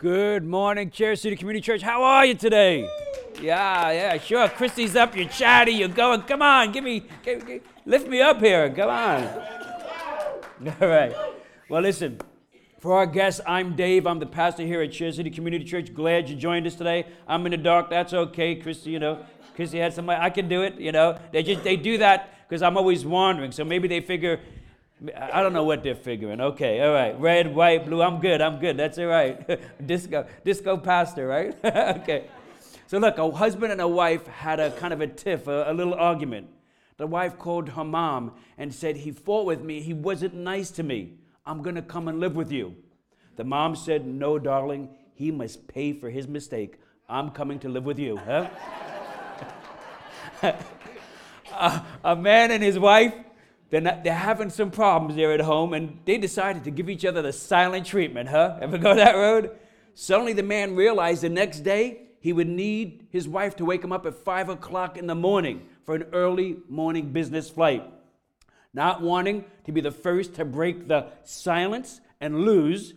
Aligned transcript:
Good 0.00 0.46
morning, 0.46 0.88
Cherry 0.88 1.14
City 1.14 1.36
Community 1.36 1.62
Church. 1.62 1.82
How 1.82 2.02
are 2.02 2.24
you 2.24 2.32
today? 2.32 2.88
Yeah, 3.38 3.90
yeah, 3.90 4.16
sure. 4.16 4.48
Christy's 4.48 4.96
up. 4.96 5.14
You're 5.14 5.28
chatty. 5.28 5.72
You're 5.72 5.88
going. 5.88 6.22
Come 6.22 6.40
on, 6.40 6.72
give 6.72 6.82
me, 6.82 7.02
give, 7.22 7.46
give, 7.46 7.62
lift 7.84 8.08
me 8.08 8.22
up 8.22 8.40
here. 8.40 8.70
Come 8.70 8.88
on. 8.88 9.24
All 10.80 10.88
right. 10.88 11.14
Well, 11.68 11.82
listen. 11.82 12.18
For 12.78 12.96
our 12.96 13.04
guests, 13.04 13.42
I'm 13.46 13.76
Dave. 13.76 14.06
I'm 14.06 14.18
the 14.18 14.24
pastor 14.24 14.62
here 14.62 14.80
at 14.80 14.90
Cherry 14.90 15.12
City 15.12 15.28
Community 15.28 15.66
Church. 15.66 15.92
Glad 15.92 16.30
you 16.30 16.36
joined 16.36 16.66
us 16.66 16.76
today. 16.76 17.04
I'm 17.28 17.44
in 17.44 17.50
the 17.50 17.58
dark. 17.58 17.90
That's 17.90 18.14
okay, 18.14 18.54
Christy. 18.54 18.88
You 18.88 19.00
know, 19.00 19.22
Christy 19.54 19.80
had 19.80 19.92
somebody. 19.92 20.18
I 20.18 20.30
can 20.30 20.48
do 20.48 20.62
it. 20.62 20.80
You 20.80 20.92
know, 20.92 21.18
they 21.30 21.42
just 21.42 21.62
they 21.62 21.76
do 21.76 21.98
that 21.98 22.48
because 22.48 22.62
I'm 22.62 22.78
always 22.78 23.04
wandering. 23.04 23.52
So 23.52 23.66
maybe 23.66 23.86
they 23.86 24.00
figure 24.00 24.40
I 25.16 25.42
don't 25.42 25.54
know 25.54 25.64
what 25.64 25.82
they're 25.82 25.94
figuring. 25.94 26.40
Okay, 26.40 26.80
all 26.82 26.92
right. 26.92 27.18
Red, 27.18 27.54
white, 27.54 27.86
blue. 27.86 28.02
I'm 28.02 28.20
good. 28.20 28.42
I'm 28.42 28.58
good. 28.58 28.76
That's 28.76 28.98
all 28.98 29.06
right. 29.06 29.58
disco, 29.86 30.26
disco 30.44 30.76
pastor, 30.76 31.26
right? 31.26 31.56
okay. 31.64 32.26
So 32.86 32.98
look, 32.98 33.16
a 33.18 33.30
husband 33.30 33.72
and 33.72 33.80
a 33.80 33.88
wife 33.88 34.26
had 34.26 34.60
a 34.60 34.70
kind 34.72 34.92
of 34.92 35.00
a 35.00 35.06
tiff, 35.06 35.46
a, 35.46 35.70
a 35.70 35.72
little 35.72 35.94
argument. 35.94 36.48
The 36.98 37.06
wife 37.06 37.38
called 37.38 37.70
her 37.70 37.84
mom 37.84 38.32
and 38.58 38.74
said, 38.74 38.98
He 38.98 39.10
fought 39.10 39.46
with 39.46 39.62
me. 39.62 39.80
He 39.80 39.94
wasn't 39.94 40.34
nice 40.34 40.70
to 40.72 40.82
me. 40.82 41.14
I'm 41.46 41.62
going 41.62 41.76
to 41.76 41.82
come 41.82 42.08
and 42.08 42.20
live 42.20 42.36
with 42.36 42.52
you. 42.52 42.76
The 43.36 43.44
mom 43.44 43.76
said, 43.76 44.06
No, 44.06 44.38
darling. 44.38 44.90
He 45.14 45.30
must 45.30 45.66
pay 45.66 45.94
for 45.94 46.10
his 46.10 46.28
mistake. 46.28 46.78
I'm 47.08 47.30
coming 47.30 47.58
to 47.60 47.70
live 47.70 47.84
with 47.84 47.98
you. 47.98 48.18
Huh? 48.18 48.50
a, 51.52 51.84
a 52.04 52.16
man 52.16 52.50
and 52.50 52.62
his 52.62 52.78
wife 52.78 53.14
they're, 53.70 54.00
they're 54.02 54.12
having 54.12 54.50
some 54.50 54.70
problems 54.70 55.16
there 55.16 55.32
at 55.32 55.40
home, 55.40 55.72
and 55.72 56.00
they 56.04 56.18
decided 56.18 56.64
to 56.64 56.70
give 56.70 56.90
each 56.90 57.04
other 57.04 57.22
the 57.22 57.32
silent 57.32 57.86
treatment, 57.86 58.28
huh? 58.28 58.58
Ever 58.60 58.78
go 58.78 58.94
that 58.94 59.14
road? 59.14 59.56
Suddenly, 59.94 60.32
the 60.32 60.42
man 60.42 60.74
realized 60.74 61.22
the 61.22 61.28
next 61.28 61.60
day 61.60 62.02
he 62.20 62.32
would 62.32 62.48
need 62.48 63.06
his 63.10 63.28
wife 63.28 63.56
to 63.56 63.64
wake 63.64 63.82
him 63.82 63.92
up 63.92 64.06
at 64.06 64.14
5 64.14 64.50
o'clock 64.50 64.96
in 64.96 65.06
the 65.06 65.14
morning 65.14 65.66
for 65.84 65.94
an 65.94 66.04
early 66.12 66.58
morning 66.68 67.12
business 67.12 67.48
flight. 67.48 67.84
Not 68.74 69.02
wanting 69.02 69.44
to 69.64 69.72
be 69.72 69.80
the 69.80 69.90
first 69.90 70.34
to 70.34 70.44
break 70.44 70.86
the 70.86 71.06
silence 71.24 72.00
and 72.20 72.42
lose, 72.42 72.94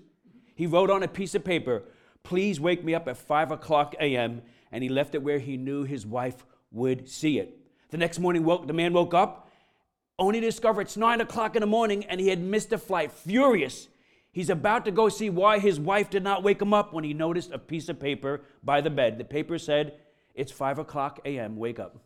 he 0.56 0.68
wrote 0.68 0.90
on 0.90 1.04
a 1.04 1.08
piece 1.08 1.36
of 1.36 1.44
paper, 1.44 1.84
Please 2.24 2.60
wake 2.60 2.84
me 2.84 2.96
up 2.96 3.08
at 3.08 3.18
5 3.18 3.52
o'clock 3.52 3.96
a.m., 4.00 4.42
and 4.72 4.82
he 4.82 4.90
left 4.90 5.14
it 5.14 5.22
where 5.22 5.40
he 5.40 5.58
knew 5.58 5.84
his 5.84 6.06
wife 6.06 6.46
would 6.72 7.08
see 7.08 7.38
it. 7.38 7.60
The 7.90 7.98
next 7.98 8.18
morning, 8.18 8.44
woke, 8.44 8.66
the 8.66 8.74
man 8.74 8.94
woke 8.94 9.14
up 9.14 9.43
only 10.20 10.40
to 10.40 10.46
discover 10.46 10.82
it's 10.82 10.98
nine 10.98 11.22
o'clock 11.22 11.56
in 11.56 11.62
the 11.62 11.68
morning 11.68 12.06
and 12.06 12.20
he 12.20 12.28
had 12.28 12.40
missed 12.40 12.72
a 12.72 12.78
flight. 12.78 13.12
Furious, 13.12 13.88
he's 14.32 14.50
about 14.50 14.86
to 14.86 14.92
go 14.92 15.10
see 15.10 15.30
why 15.30 15.60
his 15.60 15.80
wife 15.80 16.10
did 16.10 16.24
not 16.24 16.44
wake 16.44 16.62
him 16.62 16.74
up 16.74 16.94
when 16.94 17.04
he 17.04 17.14
noticed 17.14 17.52
a 17.52 17.60
piece 17.60 17.90
of 17.90 18.00
paper 18.00 18.42
by 18.64 18.82
the 18.82 18.90
bed. 18.90 19.18
The 19.18 19.24
paper 19.24 19.58
said, 19.58 19.94
It's 20.36 20.52
five 20.52 20.80
o'clock 20.80 21.20
a.m., 21.26 21.58
wake 21.58 21.80
up. 21.80 21.98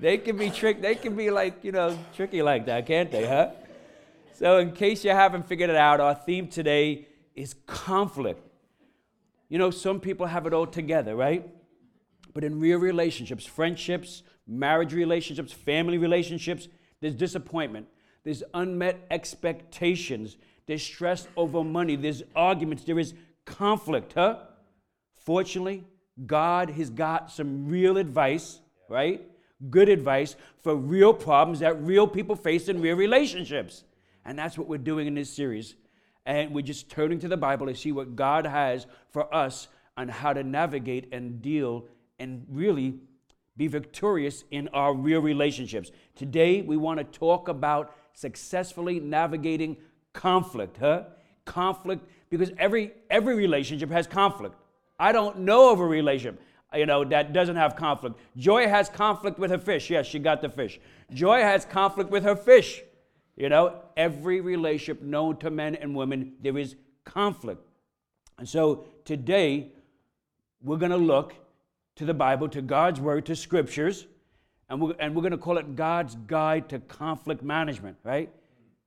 they 0.00 0.18
can 0.18 0.36
be 0.36 0.50
trick. 0.50 0.82
They 0.82 0.94
can 0.94 1.16
be 1.16 1.30
like, 1.30 1.64
you 1.64 1.72
know, 1.72 1.98
tricky 2.14 2.42
like 2.42 2.66
that, 2.66 2.86
can't 2.86 3.10
they, 3.10 3.26
huh? 3.26 3.50
So, 4.34 4.58
in 4.58 4.72
case 4.72 5.04
you 5.04 5.12
haven't 5.12 5.46
figured 5.46 5.70
it 5.70 5.76
out, 5.76 6.00
our 6.00 6.14
theme 6.14 6.48
today 6.48 7.06
is 7.36 7.54
conflict. 7.66 8.42
You 9.48 9.58
know, 9.58 9.70
some 9.70 10.00
people 10.00 10.26
have 10.26 10.46
it 10.46 10.52
all 10.52 10.66
together, 10.66 11.14
right? 11.14 11.48
But 12.32 12.42
in 12.42 12.58
real 12.58 12.78
relationships, 12.78 13.46
friendships, 13.46 14.24
marriage 14.46 14.92
relationships, 14.92 15.52
family 15.52 15.98
relationships, 15.98 16.68
there's 17.00 17.14
disappointment, 17.14 17.86
there's 18.24 18.42
unmet 18.54 19.06
expectations, 19.10 20.36
there's 20.66 20.82
stress 20.82 21.28
over 21.36 21.62
money, 21.62 21.96
there's 21.96 22.22
arguments, 22.34 22.84
there 22.84 22.98
is 22.98 23.14
conflict, 23.44 24.14
huh? 24.14 24.38
Fortunately, 25.24 25.84
God 26.26 26.70
has 26.70 26.90
got 26.90 27.30
some 27.30 27.68
real 27.68 27.96
advice, 27.96 28.60
right? 28.88 29.22
Good 29.70 29.88
advice 29.88 30.36
for 30.62 30.74
real 30.76 31.14
problems 31.14 31.60
that 31.60 31.82
real 31.82 32.06
people 32.06 32.36
face 32.36 32.68
in 32.68 32.80
real 32.80 32.96
relationships. 32.96 33.84
And 34.24 34.38
that's 34.38 34.56
what 34.56 34.68
we're 34.68 34.78
doing 34.78 35.06
in 35.06 35.14
this 35.14 35.30
series. 35.30 35.74
And 36.26 36.54
we're 36.54 36.62
just 36.62 36.90
turning 36.90 37.18
to 37.20 37.28
the 37.28 37.36
Bible 37.36 37.66
to 37.66 37.74
see 37.74 37.92
what 37.92 38.16
God 38.16 38.46
has 38.46 38.86
for 39.10 39.32
us 39.34 39.68
on 39.96 40.08
how 40.08 40.32
to 40.32 40.42
navigate 40.42 41.08
and 41.12 41.42
deal 41.42 41.86
and 42.18 42.46
really 42.48 42.94
be 43.56 43.66
victorious 43.66 44.44
in 44.50 44.68
our 44.68 44.94
real 44.94 45.20
relationships. 45.20 45.90
Today, 46.16 46.62
we 46.62 46.76
want 46.76 46.98
to 46.98 47.04
talk 47.04 47.48
about 47.48 47.94
successfully 48.12 49.00
navigating 49.00 49.76
conflict, 50.12 50.78
huh? 50.78 51.04
Conflict, 51.44 52.08
because 52.30 52.50
every, 52.58 52.92
every 53.10 53.34
relationship 53.34 53.90
has 53.90 54.06
conflict. 54.06 54.56
I 54.98 55.12
don't 55.12 55.40
know 55.40 55.72
of 55.72 55.80
a 55.80 55.86
relationship, 55.86 56.40
you 56.74 56.86
know, 56.86 57.04
that 57.04 57.32
doesn't 57.32 57.56
have 57.56 57.76
conflict. 57.76 58.18
Joy 58.36 58.68
has 58.68 58.88
conflict 58.88 59.38
with 59.38 59.50
her 59.50 59.58
fish. 59.58 59.90
Yes, 59.90 60.06
she 60.06 60.18
got 60.18 60.40
the 60.40 60.48
fish. 60.48 60.80
Joy 61.12 61.40
has 61.40 61.64
conflict 61.64 62.10
with 62.10 62.24
her 62.24 62.36
fish. 62.36 62.82
You 63.36 63.48
know, 63.48 63.82
every 63.96 64.40
relationship 64.40 65.02
known 65.02 65.36
to 65.38 65.50
men 65.50 65.74
and 65.74 65.94
women, 65.94 66.34
there 66.40 66.56
is 66.56 66.76
conflict. 67.04 67.60
And 68.38 68.48
so 68.48 68.84
today, 69.04 69.72
we're 70.62 70.76
going 70.78 70.92
to 70.92 70.96
look 70.96 71.34
to 71.96 72.04
the 72.04 72.14
Bible, 72.14 72.48
to 72.48 72.62
God's 72.62 73.00
Word, 73.00 73.26
to 73.26 73.36
Scriptures, 73.36 74.06
and 74.68 74.80
we're, 74.80 74.94
and 74.98 75.14
we're 75.14 75.22
going 75.22 75.32
to 75.32 75.38
call 75.38 75.58
it 75.58 75.76
God's 75.76 76.16
Guide 76.26 76.68
to 76.70 76.78
Conflict 76.80 77.42
Management, 77.42 77.96
right? 78.02 78.30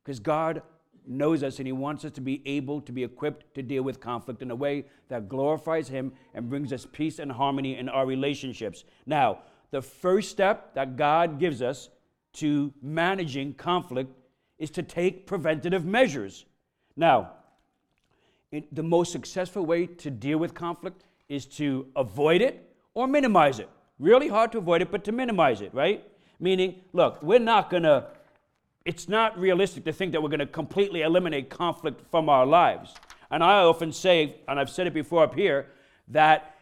Because 0.03 0.19
God 0.19 0.61
knows 1.05 1.43
us 1.43 1.59
and 1.59 1.67
He 1.67 1.71
wants 1.71 2.03
us 2.03 2.11
to 2.13 2.21
be 2.21 2.41
able 2.45 2.81
to 2.81 2.91
be 2.91 3.03
equipped 3.03 3.53
to 3.55 3.61
deal 3.61 3.83
with 3.83 3.99
conflict 3.99 4.41
in 4.41 4.51
a 4.51 4.55
way 4.55 4.85
that 5.07 5.29
glorifies 5.29 5.87
Him 5.87 6.11
and 6.33 6.49
brings 6.49 6.73
us 6.73 6.85
peace 6.91 7.19
and 7.19 7.31
harmony 7.31 7.77
in 7.77 7.87
our 7.89 8.05
relationships. 8.05 8.83
Now, 9.05 9.39
the 9.71 9.81
first 9.81 10.31
step 10.31 10.73
that 10.75 10.97
God 10.97 11.39
gives 11.39 11.61
us 11.61 11.89
to 12.33 12.73
managing 12.81 13.53
conflict 13.53 14.11
is 14.57 14.69
to 14.71 14.83
take 14.83 15.27
preventative 15.27 15.85
measures. 15.85 16.45
Now, 16.95 17.31
the 18.71 18.83
most 18.83 19.11
successful 19.11 19.65
way 19.65 19.85
to 19.85 20.09
deal 20.09 20.37
with 20.37 20.53
conflict 20.53 21.03
is 21.29 21.45
to 21.45 21.87
avoid 21.95 22.41
it 22.41 22.66
or 22.97 23.05
minimize 23.07 23.59
it. 23.59 23.69
Really 23.99 24.27
hard 24.27 24.51
to 24.53 24.57
avoid 24.57 24.81
it, 24.81 24.89
but 24.89 25.03
to 25.03 25.11
minimize 25.11 25.61
it, 25.61 25.71
right? 25.71 26.03
Meaning, 26.39 26.81
look, 26.93 27.21
we're 27.21 27.37
not 27.37 27.69
going 27.69 27.83
to, 27.83 28.07
it's 28.85 29.07
not 29.07 29.37
realistic 29.37 29.85
to 29.85 29.93
think 29.93 30.13
that 30.13 30.23
we're 30.23 30.29
going 30.29 30.39
to 30.39 30.47
completely 30.47 31.03
eliminate 31.03 31.47
conflict 31.47 32.01
from 32.09 32.27
our 32.27 32.43
lives. 32.43 32.95
And 33.29 33.43
I 33.43 33.59
often 33.59 33.91
say, 33.93 34.37
and 34.47 34.59
I've 34.59 34.71
said 34.71 34.87
it 34.87 34.95
before 34.95 35.21
up 35.21 35.35
here, 35.35 35.67
that 36.07 36.55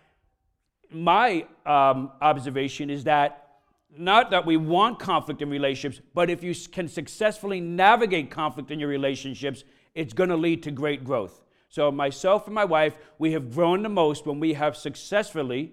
my 0.92 1.46
um, 1.66 2.12
observation 2.20 2.90
is 2.90 3.06
that 3.06 3.60
not 3.98 4.30
that 4.32 4.46
we 4.46 4.58
want 4.58 5.00
conflict 5.00 5.42
in 5.42 5.50
relationships, 5.50 6.06
but 6.14 6.30
if 6.30 6.44
you 6.44 6.54
can 6.70 6.90
successfully 6.90 7.62
navigate 7.62 8.30
conflict 8.30 8.72
in 8.72 8.80
your 8.82 8.90
relationships, 8.90 9.64
it's 9.94 10.12
going 10.12 10.30
to 10.30 10.36
lead 10.36 10.64
to 10.64 10.72
great 10.72 11.06
growth. 11.06 11.46
So, 11.70 11.90
myself 11.92 12.46
and 12.48 12.54
my 12.54 12.66
wife, 12.66 12.98
we 13.20 13.32
have 13.32 13.54
grown 13.54 13.84
the 13.84 13.90
most 13.90 14.26
when 14.26 14.42
we 14.42 14.54
have 14.54 14.76
successfully 14.76 15.72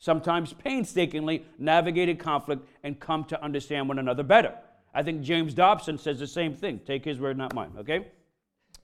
sometimes 0.00 0.52
painstakingly 0.52 1.44
navigated 1.58 2.18
conflict 2.18 2.66
and 2.82 2.98
come 2.98 3.22
to 3.24 3.42
understand 3.42 3.86
one 3.86 3.98
another 3.98 4.24
better. 4.24 4.54
I 4.92 5.04
think 5.04 5.22
James 5.22 5.54
Dobson 5.54 5.98
says 5.98 6.18
the 6.18 6.26
same 6.26 6.54
thing. 6.54 6.80
Take 6.84 7.04
his 7.04 7.20
word, 7.20 7.38
not 7.38 7.54
mine, 7.54 7.70
okay? 7.78 8.08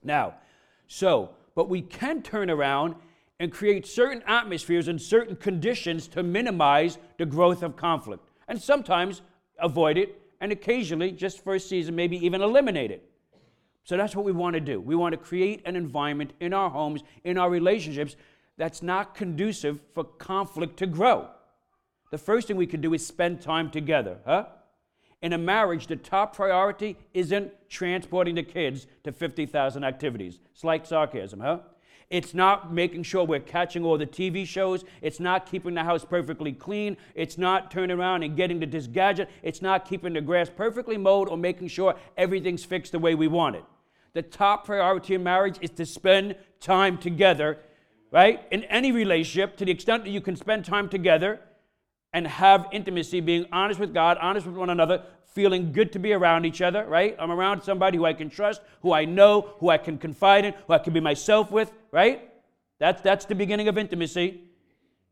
Now, 0.03 0.35
so, 0.87 1.31
but 1.53 1.67
we 1.67 1.81
can 1.81 2.21
turn 2.21 2.49
around 2.49 2.95
and 3.39 3.51
create 3.51 3.85
certain 3.85 4.23
atmospheres 4.25 4.87
and 4.87 5.01
certain 5.01 5.35
conditions 5.35 6.07
to 6.07 6.23
minimize 6.23 6.97
the 7.17 7.25
growth 7.25 7.61
of 7.61 7.75
conflict. 7.75 8.29
And 8.47 8.61
sometimes 8.61 9.21
avoid 9.59 9.97
it, 9.97 10.21
and 10.39 10.51
occasionally, 10.51 11.11
just 11.11 11.43
for 11.43 11.55
a 11.55 11.59
season, 11.59 11.95
maybe 11.95 12.23
even 12.25 12.41
eliminate 12.41 12.91
it. 12.91 13.09
So 13.83 13.97
that's 13.97 14.15
what 14.15 14.25
we 14.25 14.31
want 14.31 14.53
to 14.53 14.59
do. 14.59 14.79
We 14.79 14.95
want 14.95 15.13
to 15.13 15.17
create 15.17 15.61
an 15.65 15.75
environment 15.75 16.33
in 16.39 16.53
our 16.53 16.69
homes, 16.69 17.03
in 17.23 17.37
our 17.37 17.49
relationships, 17.49 18.15
that's 18.57 18.81
not 18.81 19.15
conducive 19.15 19.79
for 19.93 20.03
conflict 20.03 20.77
to 20.77 20.87
grow. 20.87 21.29
The 22.11 22.17
first 22.17 22.47
thing 22.47 22.57
we 22.57 22.67
can 22.67 22.81
do 22.81 22.93
is 22.93 23.05
spend 23.05 23.41
time 23.41 23.69
together, 23.69 24.17
huh? 24.25 24.45
In 25.21 25.33
a 25.33 25.37
marriage, 25.37 25.87
the 25.87 25.95
top 25.95 26.35
priority 26.35 26.95
isn't 27.13 27.51
transporting 27.69 28.35
the 28.35 28.43
kids 28.43 28.87
to 29.03 29.11
50,000 29.11 29.83
activities. 29.83 30.39
It's 30.53 30.63
like 30.63 30.85
sarcasm, 30.85 31.39
huh? 31.39 31.59
It's 32.09 32.33
not 32.33 32.73
making 32.73 33.03
sure 33.03 33.25
we're 33.25 33.41
catching 33.41 33.83
all 33.83 33.97
the 33.97 34.05
TV 34.05 34.45
shows. 34.45 34.85
It's 35.01 35.19
not 35.19 35.45
keeping 35.45 35.73
the 35.73 35.83
house 35.83 36.05
perfectly 36.05 36.53
clean. 36.53 36.95
It's 37.15 37.37
not 37.37 37.69
turning 37.69 37.97
around 37.97 38.23
and 38.23 38.37
getting 38.37 38.61
to 38.61 38.65
this 38.65 38.87
gadget. 38.87 39.29
It's 39.43 39.61
not 39.61 39.85
keeping 39.85 40.13
the 40.13 40.21
grass 40.21 40.49
perfectly 40.49 40.97
mowed 40.97 41.27
or 41.27 41.35
making 41.35 41.67
sure 41.67 41.95
everything's 42.15 42.63
fixed 42.63 42.93
the 42.93 42.99
way 42.99 43.13
we 43.13 43.27
want 43.27 43.57
it. 43.57 43.65
The 44.13 44.21
top 44.21 44.65
priority 44.65 45.15
in 45.15 45.23
marriage 45.23 45.57
is 45.61 45.71
to 45.71 45.85
spend 45.85 46.35
time 46.61 46.97
together 46.97 47.59
right? 48.11 48.41
In 48.51 48.63
any 48.65 48.91
relationship, 48.91 49.57
to 49.57 49.65
the 49.65 49.71
extent 49.71 50.03
that 50.03 50.11
you 50.11 50.21
can 50.21 50.35
spend 50.35 50.65
time 50.65 50.89
together 50.89 51.39
and 52.13 52.25
have 52.25 52.67
intimacy, 52.71 53.19
being 53.19 53.45
honest 53.51 53.79
with 53.79 53.93
God, 53.93 54.17
honest 54.19 54.45
with 54.45 54.55
one 54.55 54.69
another, 54.69 55.03
feeling 55.25 55.71
good 55.71 55.91
to 55.93 55.99
be 55.99 56.13
around 56.13 56.45
each 56.45 56.61
other, 56.61 56.85
right? 56.85 57.15
I'm 57.19 57.31
around 57.31 57.61
somebody 57.61 57.97
who 57.97 58.05
I 58.05 58.13
can 58.13 58.29
trust, 58.29 58.61
who 58.81 58.93
I 58.93 59.05
know, 59.05 59.53
who 59.59 59.69
I 59.69 59.77
can 59.77 59.97
confide 59.97 60.45
in, 60.45 60.53
who 60.65 60.73
I 60.73 60.79
can 60.79 60.93
be 60.93 60.99
myself 60.99 61.51
with, 61.51 61.71
right? 61.91 62.31
That's, 62.79 63.01
that's 63.01 63.25
the 63.25 63.35
beginning 63.35 63.67
of 63.67 63.77
intimacy. 63.77 64.41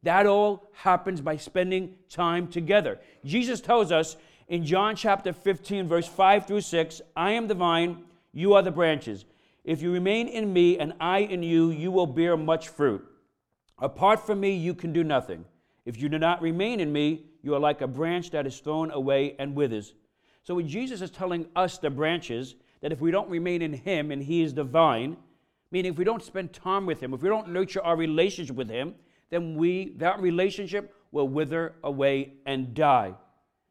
That 0.03 0.25
all 0.25 0.69
happens 0.73 1.21
by 1.21 1.37
spending 1.37 1.95
time 2.09 2.47
together. 2.47 2.99
Jesus 3.23 3.59
tells 3.61 3.91
us 3.91 4.17
in 4.47 4.65
John 4.65 4.95
chapter 4.95 5.33
15, 5.33 5.87
verse 5.87 6.07
5 6.07 6.47
through 6.47 6.61
6 6.61 7.01
I 7.15 7.31
am 7.31 7.47
the 7.47 7.55
vine, 7.55 8.03
you 8.31 8.53
are 8.53 8.61
the 8.61 8.71
branches. 8.71 9.25
If 9.65 9.81
you 9.81 9.91
remain 9.91 10.27
in 10.27 10.53
me 10.53 10.77
and 10.77 10.93
I 10.99 11.19
in 11.19 11.41
you, 11.41 11.71
you 11.71 11.91
will 11.91 12.05
bear 12.05 12.37
much 12.37 12.69
fruit. 12.69 13.03
Apart 13.79 14.23
from 14.23 14.39
me, 14.39 14.55
you 14.55 14.75
can 14.75 14.93
do 14.93 15.03
nothing. 15.03 15.43
If 15.85 15.99
you 15.99 16.07
do 16.07 16.19
not 16.19 16.41
remain 16.41 16.79
in 16.79 16.93
me, 16.93 17.25
you 17.41 17.55
are 17.55 17.59
like 17.59 17.81
a 17.81 17.87
branch 17.87 18.29
that 18.29 18.45
is 18.45 18.59
thrown 18.59 18.91
away 18.91 19.35
and 19.39 19.55
withers. 19.55 19.93
So 20.43 20.53
when 20.53 20.67
Jesus 20.67 21.01
is 21.01 21.09
telling 21.09 21.47
us, 21.55 21.79
the 21.79 21.89
branches, 21.89 22.55
that 22.81 22.91
if 22.91 23.01
we 23.01 23.09
don't 23.09 23.29
remain 23.29 23.63
in 23.63 23.73
him 23.73 24.11
and 24.11 24.21
he 24.21 24.43
is 24.43 24.53
the 24.53 24.63
vine, 24.63 25.17
meaning 25.71 25.93
if 25.93 25.97
we 25.97 26.05
don't 26.05 26.23
spend 26.23 26.53
time 26.53 26.85
with 26.85 27.01
him, 27.01 27.15
if 27.15 27.23
we 27.23 27.29
don't 27.29 27.49
nurture 27.49 27.83
our 27.83 27.95
relationship 27.95 28.55
with 28.55 28.69
him, 28.69 28.93
then 29.31 29.55
we 29.55 29.93
that 29.97 30.19
relationship 30.21 30.93
will 31.11 31.27
wither 31.27 31.73
away 31.83 32.33
and 32.45 32.75
die. 32.75 33.15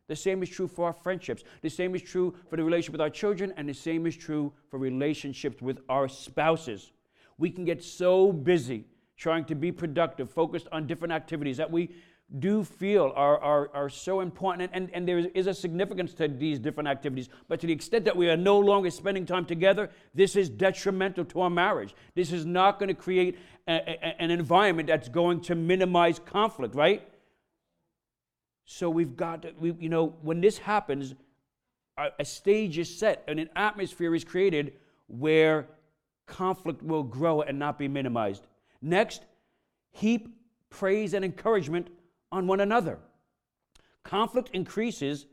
The 0.07 0.17
same 0.17 0.43
is 0.43 0.51
true 0.51 0.69
for 0.69 0.87
our 0.87 0.93
friendships. 0.93 1.45
The 1.63 1.71
same 1.71 1.95
is 1.95 2.03
true 2.03 2.35
for 2.49 2.57
the 2.57 2.65
relationship 2.65 2.93
with 2.93 3.01
our 3.01 3.11
children, 3.11 3.53
and 3.57 3.69
the 3.69 3.75
same 3.75 4.07
is 4.07 4.17
true 4.17 4.53
for 4.71 4.79
relationships 4.79 5.63
with 5.63 5.81
our 5.89 6.09
spouses. 6.09 6.93
We 7.39 7.51
can 7.51 7.65
get 7.65 7.83
so 7.83 8.33
busy 8.33 8.85
trying 9.17 9.45
to 9.47 9.55
be 9.55 9.73
productive, 9.73 10.31
focused 10.31 10.69
on 10.73 10.87
different 10.87 11.13
activities 11.13 11.57
that 11.57 11.71
we 11.71 11.91
do 12.39 12.65
feel 12.65 13.13
are, 13.15 13.39
are, 13.39 13.71
are 13.75 13.89
so 13.89 14.21
important. 14.21 14.71
And, 14.73 14.73
and 14.75 14.95
and 14.95 15.09
there 15.09 15.31
is 15.35 15.47
a 15.47 15.55
significance 15.55 16.15
to 16.15 16.29
these 16.29 16.59
different 16.59 16.89
activities. 16.89 17.29
But 17.49 17.61
to 17.61 17.67
the 17.67 17.73
extent 17.73 18.05
that 18.07 18.17
we 18.17 18.29
are 18.29 18.37
no 18.37 18.59
longer 18.59 18.91
spending 18.91 19.27
time 19.27 19.45
together, 19.45 19.91
this 20.15 20.35
is 20.35 20.49
detrimental 20.49 21.25
to 21.27 21.43
our 21.43 21.51
marriage. 21.51 21.95
This 22.15 22.33
is 22.33 22.45
not 22.45 22.79
going 22.79 22.89
to 22.89 22.95
create 22.95 23.39
a, 23.69 23.75
a, 23.75 24.23
an 24.23 24.31
environment 24.31 24.89
that's 24.89 25.09
going 25.09 25.41
to 25.43 25.55
minimize 25.55 26.19
conflict, 26.19 26.75
right? 26.75 27.09
So 28.65 28.89
we've 28.89 29.17
got 29.17 29.43
to, 29.43 29.53
we, 29.59 29.73
you 29.79 29.89
know, 29.89 30.15
when 30.23 30.41
this 30.41 30.59
happens, 30.59 31.15
a, 31.99 32.09
a 32.19 32.25
stage 32.25 32.79
is 32.79 32.95
set 32.95 33.25
and 33.29 33.39
an 33.39 33.51
atmosphere 33.57 34.15
is 34.15 34.25
created 34.25 34.75
where 35.07 35.69
conflict 36.27 36.83
will 36.83 37.03
grow 37.03 37.43
and 37.43 37.59
not 37.59 37.79
be 37.79 37.89
minimized. 37.89 38.47
Next, 38.81 39.23
heap 39.91 40.29
praise 40.71 41.15
and 41.15 41.25
encouragement 41.25 41.89
on 42.33 42.47
one 42.47 42.61
another. 42.61 42.99
Conflict 44.03 44.51
increases 44.53 45.27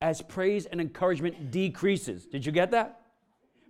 as 0.00 0.22
praise 0.22 0.66
and 0.66 0.80
encouragement 0.80 1.50
decreases. 1.50 2.26
Did 2.26 2.46
you 2.46 2.52
get 2.52 2.70
that? 2.70 3.00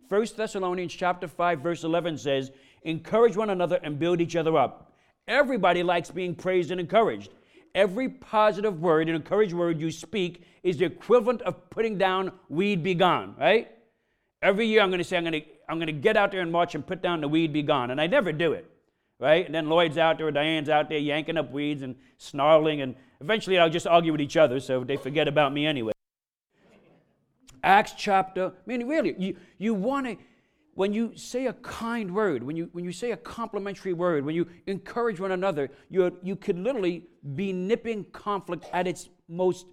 1 0.09 0.27
Thessalonians 0.37 0.93
chapter 0.93 1.29
5 1.29 1.61
verse 1.61 1.85
11 1.85 2.19
says, 2.19 2.51
"Encourage 2.83 3.37
one 3.37 3.51
another 3.51 3.79
and 3.83 3.99
build 3.99 4.21
each 4.21 4.37
other 4.37 4.57
up." 4.57 4.93
Everybody 5.27 5.83
likes 5.83 6.11
being 6.11 6.35
praised 6.35 6.71
and 6.71 6.81
encouraged. 6.81 7.33
Every 7.79 8.09
positive 8.09 8.81
word, 8.81 9.09
and 9.09 9.17
encouraged 9.17 9.55
word 9.55 9.81
you 9.81 9.91
speak 9.91 10.43
is 10.63 10.79
the 10.79 10.85
equivalent 10.87 11.43
of 11.43 11.71
putting 11.71 11.97
down 11.97 12.33
weed 12.49 12.83
be 12.83 12.95
gone, 12.95 13.37
right? 13.39 13.71
Every 14.43 14.67
year 14.67 14.83
I'm 14.83 14.91
going 14.91 14.99
to 14.99 15.05
say 15.05 15.17
I'm 15.17 15.25
going 15.25 15.41
to 15.41 15.47
I'm 15.69 15.77
going 15.77 15.87
to 15.87 15.93
get 15.93 16.17
out 16.17 16.33
there 16.33 16.41
and 16.41 16.51
march 16.51 16.75
and 16.75 16.87
put 16.87 17.03
down 17.03 17.21
the 17.21 17.29
weed 17.29 17.53
be 17.53 17.63
gone, 17.63 17.91
and 17.91 18.01
I 18.01 18.07
never 18.07 18.33
do 18.33 18.53
it 18.53 18.69
right? 19.21 19.45
And 19.45 19.55
then 19.55 19.69
Lloyd's 19.69 19.99
out 19.99 20.19
there, 20.19 20.31
Diane's 20.31 20.69
out 20.69 20.89
there 20.89 20.99
yanking 20.99 21.37
up 21.37 21.51
weeds 21.51 21.83
and 21.83 21.97
snarling, 22.19 22.81
and 22.81 22.95
eventually 23.21 23.59
I'll 23.59 23.71
just 23.71 23.87
argue 23.87 24.13
with 24.13 24.21
each 24.21 24.37
other 24.37 24.61
so 24.61 24.85
they 24.85 24.97
forget 24.97 25.29
about 25.29 25.53
me 25.53 25.67
anyway. 25.67 25.93
Acts 27.63 27.93
chapter, 27.97 28.47
I 28.47 28.53
mean, 28.67 28.87
really, 28.87 29.17
you, 29.19 29.37
you 29.59 29.75
want 29.75 30.07
to, 30.07 30.17
when 30.79 30.93
you 30.93 31.17
say 31.17 31.47
a 31.47 31.53
kind 31.55 32.15
word, 32.15 32.43
when 32.43 32.57
you, 32.57 32.69
when 32.73 32.85
you 32.85 32.93
say 32.93 33.11
a 33.11 33.17
complimentary 33.17 33.93
word, 33.93 34.25
when 34.25 34.35
you 34.35 34.47
encourage 34.67 35.19
one 35.21 35.33
another, 35.33 35.71
you 35.91 36.17
you 36.23 36.37
could 36.37 36.59
literally 36.59 37.05
be 37.35 37.53
nipping 37.53 38.05
conflict 38.13 38.65
at 38.73 38.87
its 38.87 39.09
most 39.29 39.67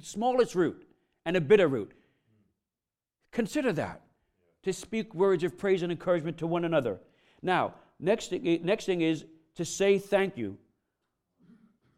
smallest 0.00 0.54
root 0.54 0.86
and 1.24 1.36
a 1.36 1.40
bitter 1.40 1.68
root. 1.68 1.92
Consider 3.30 3.72
that 3.72 4.02
to 4.64 4.72
speak 4.72 5.14
words 5.14 5.44
of 5.44 5.56
praise 5.56 5.82
and 5.82 5.90
encouragement 5.90 6.36
to 6.38 6.46
one 6.46 6.64
another. 6.64 7.00
Now, 7.40 7.74
Next 8.02 8.32
next 8.32 8.86
thing 8.86 9.00
is 9.00 9.24
to 9.54 9.64
say 9.64 9.96
thank 9.96 10.36
you. 10.36 10.58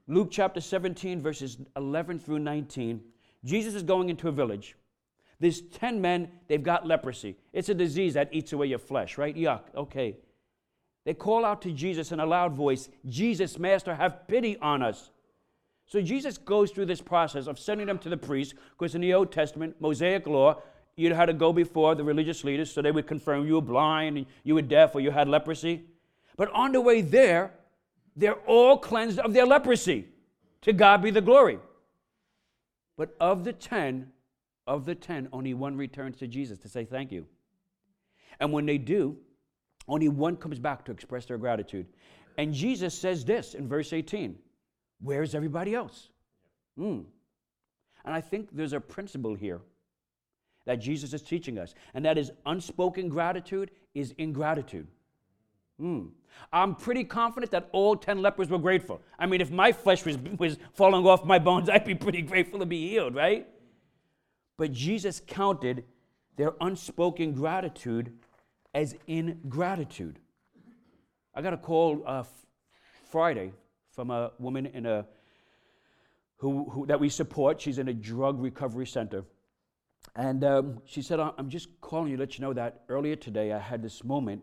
Luke 0.06 0.28
chapter 0.30 0.60
17, 0.60 1.22
verses 1.22 1.56
11 1.76 2.18
through 2.18 2.40
19. 2.40 3.00
Jesus 3.42 3.74
is 3.74 3.82
going 3.82 4.10
into 4.10 4.28
a 4.28 4.32
village. 4.32 4.76
There's 5.44 5.60
10 5.60 6.00
men, 6.00 6.30
they've 6.48 6.62
got 6.62 6.86
leprosy. 6.86 7.36
It's 7.52 7.68
a 7.68 7.74
disease 7.74 8.14
that 8.14 8.30
eats 8.32 8.54
away 8.54 8.68
your 8.68 8.78
flesh, 8.78 9.18
right? 9.18 9.36
Yuck, 9.36 9.60
okay. 9.76 10.16
They 11.04 11.12
call 11.12 11.44
out 11.44 11.60
to 11.62 11.70
Jesus 11.70 12.12
in 12.12 12.20
a 12.20 12.24
loud 12.24 12.54
voice 12.54 12.88
Jesus, 13.06 13.58
Master, 13.58 13.94
have 13.94 14.26
pity 14.26 14.56
on 14.56 14.82
us. 14.82 15.10
So 15.84 16.00
Jesus 16.00 16.38
goes 16.38 16.70
through 16.70 16.86
this 16.86 17.02
process 17.02 17.46
of 17.46 17.58
sending 17.58 17.86
them 17.86 17.98
to 17.98 18.08
the 18.08 18.16
priest, 18.16 18.54
because 18.70 18.94
in 18.94 19.02
the 19.02 19.12
Old 19.12 19.32
Testament, 19.32 19.76
Mosaic 19.80 20.26
law, 20.26 20.62
you 20.96 21.12
had 21.12 21.26
to 21.26 21.34
go 21.34 21.52
before 21.52 21.94
the 21.94 22.04
religious 22.04 22.42
leaders 22.42 22.72
so 22.72 22.80
they 22.80 22.90
would 22.90 23.06
confirm 23.06 23.46
you 23.46 23.56
were 23.56 23.60
blind 23.60 24.16
and 24.16 24.26
you 24.44 24.54
were 24.54 24.62
deaf 24.62 24.94
or 24.94 25.00
you 25.00 25.10
had 25.10 25.28
leprosy. 25.28 25.84
But 26.38 26.50
on 26.52 26.72
the 26.72 26.80
way 26.80 27.02
there, 27.02 27.52
they're 28.16 28.40
all 28.46 28.78
cleansed 28.78 29.18
of 29.18 29.34
their 29.34 29.44
leprosy. 29.44 30.08
To 30.62 30.72
God 30.72 31.02
be 31.02 31.10
the 31.10 31.20
glory. 31.20 31.58
But 32.96 33.14
of 33.20 33.44
the 33.44 33.52
10, 33.52 34.10
of 34.66 34.84
the 34.84 34.94
10, 34.94 35.28
only 35.32 35.54
one 35.54 35.76
returns 35.76 36.16
to 36.18 36.26
Jesus 36.26 36.58
to 36.58 36.68
say 36.68 36.84
thank 36.84 37.12
you. 37.12 37.26
And 38.40 38.52
when 38.52 38.66
they 38.66 38.78
do, 38.78 39.16
only 39.86 40.08
one 40.08 40.36
comes 40.36 40.58
back 40.58 40.84
to 40.86 40.92
express 40.92 41.26
their 41.26 41.38
gratitude. 41.38 41.86
And 42.38 42.52
Jesus 42.52 42.94
says 42.94 43.24
this 43.24 43.54
in 43.54 43.68
verse 43.68 43.92
18 43.92 44.38
Where's 45.00 45.34
everybody 45.34 45.74
else? 45.74 46.08
Mm. 46.78 47.04
And 48.04 48.14
I 48.14 48.20
think 48.20 48.48
there's 48.52 48.72
a 48.72 48.80
principle 48.80 49.34
here 49.34 49.60
that 50.66 50.76
Jesus 50.76 51.12
is 51.12 51.22
teaching 51.22 51.58
us, 51.58 51.74
and 51.92 52.04
that 52.04 52.16
is 52.16 52.32
unspoken 52.46 53.08
gratitude 53.08 53.70
is 53.94 54.14
ingratitude. 54.18 54.86
Mm. 55.80 56.10
I'm 56.52 56.74
pretty 56.74 57.04
confident 57.04 57.52
that 57.52 57.68
all 57.72 57.96
10 57.96 58.22
lepers 58.22 58.48
were 58.48 58.58
grateful. 58.58 59.00
I 59.18 59.26
mean, 59.26 59.40
if 59.40 59.50
my 59.50 59.72
flesh 59.72 60.04
was, 60.04 60.16
was 60.38 60.56
falling 60.72 61.06
off 61.06 61.24
my 61.24 61.38
bones, 61.38 61.68
I'd 61.72 61.84
be 61.84 61.94
pretty 61.94 62.22
grateful 62.22 62.58
to 62.60 62.66
be 62.66 62.88
healed, 62.88 63.14
right? 63.14 63.46
But 64.56 64.72
Jesus 64.72 65.20
counted 65.26 65.84
their 66.36 66.52
unspoken 66.60 67.32
gratitude 67.32 68.12
as 68.72 68.96
ingratitude. 69.06 70.18
I 71.34 71.42
got 71.42 71.52
a 71.52 71.58
call 71.58 72.02
uh, 72.06 72.24
Friday 73.10 73.52
from 73.90 74.10
a 74.10 74.32
woman 74.38 74.66
in 74.66 74.86
a 74.86 75.06
who, 76.36 76.68
who, 76.70 76.86
that 76.86 77.00
we 77.00 77.08
support. 77.08 77.60
She's 77.60 77.78
in 77.78 77.88
a 77.88 77.94
drug 77.94 78.40
recovery 78.40 78.86
center. 78.86 79.24
And 80.16 80.44
um, 80.44 80.82
she 80.84 81.02
said, 81.02 81.18
I'm 81.18 81.48
just 81.48 81.68
calling 81.80 82.10
you 82.10 82.16
to 82.16 82.22
let 82.22 82.38
you 82.38 82.42
know 82.42 82.52
that 82.52 82.82
earlier 82.88 83.16
today 83.16 83.52
I 83.52 83.58
had 83.58 83.82
this 83.82 84.04
moment 84.04 84.42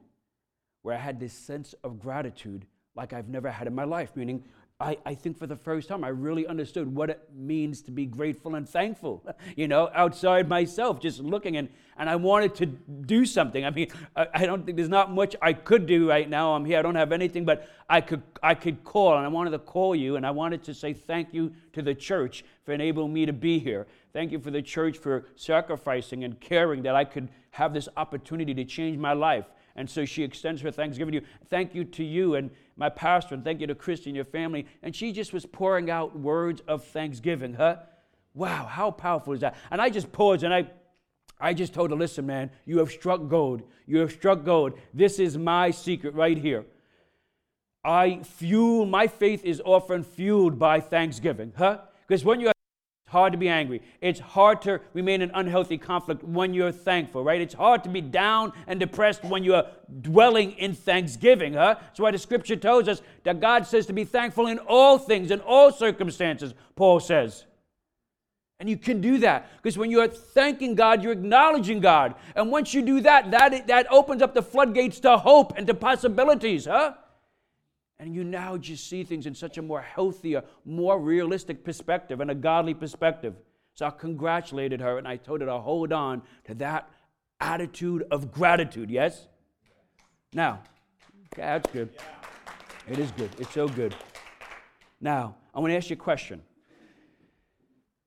where 0.81 0.95
I 0.95 0.99
had 0.99 1.19
this 1.19 1.33
sense 1.33 1.75
of 1.83 1.99
gratitude 1.99 2.65
like 2.95 3.13
I've 3.13 3.29
never 3.29 3.49
had 3.49 3.67
in 3.67 3.75
my 3.75 3.83
life, 3.83 4.15
meaning 4.15 4.43
I, 4.81 4.97
I 5.05 5.15
think 5.15 5.37
for 5.37 5.47
the 5.47 5.55
first 5.55 5.87
time 5.87 6.03
I 6.03 6.09
really 6.09 6.47
understood 6.47 6.93
what 6.93 7.09
it 7.09 7.29
means 7.33 7.81
to 7.83 7.91
be 7.91 8.05
grateful 8.05 8.55
and 8.55 8.67
thankful, 8.67 9.23
you 9.55 9.67
know, 9.67 9.89
outside 9.93 10.49
myself, 10.49 10.99
just 10.99 11.19
looking 11.19 11.57
and, 11.57 11.69
and 11.97 12.09
I 12.09 12.15
wanted 12.15 12.55
to 12.55 12.65
do 12.65 13.25
something. 13.25 13.63
I 13.63 13.69
mean, 13.69 13.87
I, 14.15 14.27
I 14.33 14.45
don't 14.45 14.65
think 14.65 14.77
there's 14.77 14.89
not 14.89 15.11
much 15.11 15.35
I 15.41 15.53
could 15.53 15.85
do 15.85 16.09
right 16.09 16.29
now. 16.29 16.53
I'm 16.53 16.65
here, 16.65 16.79
I 16.79 16.81
don't 16.81 16.95
have 16.95 17.11
anything, 17.11 17.45
but 17.45 17.69
I 17.89 18.01
could, 18.01 18.23
I 18.41 18.55
could 18.55 18.83
call 18.83 19.15
and 19.15 19.25
I 19.25 19.29
wanted 19.29 19.51
to 19.51 19.59
call 19.59 19.95
you 19.95 20.15
and 20.15 20.25
I 20.25 20.31
wanted 20.31 20.63
to 20.63 20.73
say 20.73 20.93
thank 20.93 21.33
you 21.33 21.53
to 21.73 21.81
the 21.81 21.93
church 21.93 22.43
for 22.63 22.73
enabling 22.73 23.13
me 23.13 23.25
to 23.25 23.33
be 23.33 23.59
here. 23.59 23.87
Thank 24.13 24.31
you 24.31 24.39
for 24.39 24.51
the 24.51 24.61
church 24.61 24.97
for 24.97 25.25
sacrificing 25.35 26.23
and 26.23 26.39
caring 26.39 26.81
that 26.83 26.95
I 26.95 27.05
could 27.05 27.29
have 27.51 27.73
this 27.73 27.87
opportunity 27.97 28.53
to 28.53 28.65
change 28.65 28.97
my 28.97 29.13
life. 29.13 29.45
And 29.75 29.89
so 29.89 30.05
she 30.05 30.23
extends 30.23 30.61
her 30.61 30.71
thanksgiving 30.71 31.13
to 31.13 31.19
you. 31.19 31.25
Thank 31.49 31.73
you 31.73 31.83
to 31.85 32.03
you 32.03 32.35
and 32.35 32.51
my 32.75 32.89
pastor, 32.89 33.35
and 33.35 33.43
thank 33.43 33.61
you 33.61 33.67
to 33.67 33.75
Christy 33.75 34.09
and 34.09 34.15
your 34.15 34.25
family. 34.25 34.65
And 34.83 34.95
she 34.95 35.11
just 35.11 35.33
was 35.33 35.45
pouring 35.45 35.89
out 35.89 36.17
words 36.17 36.61
of 36.67 36.83
thanksgiving, 36.85 37.53
huh? 37.53 37.77
Wow, 38.33 38.65
how 38.65 38.91
powerful 38.91 39.33
is 39.33 39.41
that? 39.41 39.55
And 39.69 39.81
I 39.81 39.89
just 39.89 40.11
paused 40.11 40.43
and 40.43 40.53
I 40.53 40.67
I 41.41 41.55
just 41.55 41.73
told 41.73 41.89
her, 41.89 41.97
listen, 41.97 42.27
man, 42.27 42.51
you 42.65 42.77
have 42.77 42.91
struck 42.91 43.27
gold. 43.27 43.63
You 43.87 43.97
have 43.97 44.11
struck 44.11 44.45
gold. 44.45 44.73
This 44.93 45.17
is 45.17 45.37
my 45.37 45.71
secret 45.71 46.13
right 46.13 46.37
here. 46.37 46.65
I 47.83 48.19
fuel, 48.21 48.85
my 48.85 49.07
faith 49.07 49.43
is 49.43 49.59
often 49.65 50.03
fueled 50.03 50.59
by 50.59 50.79
thanksgiving, 50.79 51.51
huh? 51.57 51.79
Because 52.07 52.23
when 52.23 52.39
you 52.39 52.51
hard 53.11 53.33
to 53.33 53.37
be 53.37 53.49
angry. 53.49 53.81
It's 53.99 54.21
hard 54.21 54.61
to 54.63 54.79
remain 54.93 55.21
in 55.21 55.31
unhealthy 55.33 55.77
conflict 55.77 56.23
when 56.23 56.53
you're 56.53 56.71
thankful, 56.71 57.23
right? 57.23 57.41
It's 57.41 57.53
hard 57.53 57.83
to 57.83 57.89
be 57.89 57.99
down 57.99 58.53
and 58.67 58.79
depressed 58.79 59.23
when 59.25 59.43
you're 59.43 59.65
dwelling 60.01 60.53
in 60.53 60.73
thanksgiving, 60.73 61.53
huh? 61.53 61.75
That's 61.79 61.99
why 61.99 62.11
the 62.11 62.17
scripture 62.17 62.55
tells 62.55 62.87
us 62.87 63.01
that 63.23 63.41
God 63.41 63.67
says 63.67 63.85
to 63.87 63.93
be 63.93 64.05
thankful 64.05 64.47
in 64.47 64.59
all 64.59 64.97
things, 64.97 65.29
in 65.29 65.41
all 65.41 65.73
circumstances, 65.73 66.53
Paul 66.75 67.01
says. 67.01 67.45
And 68.61 68.69
you 68.69 68.77
can 68.77 69.01
do 69.01 69.17
that 69.17 69.49
because 69.57 69.77
when 69.77 69.91
you're 69.91 70.07
thanking 70.07 70.75
God, 70.75 71.03
you're 71.03 71.11
acknowledging 71.11 71.81
God. 71.81 72.15
And 72.35 72.49
once 72.49 72.73
you 72.73 72.81
do 72.81 73.01
that, 73.01 73.31
that, 73.31 73.67
that 73.67 73.91
opens 73.91 74.21
up 74.21 74.33
the 74.33 74.43
floodgates 74.43 74.99
to 75.01 75.17
hope 75.17 75.53
and 75.57 75.67
to 75.67 75.73
possibilities, 75.73 76.65
huh? 76.65 76.93
And 78.01 78.15
you 78.15 78.23
now 78.23 78.57
just 78.57 78.89
see 78.89 79.03
things 79.03 79.27
in 79.27 79.35
such 79.35 79.59
a 79.59 79.61
more 79.61 79.79
healthier, 79.79 80.41
more 80.65 80.99
realistic 80.99 81.63
perspective 81.63 82.19
and 82.19 82.31
a 82.31 82.35
godly 82.35 82.73
perspective. 82.73 83.35
So 83.75 83.85
I 83.85 83.91
congratulated 83.91 84.81
her 84.81 84.97
and 84.97 85.07
I 85.07 85.17
told 85.17 85.41
her 85.41 85.45
to 85.45 85.59
hold 85.59 85.93
on 85.93 86.23
to 86.45 86.55
that 86.55 86.89
attitude 87.39 88.07
of 88.09 88.31
gratitude, 88.31 88.89
yes? 88.89 89.27
Now, 90.33 90.63
okay, 91.31 91.43
that's 91.43 91.71
good. 91.71 91.89
It 92.89 92.97
is 92.97 93.11
good. 93.11 93.29
It's 93.37 93.53
so 93.53 93.67
good. 93.67 93.93
Now, 94.99 95.35
I 95.53 95.59
want 95.59 95.69
to 95.69 95.77
ask 95.77 95.91
you 95.91 95.95
a 95.95 95.97
question. 95.97 96.41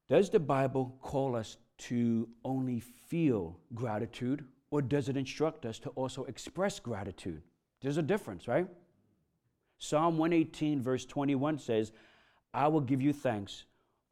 Does 0.08 0.28
the 0.28 0.40
Bible 0.40 0.98
call 1.02 1.36
us 1.36 1.56
to 1.78 2.28
only 2.44 2.80
feel 2.80 3.60
gratitude, 3.74 4.44
or 4.72 4.82
does 4.82 5.08
it 5.08 5.16
instruct 5.16 5.64
us 5.64 5.78
to 5.78 5.90
also 5.90 6.24
express 6.24 6.80
gratitude? 6.80 7.42
There's 7.80 7.96
a 7.96 8.02
difference, 8.02 8.48
right? 8.48 8.66
Psalm 9.78 10.18
118, 10.18 10.80
verse 10.80 11.04
21 11.04 11.58
says, 11.58 11.92
I 12.52 12.68
will 12.68 12.80
give 12.80 13.02
you 13.02 13.12
thanks, 13.12 13.64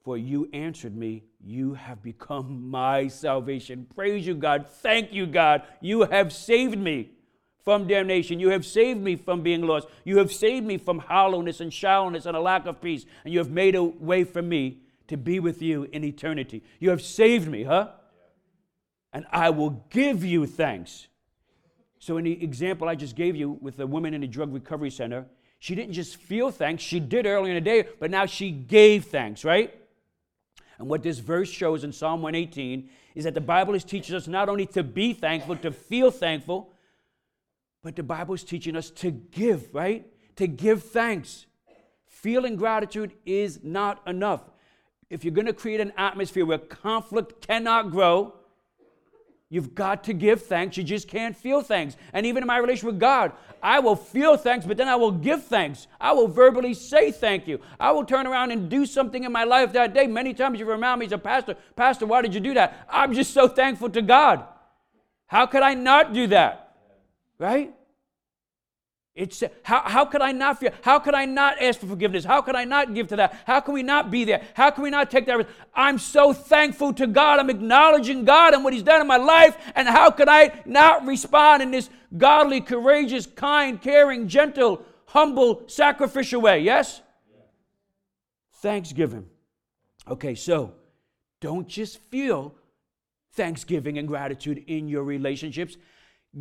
for 0.02 0.19
you 0.19 0.49
answered 0.52 0.97
me. 0.97 1.25
You 1.40 1.75
have 1.75 2.02
become 2.02 2.69
my 2.69 3.09
salvation. 3.09 3.87
Praise 3.95 4.26
you, 4.26 4.35
God. 4.35 4.66
Thank 4.69 5.12
you, 5.12 5.26
God. 5.26 5.62
You 5.81 6.02
have 6.02 6.33
saved 6.33 6.78
me 6.78 7.12
from 7.64 7.87
damnation. 7.87 8.40
You 8.40 8.50
have 8.50 8.66
saved 8.66 9.00
me 9.00 9.16
from 9.16 9.42
being 9.42 9.62
lost. 9.62 9.88
You 10.04 10.19
have 10.19 10.33
saved 10.33 10.66
me 10.66 10.78
from 10.78 10.99
hollowness 10.99 11.61
and 11.61 11.73
shallowness 11.73 12.26
and 12.26 12.37
a 12.37 12.40
lack 12.40 12.66
of 12.66 12.81
peace. 12.81 13.07
And 13.25 13.33
you 13.33 13.38
have 13.38 13.50
made 13.50 13.75
a 13.75 13.83
way 13.83 14.25
for 14.25 14.42
me 14.42 14.78
to 15.09 15.16
be 15.16 15.40
with 15.40 15.62
you 15.62 15.88
in 15.92 16.04
eternity. 16.04 16.62
You 16.81 16.90
have 16.90 17.02
saved 17.02 17.49
me, 17.49 17.64
huh? 17.64 17.90
And 19.12 19.26
I 19.31 19.50
will 19.50 19.85
give 19.90 20.25
you 20.25 20.47
thanks. 20.47 21.07
So, 21.99 22.16
in 22.16 22.25
the 22.25 22.42
example 22.42 22.88
I 22.88 22.95
just 22.95 23.14
gave 23.14 23.37
you 23.37 23.59
with 23.61 23.76
the 23.76 23.87
woman 23.87 24.14
in 24.14 24.23
the 24.23 24.26
drug 24.26 24.52
recovery 24.52 24.90
center, 24.90 25.26
she 25.62 25.76
didn't 25.76 25.92
just 25.92 26.16
feel 26.16 26.50
thanks, 26.50 26.83
she 26.83 26.99
did 26.99 27.25
earlier 27.25 27.57
in 27.57 27.62
the 27.62 27.71
day, 27.71 27.88
but 28.00 28.11
now 28.11 28.26
she 28.26 28.50
gave 28.50 29.04
thanks, 29.04 29.45
right? 29.45 29.73
And 30.76 30.88
what 30.88 31.04
this 31.04 31.21
verse 31.21 31.49
shows 31.49 31.85
in 31.85 31.92
Psalm 31.92 32.21
118 32.21 32.90
is 33.14 33.23
that 33.23 33.35
the 33.35 33.40
Bible 33.40 33.75
is 33.75 33.85
teaching 33.85 34.16
us 34.16 34.26
not 34.26 34.49
only 34.49 34.66
to 34.66 34.83
be 34.83 35.12
thankful, 35.12 35.54
to 35.59 35.71
feel 35.71 36.11
thankful, 36.11 36.73
but 37.81 37.95
the 37.95 38.02
Bible 38.02 38.35
is 38.35 38.42
teaching 38.42 38.75
us 38.75 38.90
to 38.90 39.12
give, 39.12 39.73
right? 39.73 40.04
To 40.35 40.49
give 40.49 40.83
thanks. 40.83 41.47
Feeling 42.09 42.57
gratitude 42.57 43.12
is 43.25 43.61
not 43.62 44.02
enough. 44.04 44.42
If 45.11 45.23
you're 45.23 45.33
going 45.33 45.47
to 45.47 45.52
create 45.52 45.78
an 45.78 45.92
atmosphere 45.97 46.45
where 46.45 46.59
conflict 46.59 47.47
cannot 47.47 47.92
grow, 47.92 48.35
You've 49.52 49.75
got 49.75 50.04
to 50.04 50.14
give 50.14 50.47
thanks. 50.47 50.78
You 50.78 50.82
just 50.82 51.09
can't 51.09 51.37
feel 51.37 51.61
thanks. 51.61 51.94
And 52.14 52.25
even 52.25 52.42
in 52.42 52.47
my 52.47 52.56
relation 52.56 52.87
with 52.87 52.99
God, 52.99 53.32
I 53.62 53.80
will 53.80 53.97
feel 53.97 54.38
thanks, 54.38 54.64
but 54.64 54.78
then 54.78 54.88
I 54.88 54.97
will 54.97 55.11
give 55.11 55.44
thanks. 55.44 55.88
I 56.00 56.12
will 56.12 56.26
verbally 56.26 56.73
say 56.73 57.12
thank 57.12 57.47
you. 57.47 57.61
I 57.78 57.92
will 57.92 58.06
turn 58.06 58.26
around 58.26 58.52
and 58.52 58.71
do 58.71 58.87
something 58.87 59.25
in 59.25 59.30
my 59.30 59.44
life 59.44 59.75
that 59.75 59.92
day. 59.92 60.06
Many 60.06 60.32
times 60.32 60.59
you 60.59 60.64
remind 60.64 61.00
me 61.00 61.04
as 61.04 61.12
a 61.12 61.18
pastor, 61.18 61.56
Pastor, 61.76 62.06
why 62.06 62.23
did 62.23 62.32
you 62.32 62.40
do 62.40 62.54
that? 62.54 62.87
I'm 62.88 63.12
just 63.12 63.35
so 63.35 63.47
thankful 63.47 63.90
to 63.90 64.00
God. 64.00 64.42
How 65.26 65.44
could 65.44 65.62
I 65.62 65.75
not 65.75 66.14
do 66.14 66.28
that? 66.28 66.75
Right? 67.38 67.75
It's 69.14 69.42
how, 69.62 69.83
how 69.85 70.07
could 70.07 70.23
I 70.23 70.33
not 70.33 70.59
feel? 70.59 70.71
How 70.81 70.99
could 70.99 71.12
I 71.14 71.26
not 71.26 71.61
ask 71.61 71.78
for 71.81 71.87
forgiveness? 71.87 72.25
How 72.25 72.40
could 72.40 72.54
I 72.54 72.64
not 72.64 72.95
give 72.95 73.09
to 73.09 73.16
that? 73.16 73.42
How 73.47 73.61
can 73.61 73.75
we 73.75 73.83
not 73.83 74.11
be 74.11 74.25
there? 74.25 74.42
How 74.54 74.71
can 74.71 74.83
we 74.83 74.88
not 74.88 75.11
take 75.11 75.26
that? 75.26 75.47
I'm 75.75 75.99
so 75.99 76.33
thankful 76.33 76.95
to 76.95 77.07
God. 77.07 77.38
I'm 77.38 77.50
acknowledging 77.50 78.25
God 78.25 78.54
and 78.54 78.64
what 78.64 78.73
He's 78.73 78.83
done 78.83 79.02
in 79.02 79.07
my 79.07 79.19
life. 79.19 79.54
And 79.75 79.87
how 79.87 80.11
could 80.11 80.28
I 80.28 80.62
not 80.64 81.07
respond 81.07 81.62
in 81.62 81.71
this 81.71 81.90
godly, 82.16 82.62
courageous, 82.62 83.26
kind, 83.26 83.81
caring, 83.83 84.28
gentle, 84.28 84.83
humble, 85.04 85.64
sacrificial 85.66 86.40
way? 86.40 86.61
Yes? 86.61 87.02
Thanksgiving. 88.62 89.26
Okay, 90.09 90.35
so 90.35 90.73
don't 91.42 91.69
just 91.69 91.99
feel 92.04 92.54
thanksgiving 93.35 93.99
and 93.99 94.09
gratitude 94.09 94.64
in 94.69 94.88
your 94.88 95.04
relationships. 95.04 95.76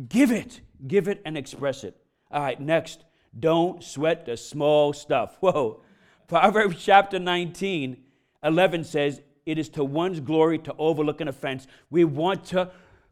Give 0.08 0.32
it. 0.32 0.62
Give 0.86 1.06
it 1.08 1.20
and 1.26 1.36
express 1.36 1.84
it. 1.84 2.01
All 2.32 2.40
right, 2.42 2.58
next. 2.58 3.04
Don't 3.38 3.82
sweat 3.82 4.26
the 4.26 4.36
small 4.36 4.92
stuff. 4.92 5.36
Whoa. 5.40 5.80
Proverbs 6.28 6.82
chapter 6.82 7.18
19, 7.18 7.96
11 8.42 8.84
says, 8.84 9.20
It 9.44 9.58
is 9.58 9.68
to 9.70 9.84
one's 9.84 10.20
glory 10.20 10.58
to 10.60 10.74
overlook 10.78 11.20
an 11.20 11.28
offense. 11.28 11.66
We 11.90 12.04
want 12.04 12.46
to 12.46 12.70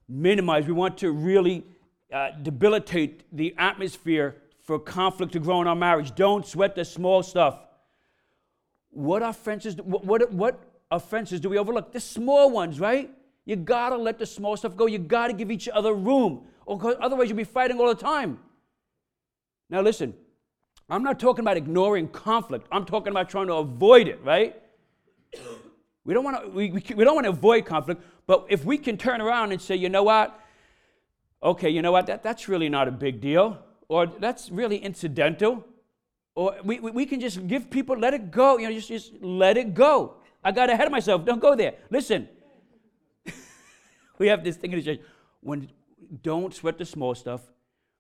minimize, 0.09 0.67
we 0.67 0.73
want 0.73 0.99
to 0.99 1.13
really 1.13 1.65
uh, 2.13 2.31
debilitate 2.43 3.25
the 3.37 3.55
atmosphere 3.59 4.37
for 4.63 4.79
conflict 4.79 5.33
to 5.33 5.39
grow 5.39 5.61
in 5.61 5.67
our 5.67 5.77
marriage. 5.77 6.15
Don't 6.15 6.47
sweat 6.47 6.75
the 6.75 6.85
small 6.85 7.23
stuff. 7.23 7.59
What 8.91 9.23
offenses, 9.23 9.77
what, 9.77 10.05
what, 10.05 10.33
what 10.33 10.61
offenses 10.91 11.41
do 11.41 11.49
we 11.51 11.59
overlook? 11.59 11.93
The 11.93 12.01
small 12.01 12.51
ones, 12.51 12.81
right? 12.81 13.11
You 13.45 13.57
gotta 13.57 13.97
let 13.97 14.19
the 14.19 14.27
small 14.27 14.57
stuff 14.57 14.77
go. 14.77 14.87
You 14.87 14.99
gotta 14.99 15.33
give 15.33 15.51
each 15.51 15.69
other 15.69 15.95
room, 15.95 16.47
or 16.67 16.97
otherwise 17.03 17.29
you'll 17.29 17.37
be 17.37 17.45
fighting 17.45 17.79
all 17.79 17.89
the 17.89 18.01
time. 18.01 18.39
Now, 19.71 19.81
listen, 19.83 20.15
I'm 20.89 21.05
not 21.05 21.21
talking 21.21 21.45
about 21.45 21.57
ignoring 21.57 22.09
conflict. 22.09 22.67
I'm 22.73 22.85
talking 22.85 23.13
about 23.13 23.31
trying 23.31 23.47
to 23.47 23.55
avoid 23.55 24.09
it, 24.09 24.21
right? 24.25 24.61
We 26.05 26.13
don't 26.13 26.25
want 26.25 26.43
to 26.43 26.49
we, 26.49 26.71
we, 26.73 26.83
we 26.97 27.05
don't 27.05 27.15
want 27.15 27.27
to 27.27 27.31
avoid 27.31 27.65
conflict, 27.67 28.03
but 28.27 28.47
if 28.49 28.65
we 28.65 28.77
can 28.77 28.97
turn 28.97 29.21
around 29.21 29.53
and 29.53 29.63
say, 29.63 29.77
you 29.77 29.89
know 29.89 30.03
what? 30.03 30.39
Okay, 31.43 31.71
you 31.71 31.83
know 31.83 31.93
what? 31.93 32.07
That, 32.07 32.23
that's 32.23 32.49
really 32.49 32.69
not 32.69 32.89
a 32.89 32.91
big 32.91 33.21
deal, 33.21 33.59
or 33.89 34.07
that's 34.07 34.51
really 34.51 34.77
incidental, 34.77 35.65
or 36.35 36.57
we, 36.65 36.81
we, 36.81 36.91
we 36.91 37.07
can 37.07 37.21
just 37.21 37.47
give 37.47 37.71
people, 37.71 37.97
let 37.97 38.13
it 38.13 38.31
go, 38.31 38.59
you 38.59 38.69
know, 38.69 38.75
just, 38.75 38.89
just 38.89 39.13
let 39.23 39.57
it 39.57 39.73
go. 39.73 40.17
I 40.43 40.53
got 40.53 40.69
ahead 40.69 40.87
of 40.87 40.93
myself. 40.93 41.25
Don't 41.25 41.41
go 41.41 41.55
there. 41.55 41.75
Listen, 41.91 42.29
we 44.19 44.27
have 44.27 44.43
this 44.43 44.57
thing 44.57 44.73
in 44.73 44.81
the 44.81 44.85
church. 44.85 45.01
When 45.41 45.69
don't 46.23 46.53
sweat 46.53 46.77
the 46.77 46.85
small 46.85 47.15
stuff, 47.15 47.43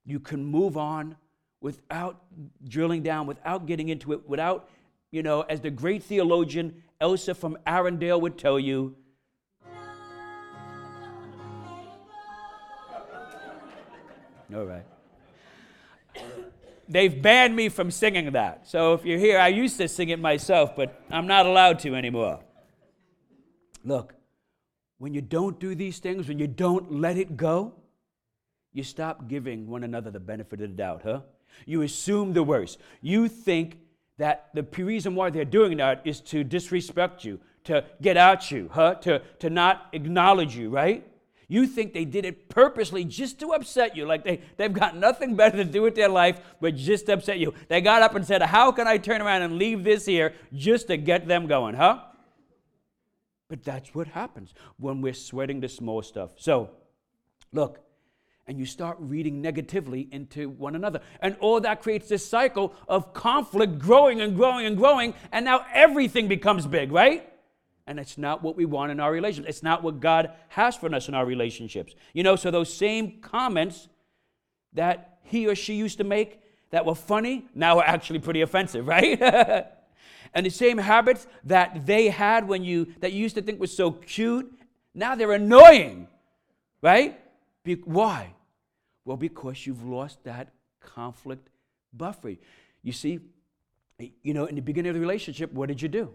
you 0.05 0.19
can 0.19 0.45
move 0.45 0.77
on 0.77 1.17
without 1.61 2.23
drilling 2.67 3.03
down, 3.03 3.27
without 3.27 3.67
getting 3.67 3.89
into 3.89 4.13
it, 4.13 4.29
without, 4.29 4.69
you 5.11 5.23
know, 5.23 5.43
as 5.43 5.61
the 5.61 5.71
great 5.71 6.03
theologian 6.03 6.83
Elsa 7.01 7.35
from 7.35 7.57
Arendelle 7.67 8.21
would 8.21 8.39
tell 8.39 8.59
you, 8.59 8.97
all 14.55 14.65
right. 14.65 14.85
They've 16.89 17.23
banned 17.23 17.55
me 17.55 17.69
from 17.69 17.93
singing 17.93 18.33
that. 18.33 18.67
So 18.69 18.95
if 18.95 19.05
you're 19.05 19.19
here, 19.19 19.39
I 19.39 19.49
used 19.49 19.77
to 19.79 19.87
sing 19.87 20.09
it 20.09 20.19
myself, 20.19 20.75
but 20.75 21.01
I'm 21.09 21.29
not 21.29 21.47
allowed 21.47 21.79
to 21.81 21.95
anymore. 21.95 22.41
Look, 23.85 24.15
when 24.99 25.15
you 25.15 25.21
don't 25.21 25.61
do 25.61 25.75
these 25.75 26.01
things, 26.01 26.27
when 26.27 26.39
you 26.41 26.49
don't 26.49 26.93
let 26.93 27.17
it 27.17 27.37
go, 27.37 27.75
you 28.73 28.83
stop 28.83 29.29
giving 29.29 29.69
one 29.69 29.85
another 29.85 30.11
the 30.11 30.21
benefit 30.21 30.61
of 30.61 30.71
the 30.71 30.77
doubt, 30.77 31.03
huh? 31.05 31.21
You 31.67 31.83
assume 31.83 32.33
the 32.33 32.43
worst. 32.43 32.79
You 33.01 33.29
think 33.29 33.79
that 34.19 34.51
the 34.55 34.63
reason 34.85 35.15
why 35.15 35.31
they're 35.31 35.45
doing 35.45 35.79
that 35.79 36.03
is 36.05 36.21
to 36.21 36.45
disrespect 36.45 37.25
you, 37.25 37.41
to 37.65 37.85
get 38.03 38.17
at 38.17 38.51
you, 38.51 38.71
huh? 38.73 38.95
to, 38.97 39.23
to 39.39 39.51
not 39.51 39.89
acknowledge 39.93 40.57
you, 40.57 40.69
right? 40.69 41.07
You 41.49 41.67
think 41.67 41.95
they 41.95 42.05
did 42.05 42.25
it 42.25 42.49
purposely 42.49 43.05
just 43.05 43.41
to 43.41 43.49
upset 43.55 43.97
you, 43.97 44.07
like 44.07 44.23
they, 44.23 44.41
they've 44.57 44.73
got 44.73 44.97
nothing 44.97 45.35
better 45.35 45.57
to 45.57 45.65
do 45.65 45.83
with 45.83 45.97
their 45.97 46.09
life 46.09 46.39
but 46.61 46.77
just 46.77 47.09
upset 47.09 47.41
you. 47.41 47.55
They 47.69 47.81
got 47.81 48.03
up 48.03 48.15
and 48.15 48.25
said, 48.25 48.41
How 48.41 48.71
can 48.71 48.87
I 48.87 48.99
turn 48.99 49.21
around 49.21 49.43
and 49.43 49.57
leave 49.57 49.83
this 49.83 50.07
here 50.07 50.35
just 50.55 50.87
to 50.87 50.97
get 50.97 51.27
them 51.27 51.49
going, 51.49 51.75
huh? 51.75 52.03
But 53.49 53.65
that's 53.65 53.93
what 53.97 54.07
happens 54.07 54.55
when 54.79 55.01
we're 55.01 55.13
sweating 55.13 55.59
the 55.59 55.69
small 55.69 56.03
stuff. 56.03 56.31
So, 56.37 56.71
look, 57.53 57.81
and 58.51 58.59
you 58.59 58.67
start 58.67 58.97
reading 58.99 59.41
negatively 59.41 60.09
into 60.11 60.49
one 60.49 60.75
another. 60.75 61.01
And 61.23 61.37
all 61.39 61.61
that 61.61 61.81
creates 61.81 62.09
this 62.09 62.27
cycle 62.27 62.75
of 62.89 63.15
conflict 63.15 63.79
growing 63.79 64.21
and 64.21 64.35
growing 64.35 64.67
and 64.67 64.77
growing, 64.77 65.15
and 65.31 65.45
now 65.45 65.65
everything 65.73 66.27
becomes 66.27 66.67
big, 66.67 66.91
right? 66.91 67.33
And 67.87 68.01
it's 68.01 68.19
not 68.19 68.43
what 68.43 68.57
we 68.57 68.65
want 68.65 68.91
in 68.91 68.99
our 68.99 69.13
relationship. 69.13 69.49
It's 69.49 69.63
not 69.63 69.85
what 69.85 70.01
God 70.01 70.33
has 70.49 70.75
for 70.75 70.93
us 70.93 71.07
in 71.07 71.15
our 71.15 71.25
relationships. 71.25 71.95
You 72.13 72.25
know, 72.25 72.35
so 72.35 72.51
those 72.51 72.75
same 72.75 73.21
comments 73.21 73.87
that 74.73 75.21
he 75.23 75.47
or 75.47 75.55
she 75.55 75.75
used 75.75 75.99
to 75.99 76.05
make 76.05 76.41
that 76.71 76.85
were 76.85 76.97
funny 76.97 77.47
now 77.55 77.79
are 77.79 77.87
actually 77.87 78.19
pretty 78.19 78.41
offensive, 78.41 78.85
right? 78.89 79.23
and 80.35 80.45
the 80.45 80.51
same 80.51 80.79
habits 80.79 81.29
that 81.45 81.87
they 81.87 82.09
had 82.09 82.49
when 82.49 82.65
you 82.65 82.95
that 82.99 83.13
you 83.13 83.21
used 83.21 83.37
to 83.37 83.43
think 83.43 83.61
was 83.61 83.73
so 83.73 83.93
cute, 83.93 84.53
now 84.93 85.15
they're 85.15 85.31
annoying, 85.31 86.09
right? 86.83 87.17
Be- 87.63 87.75
why? 87.85 88.35
Well, 89.05 89.17
because 89.17 89.67
you've 89.67 89.85
lost 89.85 90.25
that 90.25 90.53
conflict 90.81 91.49
buffer. 91.93 92.35
You 92.83 92.93
see, 92.93 93.21
you 94.23 94.35
know, 94.35 94.47
in 94.47 94.55
the 94.55 94.63
beginning 94.63 94.91
of 94.91 94.95
the 94.95 95.01
relationship, 95.01 95.53
what 95.53 95.69
did 95.69 95.83
you 95.83 95.89
do? 95.89 96.11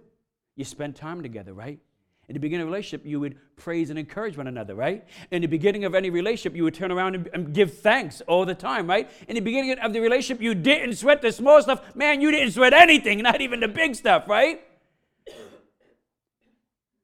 You 0.56 0.66
spent 0.66 0.96
time 0.96 1.22
together, 1.22 1.54
right? 1.54 1.80
In 2.28 2.34
the 2.34 2.40
beginning 2.40 2.64
of 2.64 2.70
a 2.70 2.72
relationship, 2.72 3.06
you 3.06 3.20
would 3.20 3.38
praise 3.56 3.92
and 3.92 4.00
encourage 4.00 4.36
one 4.36 4.48
another, 4.48 4.74
right? 4.74 5.06
In 5.30 5.44
the 5.44 5.48
beginning 5.48 5.86
of 5.86 5.94
any 5.94 6.10
relationship, 6.10 6.56
you 6.56 6.64
would 6.64 6.74
turn 6.74 6.92
around 6.92 7.14
and, 7.14 7.30
and, 7.34 7.54
give 7.54 7.78
thanks 7.80 8.22
all 8.22 8.46
the 8.46 8.56
time, 8.56 8.88
right? 8.88 9.12
In 9.28 9.36
the 9.36 9.42
beginning 9.42 9.78
of 9.78 9.94
the 9.94 10.00
relationship, 10.00 10.42
you 10.42 10.56
didn't 10.56 10.96
sweat 10.96 11.22
the 11.22 11.32
small 11.32 11.62
stuff. 11.62 11.96
Man, 11.96 12.22
you 12.22 12.32
didn't 12.32 12.52
sweat 12.52 12.74
anything, 12.74 13.20
not 13.22 13.42
even 13.42 13.60
the 13.60 13.68
big 13.68 13.94
stuff, 13.94 14.28
right? 14.28 14.62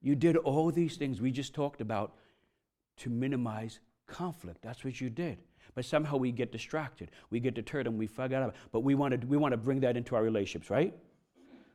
You 0.02 0.16
did 0.16 0.38
all 0.38 0.72
these 0.72 0.98
things 0.98 1.22
we 1.22 1.32
just 1.32 1.54
talked 1.54 1.82
about 1.82 2.14
to 2.98 3.10
minimize 3.12 3.80
conflict. 4.08 4.64
That's 4.64 4.84
what 4.84 5.00
you 5.00 5.12
did. 5.12 5.38
But 5.75 5.86
somehow 5.86 6.18
we 6.18 6.32
get 6.32 6.51
distracted. 6.51 7.12
We 7.30 7.39
get 7.39 7.53
deterred 7.53 7.88
and 7.88 7.98
we 7.98 8.08
forget 8.08 8.41
about 8.41 8.56
it. 8.56 8.60
But 8.72 8.82
we 8.82 8.96
want 8.96 9.20
to 9.20 9.27
we 9.27 9.38
want 9.38 9.53
to 9.53 9.58
bring 9.58 9.80
that 9.82 9.98
into 9.98 10.15
our 10.15 10.24
relationships, 10.24 10.70
right? 10.70 10.94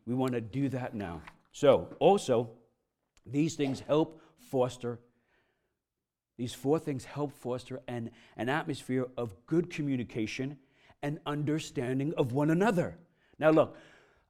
We 0.07 0.15
want 0.15 0.33
to 0.33 0.41
do 0.41 0.69
that 0.69 0.95
now. 0.95 1.23
So, 1.53 1.89
also, 1.99 2.51
these 3.25 3.55
things 3.55 3.81
help 3.81 4.21
foster 4.39 5.01
these 6.37 6.53
four 6.53 6.79
things 6.79 7.05
help 7.05 7.33
foster 7.33 7.81
an, 7.89 8.11
an 8.37 8.49
atmosphere 8.49 9.07
of 9.17 9.35
good 9.47 9.71
communication 9.71 10.59
and 11.03 11.19
understanding 11.27 12.13
of 12.17 12.33
one 12.33 12.51
another. 12.51 12.99
Now, 13.39 13.51
look, 13.51 13.77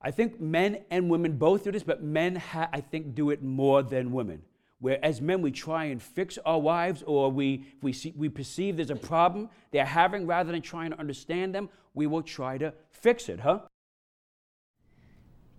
I 0.01 0.11
think 0.11 0.41
men 0.41 0.85
and 0.91 1.11
women 1.11 1.37
both 1.37 1.65
do 1.65 1.73
this, 1.73 1.83
but 1.83 2.03
men, 2.03 2.37
ha- 2.37 2.69
I 2.73 2.81
think, 2.81 3.15
do 3.15 3.31
it 3.31 3.43
more 3.43 3.83
than 3.83 4.13
women. 4.13 4.43
Where 4.79 5.03
as 5.05 5.21
men, 5.21 5.41
we 5.41 5.51
try 5.53 5.87
and 5.87 6.03
fix 6.03 6.39
our 6.45 6.61
wives, 6.61 7.03
or 7.07 7.31
we, 7.31 7.67
we, 7.81 7.93
see, 7.93 8.13
we 8.17 8.29
perceive 8.29 8.77
there's 8.77 8.91
a 8.91 8.97
problem 8.97 9.49
they're 9.71 9.87
having, 9.87 10.27
rather 10.27 10.53
than 10.53 10.63
trying 10.63 10.91
to 10.91 10.99
understand 10.99 11.55
them, 11.55 11.71
we 11.95 12.07
will 12.07 12.23
try 12.23 12.59
to 12.59 12.75
fix 12.91 13.29
it, 13.29 13.41
huh? 13.41 13.61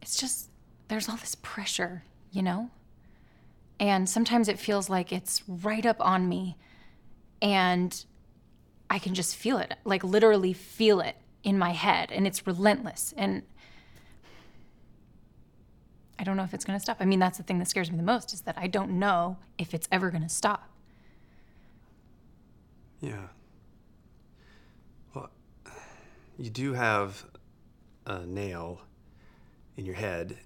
It's 0.02 0.18
just, 0.18 0.52
there's 0.88 1.10
all 1.10 1.18
this 1.18 1.36
pressure, 1.36 2.04
you 2.32 2.44
know? 2.44 2.70
And 3.80 4.08
sometimes 4.08 4.48
it 4.48 4.60
feels 4.60 4.90
like 4.90 5.12
it's 5.12 5.44
right 5.48 5.86
up 5.86 5.98
on 6.00 6.30
me, 6.30 6.56
and 7.42 8.06
I 8.90 9.00
can 9.00 9.16
just 9.16 9.36
feel 9.36 9.58
it, 9.58 9.74
like 9.84 10.04
literally 10.04 10.54
feel 10.54 11.00
it 11.00 11.16
in 11.44 11.58
my 11.58 11.72
head, 11.72 12.12
and 12.12 12.28
it's 12.28 12.46
relentless. 12.46 13.14
And 13.18 13.44
I 16.20 16.24
don't 16.24 16.38
know 16.38 16.44
if 16.44 16.54
it's 16.54 16.66
going 16.66 16.78
to 16.78 16.82
stop. 16.82 16.98
I 17.00 17.06
mean, 17.06 17.20
that's 17.20 17.38
the 17.38 17.44
thing 17.44 17.60
that 17.60 17.68
scares 17.68 17.92
me 17.92 17.98
the 17.98 18.04
most 18.04 18.34
is 18.34 18.42
that 18.42 18.58
I 18.58 18.68
don't 18.68 18.92
know 18.92 19.38
if 19.58 19.74
it's 19.74 19.88
ever 19.92 20.10
going 20.10 20.24
to 20.24 20.30
stop. 20.30 20.70
Yeah. 23.02 23.28
Well, 25.14 25.30
you 26.38 26.50
do 26.50 26.74
have 26.74 27.26
a 28.06 28.26
nail 28.26 28.82
in 29.78 29.86
your 29.86 29.96
head. 29.96 30.38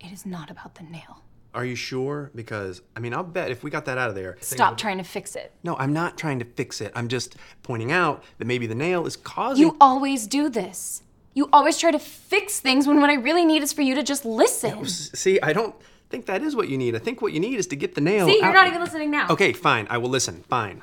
It 0.00 0.12
is 0.12 0.26
not 0.26 0.50
about 0.50 0.74
the 0.74 0.82
nail. 0.82 1.22
Are 1.54 1.64
you 1.64 1.76
sure? 1.76 2.30
Because, 2.34 2.82
I 2.94 3.00
mean, 3.00 3.14
I'll 3.14 3.24
bet 3.24 3.50
if 3.50 3.62
we 3.62 3.70
got 3.70 3.84
that 3.86 3.96
out 3.96 4.08
of 4.10 4.14
there. 4.14 4.36
Stop 4.40 4.76
trying 4.76 4.98
to 4.98 5.04
fix 5.04 5.34
it. 5.34 5.52
No, 5.62 5.76
I'm 5.76 5.92
not 5.92 6.18
trying 6.18 6.40
to 6.40 6.44
fix 6.44 6.80
it. 6.80 6.92
I'm 6.94 7.08
just 7.08 7.36
pointing 7.62 7.90
out 7.90 8.22
that 8.38 8.44
maybe 8.44 8.66
the 8.66 8.74
nail 8.74 9.06
is 9.06 9.16
causing. 9.16 9.64
You 9.64 9.76
always 9.80 10.26
do 10.26 10.48
this. 10.48 11.02
You 11.38 11.48
always 11.52 11.78
try 11.78 11.92
to 11.92 12.00
fix 12.00 12.58
things 12.58 12.88
when 12.88 13.00
what 13.00 13.10
I 13.10 13.14
really 13.14 13.44
need 13.44 13.62
is 13.62 13.72
for 13.72 13.82
you 13.82 13.94
to 13.94 14.02
just 14.02 14.24
listen. 14.24 14.84
See, 14.86 15.40
I 15.40 15.52
don't 15.52 15.72
think 16.10 16.26
that 16.26 16.42
is 16.42 16.56
what 16.56 16.68
you 16.68 16.76
need. 16.76 16.96
I 16.96 16.98
think 16.98 17.22
what 17.22 17.32
you 17.32 17.38
need 17.38 17.54
is 17.54 17.68
to 17.68 17.76
get 17.76 17.94
the 17.94 18.00
nail. 18.00 18.26
See, 18.26 18.38
you're 18.38 18.46
out. 18.46 18.54
not 18.54 18.66
even 18.66 18.80
listening 18.80 19.12
now. 19.12 19.28
Okay, 19.30 19.52
fine. 19.52 19.86
I 19.88 19.98
will 19.98 20.08
listen. 20.08 20.42
Fine. 20.48 20.82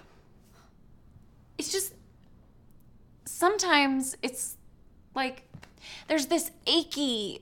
It's 1.58 1.74
just 1.74 1.94
sometimes 3.26 4.16
it's 4.22 4.56
like 5.14 5.44
there's 6.08 6.28
this 6.28 6.52
achy 6.68 7.42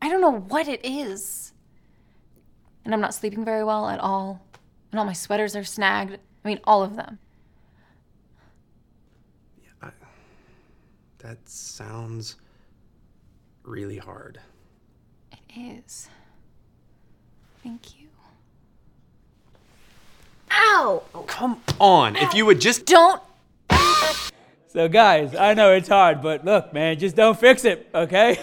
I 0.00 0.08
don't 0.08 0.22
know 0.22 0.38
what 0.40 0.68
it 0.68 0.80
is. 0.82 1.52
And 2.86 2.94
I'm 2.94 3.00
not 3.02 3.12
sleeping 3.12 3.44
very 3.44 3.62
well 3.62 3.90
at 3.90 4.00
all. 4.00 4.40
And 4.90 4.98
all 4.98 5.04
my 5.04 5.12
sweaters 5.12 5.54
are 5.54 5.64
snagged. 5.64 6.14
I 6.14 6.48
mean, 6.48 6.60
all 6.64 6.82
of 6.82 6.96
them. 6.96 7.18
Yeah, 9.62 9.70
I, 9.82 9.90
that 11.28 11.46
sounds 11.46 12.36
really 13.62 13.98
hard. 13.98 14.40
It 15.30 15.60
is. 15.86 16.08
Thank 17.62 18.00
you. 18.00 18.08
Ow! 20.50 21.02
Oh, 21.14 21.22
come 21.24 21.60
on. 21.78 22.16
If 22.16 22.32
you 22.32 22.46
would 22.46 22.62
just. 22.62 22.86
Don't. 22.86 23.20
So, 24.68 24.88
guys, 24.88 25.34
I 25.34 25.52
know 25.52 25.74
it's 25.74 25.88
hard, 25.88 26.22
but 26.22 26.46
look, 26.46 26.72
man, 26.72 26.98
just 26.98 27.14
don't 27.14 27.38
fix 27.38 27.66
it, 27.66 27.90
okay? 27.94 28.38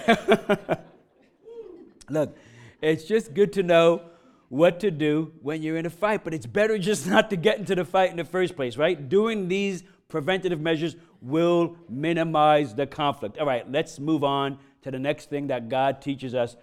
look, 2.10 2.38
it's 2.82 3.06
just 3.06 3.34
good 3.34 3.54
to 3.54 3.64
know 3.64 4.02
what 4.50 4.80
to 4.82 4.92
do 4.92 5.32
when 5.42 5.64
you're 5.64 5.78
in 5.78 5.88
a 5.88 5.90
fight, 5.90 6.24
but 6.24 6.36
it's 6.36 6.46
better 6.46 6.78
just 6.78 7.08
not 7.08 7.32
to 7.32 7.36
get 7.36 7.58
into 7.58 7.74
the 7.74 7.86
fight 7.86 8.12
in 8.12 8.18
the 8.18 8.26
first 8.26 8.56
place, 8.56 8.78
right? 8.78 9.10
Doing 9.10 9.48
these 9.48 9.84
preventative 10.08 10.62
measures 10.62 10.96
will 11.22 11.78
minimize 11.90 12.76
the 12.76 12.88
conflict. 12.88 13.38
All 13.38 13.46
right, 13.46 13.70
let's 13.70 14.00
move 14.00 14.24
on 14.24 14.60
to 14.84 14.92
the 14.92 15.00
next 15.00 15.30
thing 15.30 15.48
that 15.48 15.70
God 15.70 16.02
teaches 16.02 16.36
us 16.36 16.56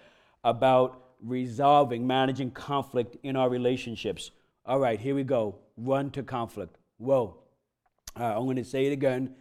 about 0.45 1.03
resolving, 1.21 2.07
managing 2.07 2.51
conflict 2.51 3.17
in 3.23 3.37
our 3.37 3.49
relationships. 3.49 4.31
All 4.65 4.79
right, 4.79 4.99
here 4.99 5.15
we 5.15 5.25
go. 5.25 5.57
Run 5.77 6.11
to 6.13 6.23
conflict. 6.23 6.79
Whoa. 6.99 7.39
I'm 8.15 8.45
going 8.45 8.57
to 8.57 8.65
say 8.65 8.87
it 8.87 8.93
again. 8.93 9.35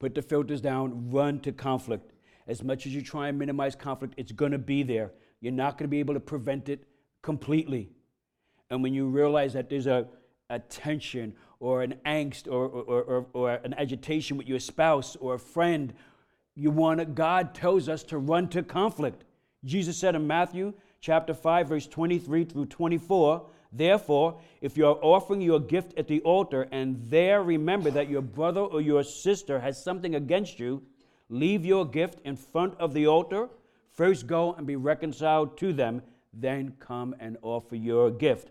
Put 0.00 0.14
the 0.14 0.22
filters 0.22 0.60
down. 0.60 1.10
Run 1.10 1.40
to 1.40 1.52
conflict. 1.52 2.12
As 2.46 2.62
much 2.62 2.86
as 2.86 2.94
you 2.94 3.02
try 3.02 3.28
and 3.28 3.38
minimize 3.38 3.74
conflict, 3.74 4.14
it's 4.16 4.32
going 4.32 4.52
to 4.52 4.58
be 4.58 4.82
there. 4.82 5.12
You're 5.40 5.52
not 5.52 5.78
going 5.78 5.84
to 5.84 5.90
be 5.90 6.00
able 6.00 6.14
to 6.14 6.20
prevent 6.20 6.68
it 6.68 6.84
completely. 7.22 7.90
And 8.70 8.82
when 8.82 8.94
you 8.94 9.06
realize 9.06 9.52
that 9.52 9.68
there's 9.68 9.86
a, 9.86 10.06
a 10.50 10.58
tension 10.58 11.34
or 11.60 11.82
an 11.82 11.94
angst 12.06 12.46
or, 12.46 12.66
or, 12.66 13.02
or, 13.02 13.26
or 13.32 13.50
an 13.52 13.74
agitation 13.74 14.36
with 14.36 14.48
your 14.48 14.60
spouse 14.60 15.16
or 15.16 15.34
a 15.34 15.38
friend, 15.38 15.94
you 16.54 16.70
want 16.70 17.14
God 17.14 17.54
tells 17.54 17.88
us 17.88 18.02
to 18.04 18.18
run 18.18 18.48
to 18.48 18.62
conflict. 18.62 19.24
Jesus 19.64 19.96
said 19.96 20.14
in 20.14 20.26
Matthew 20.26 20.74
chapter 21.00 21.34
5, 21.34 21.68
verse 21.68 21.86
23 21.86 22.44
through 22.44 22.66
24, 22.66 23.46
Therefore, 23.72 24.40
if 24.60 24.76
you 24.76 24.86
are 24.86 24.98
offering 25.02 25.40
your 25.40 25.58
gift 25.58 25.98
at 25.98 26.06
the 26.06 26.20
altar 26.20 26.68
and 26.70 26.96
there 27.10 27.42
remember 27.42 27.90
that 27.90 28.08
your 28.08 28.22
brother 28.22 28.60
or 28.60 28.80
your 28.80 29.02
sister 29.02 29.58
has 29.58 29.82
something 29.82 30.14
against 30.14 30.60
you, 30.60 30.82
leave 31.28 31.64
your 31.64 31.84
gift 31.84 32.20
in 32.24 32.36
front 32.36 32.74
of 32.78 32.94
the 32.94 33.08
altar. 33.08 33.48
First 33.90 34.28
go 34.28 34.54
and 34.54 34.66
be 34.66 34.76
reconciled 34.76 35.58
to 35.58 35.72
them, 35.72 36.02
then 36.32 36.74
come 36.78 37.16
and 37.18 37.36
offer 37.42 37.74
your 37.74 38.10
gift. 38.12 38.50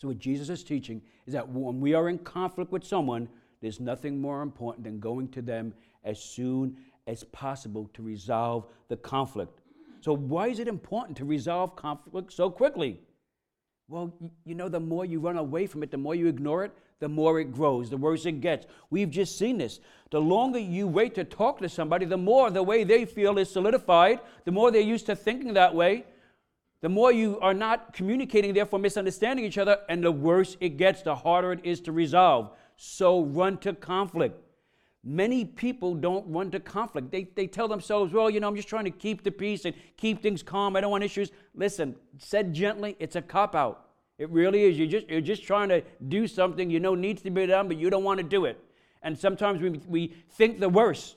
So, 0.00 0.08
what 0.08 0.18
Jesus 0.18 0.48
is 0.48 0.64
teaching 0.64 1.02
is 1.26 1.34
that 1.34 1.46
when 1.46 1.78
we 1.78 1.92
are 1.92 2.08
in 2.08 2.18
conflict 2.18 2.72
with 2.72 2.84
someone, 2.84 3.28
there's 3.60 3.80
nothing 3.80 4.18
more 4.18 4.40
important 4.40 4.84
than 4.84 4.98
going 4.98 5.28
to 5.28 5.42
them 5.42 5.74
as 6.04 6.18
soon 6.18 6.76
as 7.06 7.22
possible 7.24 7.90
to 7.92 8.02
resolve 8.02 8.66
the 8.88 8.96
conflict. 8.96 9.60
So, 10.00 10.16
why 10.16 10.48
is 10.48 10.58
it 10.58 10.68
important 10.68 11.18
to 11.18 11.26
resolve 11.26 11.76
conflict 11.76 12.32
so 12.32 12.48
quickly? 12.48 13.00
Well, 13.88 14.14
you 14.46 14.54
know, 14.54 14.70
the 14.70 14.80
more 14.80 15.04
you 15.04 15.20
run 15.20 15.36
away 15.36 15.66
from 15.66 15.82
it, 15.82 15.90
the 15.90 15.98
more 15.98 16.14
you 16.14 16.28
ignore 16.28 16.64
it, 16.64 16.72
the 17.00 17.08
more 17.08 17.38
it 17.40 17.52
grows, 17.52 17.90
the 17.90 17.96
worse 17.96 18.24
it 18.24 18.40
gets. 18.40 18.66
We've 18.88 19.10
just 19.10 19.36
seen 19.36 19.58
this. 19.58 19.80
The 20.10 20.20
longer 20.20 20.58
you 20.58 20.86
wait 20.86 21.14
to 21.16 21.24
talk 21.24 21.58
to 21.58 21.68
somebody, 21.68 22.06
the 22.06 22.16
more 22.16 22.50
the 22.50 22.62
way 22.62 22.84
they 22.84 23.04
feel 23.04 23.36
is 23.36 23.50
solidified, 23.50 24.20
the 24.44 24.52
more 24.52 24.70
they're 24.70 24.80
used 24.80 25.06
to 25.06 25.16
thinking 25.16 25.54
that 25.54 25.74
way, 25.74 26.04
the 26.80 26.88
more 26.88 27.12
you 27.12 27.38
are 27.40 27.54
not 27.54 27.92
communicating, 27.92 28.54
therefore 28.54 28.78
misunderstanding 28.78 29.44
each 29.44 29.58
other, 29.58 29.78
and 29.88 30.02
the 30.02 30.12
worse 30.12 30.56
it 30.60 30.76
gets, 30.76 31.02
the 31.02 31.14
harder 31.14 31.52
it 31.52 31.60
is 31.62 31.80
to 31.82 31.92
resolve. 31.92 32.50
So 32.76 33.24
run 33.24 33.58
to 33.58 33.74
conflict. 33.74 34.40
Many 35.04 35.44
people 35.44 35.94
don't 35.94 36.30
run 36.30 36.50
to 36.50 36.60
conflict. 36.60 37.10
They, 37.10 37.24
they 37.34 37.46
tell 37.46 37.68
themselves, 37.68 38.12
well, 38.12 38.30
you 38.30 38.40
know, 38.40 38.48
I'm 38.48 38.56
just 38.56 38.68
trying 38.68 38.84
to 38.84 38.90
keep 38.90 39.22
the 39.22 39.30
peace 39.30 39.64
and 39.64 39.74
keep 39.96 40.22
things 40.22 40.42
calm. 40.42 40.76
I 40.76 40.80
don't 40.80 40.90
want 40.90 41.04
issues. 41.04 41.30
Listen, 41.54 41.96
said 42.18 42.52
gently, 42.52 42.96
it's 42.98 43.16
a 43.16 43.22
cop 43.22 43.54
out. 43.54 43.86
It 44.18 44.28
really 44.30 44.64
is. 44.64 44.78
You're 44.78 44.88
just, 44.88 45.08
you're 45.08 45.22
just 45.22 45.42
trying 45.44 45.70
to 45.70 45.82
do 46.08 46.26
something 46.26 46.70
you 46.70 46.80
know 46.80 46.94
needs 46.94 47.22
to 47.22 47.30
be 47.30 47.46
done, 47.46 47.68
but 47.68 47.78
you 47.78 47.88
don't 47.88 48.04
want 48.04 48.18
to 48.18 48.24
do 48.24 48.44
it. 48.44 48.62
And 49.02 49.18
sometimes 49.18 49.62
we, 49.62 49.70
we 49.88 50.14
think 50.32 50.60
the 50.60 50.68
worst. 50.68 51.16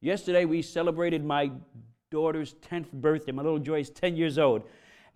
Yesterday, 0.00 0.46
we 0.46 0.62
celebrated 0.62 1.24
my 1.24 1.50
daughter's 2.10 2.54
10th 2.70 2.92
birthday. 2.92 3.32
My 3.32 3.42
little 3.42 3.58
Joy 3.58 3.80
is 3.80 3.90
10 3.90 4.16
years 4.16 4.38
old. 4.38 4.62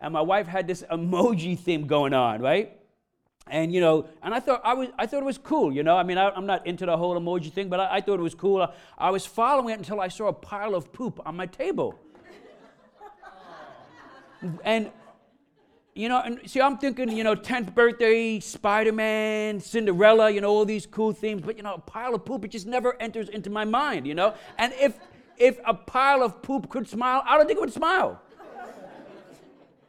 And 0.00 0.12
my 0.12 0.20
wife 0.20 0.46
had 0.46 0.66
this 0.66 0.82
emoji 0.90 1.58
theme 1.58 1.86
going 1.86 2.14
on, 2.14 2.40
right? 2.40 2.76
and 3.50 3.72
you 3.72 3.80
know, 3.80 4.06
and 4.22 4.32
I 4.34 4.40
thought 4.40 4.60
I 4.64 4.74
was, 4.74 4.88
I 4.98 5.06
thought 5.06 5.22
it 5.22 5.26
was 5.26 5.38
cool. 5.38 5.72
You 5.72 5.82
know, 5.82 5.96
I 5.96 6.02
mean, 6.02 6.18
I, 6.18 6.36
am 6.36 6.46
not 6.46 6.66
into 6.66 6.86
the 6.86 6.96
whole 6.96 7.18
emoji 7.18 7.52
thing, 7.52 7.68
but 7.68 7.80
I, 7.80 7.96
I 7.96 8.00
thought 8.00 8.18
it 8.18 8.22
was 8.22 8.34
cool. 8.34 8.62
I, 8.62 8.72
I, 8.96 9.10
was 9.10 9.26
following 9.26 9.74
it 9.74 9.78
until 9.78 10.00
I 10.00 10.08
saw 10.08 10.28
a 10.28 10.32
pile 10.32 10.74
of 10.74 10.92
poop 10.92 11.20
on 11.26 11.36
my 11.36 11.46
table. 11.46 11.98
and 14.64 14.90
you 15.94 16.08
know, 16.08 16.20
and 16.20 16.40
see, 16.46 16.60
I'm 16.60 16.78
thinking, 16.78 17.10
you 17.10 17.24
know, 17.24 17.34
10th 17.34 17.74
birthday, 17.74 18.38
Spider-Man, 18.38 19.58
Cinderella, 19.58 20.30
you 20.30 20.40
know, 20.40 20.48
all 20.48 20.64
these 20.64 20.86
cool 20.86 21.12
themes, 21.12 21.42
but 21.44 21.56
you 21.56 21.64
know, 21.64 21.74
a 21.74 21.80
pile 21.80 22.14
of 22.14 22.24
poop, 22.24 22.44
it 22.44 22.52
just 22.52 22.66
never 22.66 22.96
enters 23.02 23.28
into 23.28 23.50
my 23.50 23.64
mind, 23.64 24.06
you 24.06 24.14
know. 24.14 24.34
And 24.58 24.72
if 24.74 24.96
if 25.40 25.58
a 25.66 25.74
pile 25.74 26.22
of 26.22 26.42
poop 26.42 26.68
could 26.68 26.86
smile, 26.86 27.22
I 27.26 27.36
don't 27.36 27.46
think 27.46 27.56
it 27.56 27.60
would 27.60 27.72
smile. 27.72 28.20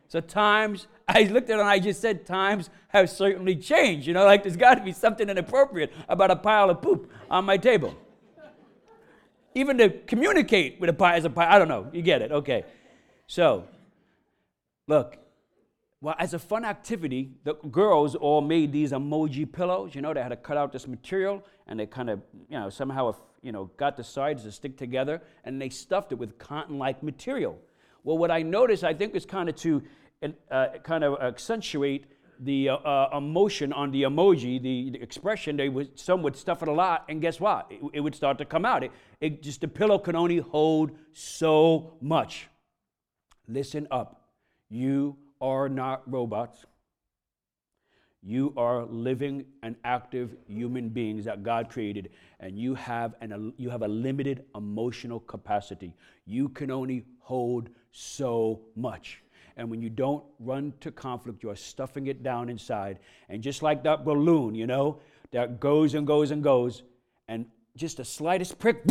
So 0.08 0.20
times, 0.20 0.88
I 1.08 1.24
looked 1.24 1.50
at 1.50 1.58
it 1.58 1.62
and 1.62 1.70
I 1.70 1.80
just 1.80 2.02
said, 2.02 2.26
times 2.26 2.70
have 2.90 3.10
certainly 3.10 3.56
changed. 3.56 4.08
You 4.08 4.14
know, 4.14 4.26
like 4.26 4.44
there's 4.44 4.58
got 4.58 4.76
to 4.76 4.84
be 4.84 4.92
something 4.94 5.30
inappropriate 5.30 5.94
about 6.10 6.32
a 6.32 6.36
pile 6.36 6.70
of 6.70 6.82
poop 6.82 7.12
on 7.30 7.46
my 7.46 7.58
table. 7.58 7.96
Even 9.54 9.78
to 9.78 9.90
communicate 9.90 10.80
with 10.80 10.90
a 10.90 10.94
pile 10.94 11.16
as 11.16 11.26
a 11.26 11.30
pile, 11.30 11.48
I 11.50 11.60
don't 11.60 11.68
know. 11.68 11.88
You 11.94 12.02
get 12.02 12.22
it. 12.22 12.32
Okay. 12.32 12.66
So, 13.28 13.66
look, 14.88 15.18
well, 16.02 16.16
as 16.18 16.34
a 16.34 16.40
fun 16.40 16.66
activity, 16.66 17.34
the 17.44 17.54
girls 17.54 18.16
all 18.16 18.42
made 18.42 18.72
these 18.72 18.92
emoji 18.92 19.50
pillows. 19.52 19.96
You 19.96 20.02
know, 20.02 20.14
they 20.14 20.22
had 20.22 20.30
to 20.30 20.36
cut 20.36 20.58
out 20.58 20.72
this 20.72 20.88
material 20.88 21.44
and 21.68 21.80
they 21.80 21.86
kind 21.86 22.10
of, 22.10 22.22
you 22.50 22.58
know, 22.58 22.70
somehow, 22.70 23.16
you 23.41 23.51
know, 23.51 23.71
got 23.77 23.97
the 23.97 24.04
sides 24.04 24.43
to 24.43 24.51
stick 24.51 24.77
together 24.77 25.21
and 25.43 25.62
they 25.62 25.69
stuffed 25.69 26.12
it 26.12 26.15
with 26.15 26.38
cotton 26.38 26.77
like 26.77 27.01
material. 27.01 27.58
Well, 28.04 28.17
what 28.17 28.32
I 28.32 28.41
noticed, 28.41 28.84
I 28.84 28.93
think, 28.93 29.15
is 29.15 29.25
kind 29.25 29.49
of 29.49 29.56
to 29.58 29.84
uh, 30.49 30.67
kind 30.84 31.04
of 31.04 31.21
accentuate 31.21 32.06
the 32.39 32.69
uh, 32.69 32.75
uh, 32.75 33.17
emotion 33.17 33.71
on 33.71 33.91
the 33.91 34.04
emoji, 34.04 34.62
the, 34.62 34.89
the, 34.91 35.01
expression. 35.01 35.58
They 35.58 35.69
would, 35.69 35.99
some 35.99 36.23
would 36.23 36.36
stuff 36.36 36.63
it 36.63 36.67
a 36.67 36.71
lot, 36.71 37.06
and 37.08 37.21
guess 37.21 37.39
what? 37.39 37.67
It, 37.69 37.80
it 37.93 37.99
would 37.99 38.15
start 38.15 38.39
to 38.39 38.45
come 38.45 38.65
out. 38.65 38.84
It, 38.84 38.91
it 39.19 39.43
just 39.43 39.62
the 39.62 39.67
pillow 39.67 39.99
can 39.99 40.15
only 40.15 40.38
hold 40.38 40.91
so 41.13 41.93
much. 42.01 42.47
Listen 43.47 43.88
up. 43.91 44.30
You 44.69 45.17
are 45.39 45.69
not 45.69 46.01
robots. 46.12 46.65
You 48.24 48.54
are 48.56 48.86
living 48.86 49.46
and 49.64 49.76
active 49.84 50.36
human 50.48 50.90
beings 50.90 51.26
that 51.26 51.42
God 51.42 51.70
created, 51.70 52.12
and 52.40 52.58
you 52.58 52.76
have, 52.76 53.16
an, 53.22 53.54
you 53.58 53.70
have 53.70 53.82
a 53.82 53.88
limited 53.88 54.46
emotional 54.54 55.20
capacity. 55.22 55.96
You 56.26 56.50
can 56.50 56.70
only 56.70 57.06
hold 57.20 57.70
so 57.92 58.62
much. 58.76 59.24
And 59.58 59.70
when 59.70 59.82
you 59.82 59.90
don't 59.90 60.24
run 60.40 60.74
to 60.82 60.92
conflict, 60.92 61.42
you're 61.42 61.56
stuffing 61.56 62.08
it 62.08 62.22
down 62.22 62.48
inside. 62.50 63.00
And 63.28 63.42
just 63.42 63.64
like 63.64 63.84
that 63.84 64.06
balloon, 64.06 64.54
you 64.54 64.68
know, 64.68 65.00
that 65.32 65.60
goes 65.60 65.96
and 65.96 66.06
goes 66.06 66.32
and 66.32 66.44
goes, 66.44 66.84
and 67.28 67.48
just 67.76 67.98
the 67.98 68.06
slightest 68.06 68.60
prick, 68.60 68.84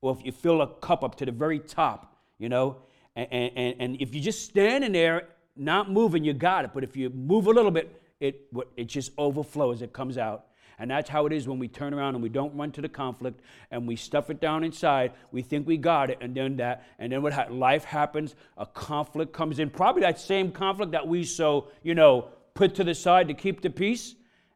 or 0.00 0.16
if 0.18 0.24
you 0.24 0.32
fill 0.32 0.62
a 0.62 0.66
cup 0.66 1.04
up 1.04 1.14
to 1.16 1.26
the 1.26 1.32
very 1.32 1.58
top, 1.58 2.16
you 2.38 2.48
know, 2.48 2.76
and, 3.16 3.28
and, 3.32 3.74
and 3.80 4.00
if 4.00 4.14
you're 4.14 4.24
just 4.24 4.46
standing 4.46 4.92
there 4.92 5.28
not 5.56 5.90
moving, 5.90 6.24
you 6.24 6.32
got 6.32 6.64
it. 6.64 6.70
But 6.72 6.84
if 6.84 6.96
you 6.96 7.10
move 7.10 7.46
a 7.46 7.50
little 7.50 7.70
bit, 7.70 7.99
it, 8.20 8.46
it 8.76 8.84
just 8.86 9.12
overflows, 9.18 9.82
it 9.82 9.92
comes 9.92 10.18
out. 10.18 10.46
And 10.78 10.90
that's 10.90 11.10
how 11.10 11.26
it 11.26 11.32
is 11.32 11.46
when 11.46 11.58
we 11.58 11.68
turn 11.68 11.92
around 11.92 12.14
and 12.14 12.22
we 12.22 12.30
don't 12.30 12.56
run 12.56 12.72
to 12.72 12.80
the 12.80 12.88
conflict 12.88 13.40
and 13.70 13.86
we 13.86 13.96
stuff 13.96 14.30
it 14.30 14.40
down 14.40 14.64
inside. 14.64 15.12
We 15.30 15.42
think 15.42 15.66
we 15.66 15.76
got 15.76 16.08
it, 16.08 16.18
and 16.22 16.34
then 16.34 16.56
that, 16.56 16.86
and 16.98 17.12
then 17.12 17.20
what 17.20 17.34
ha- 17.34 17.48
life 17.50 17.84
happens, 17.84 18.34
a 18.56 18.64
conflict 18.64 19.34
comes 19.34 19.58
in. 19.58 19.68
Probably 19.68 20.00
that 20.02 20.18
same 20.18 20.50
conflict 20.50 20.92
that 20.92 21.06
we 21.06 21.24
so, 21.24 21.68
you 21.82 21.94
know, 21.94 22.28
put 22.54 22.74
to 22.76 22.84
the 22.84 22.94
side 22.94 23.28
to 23.28 23.34
keep 23.34 23.60
the 23.60 23.68
peace. 23.68 24.14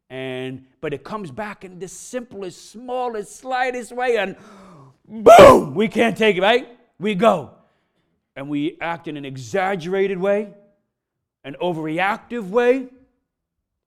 And 0.08 0.64
but 0.80 0.94
it 0.94 1.04
comes 1.04 1.30
back 1.30 1.64
in 1.64 1.78
the 1.78 1.88
simplest, 1.88 2.70
smallest, 2.70 3.36
slightest 3.36 3.92
way, 3.92 4.16
and 4.16 4.36
boom, 5.06 5.74
we 5.74 5.88
can't 5.88 6.16
take 6.16 6.36
it, 6.36 6.42
right? 6.42 6.68
We 6.98 7.14
go. 7.14 7.50
And 8.36 8.48
we 8.48 8.78
act 8.80 9.08
in 9.08 9.16
an 9.16 9.24
exaggerated 9.24 10.18
way 10.18 10.54
an 11.44 11.56
overreactive 11.60 12.48
way, 12.48 12.88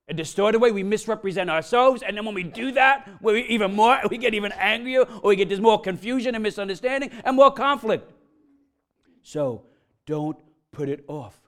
a 0.09 0.13
distorted 0.13 0.59
way. 0.59 0.71
We 0.71 0.83
misrepresent 0.83 1.49
ourselves, 1.49 2.01
and 2.01 2.15
then 2.15 2.25
when 2.25 2.35
we 2.35 2.43
do 2.43 2.71
that, 2.73 3.09
we 3.21 3.43
even 3.47 3.75
more, 3.75 3.99
we 4.09 4.17
get 4.17 4.33
even 4.33 4.51
angrier, 4.53 5.01
or 5.01 5.29
we 5.29 5.35
get 5.35 5.49
this 5.49 5.59
more 5.59 5.79
confusion 5.79 6.35
and 6.35 6.43
misunderstanding 6.43 7.11
and 7.23 7.35
more 7.35 7.51
conflict. 7.51 8.11
So 9.21 9.63
don't 10.05 10.37
put 10.71 10.89
it 10.89 11.03
off. 11.07 11.39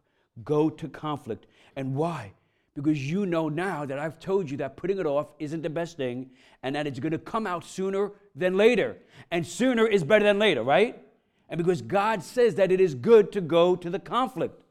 Go 0.44 0.70
to 0.70 0.88
conflict. 0.90 1.46
And 1.76 1.96
why? 1.96 2.34
Because 2.76 3.10
you 3.10 3.26
know 3.26 3.50
now 3.50 3.86
that 3.86 4.00
I've 4.00 4.20
told 4.20 4.50
you 4.50 4.58
that 4.58 4.78
putting 4.78 5.00
it 5.00 5.06
off 5.06 5.28
isn't 5.40 5.62
the 5.62 5.70
best 5.70 5.98
thing, 5.98 6.30
and 6.64 6.76
that 6.76 6.88
it's 6.88 7.00
going 7.00 7.12
to 7.12 7.18
come 7.18 7.48
out 7.48 7.64
sooner 7.64 8.12
than 8.36 8.58
later. 8.58 8.98
And 9.32 9.46
sooner 9.46 9.88
is 9.88 10.04
better 10.04 10.26
than 10.26 10.40
later, 10.40 10.64
right? 10.64 11.02
And 11.48 11.58
because 11.58 11.82
God 11.82 12.22
says 12.24 12.56
that 12.56 12.72
it 12.72 12.80
is 12.80 12.96
good 12.96 13.32
to 13.32 13.42
go 13.42 13.76
to 13.76 13.90
the 13.90 14.00
conflict. 14.00 14.62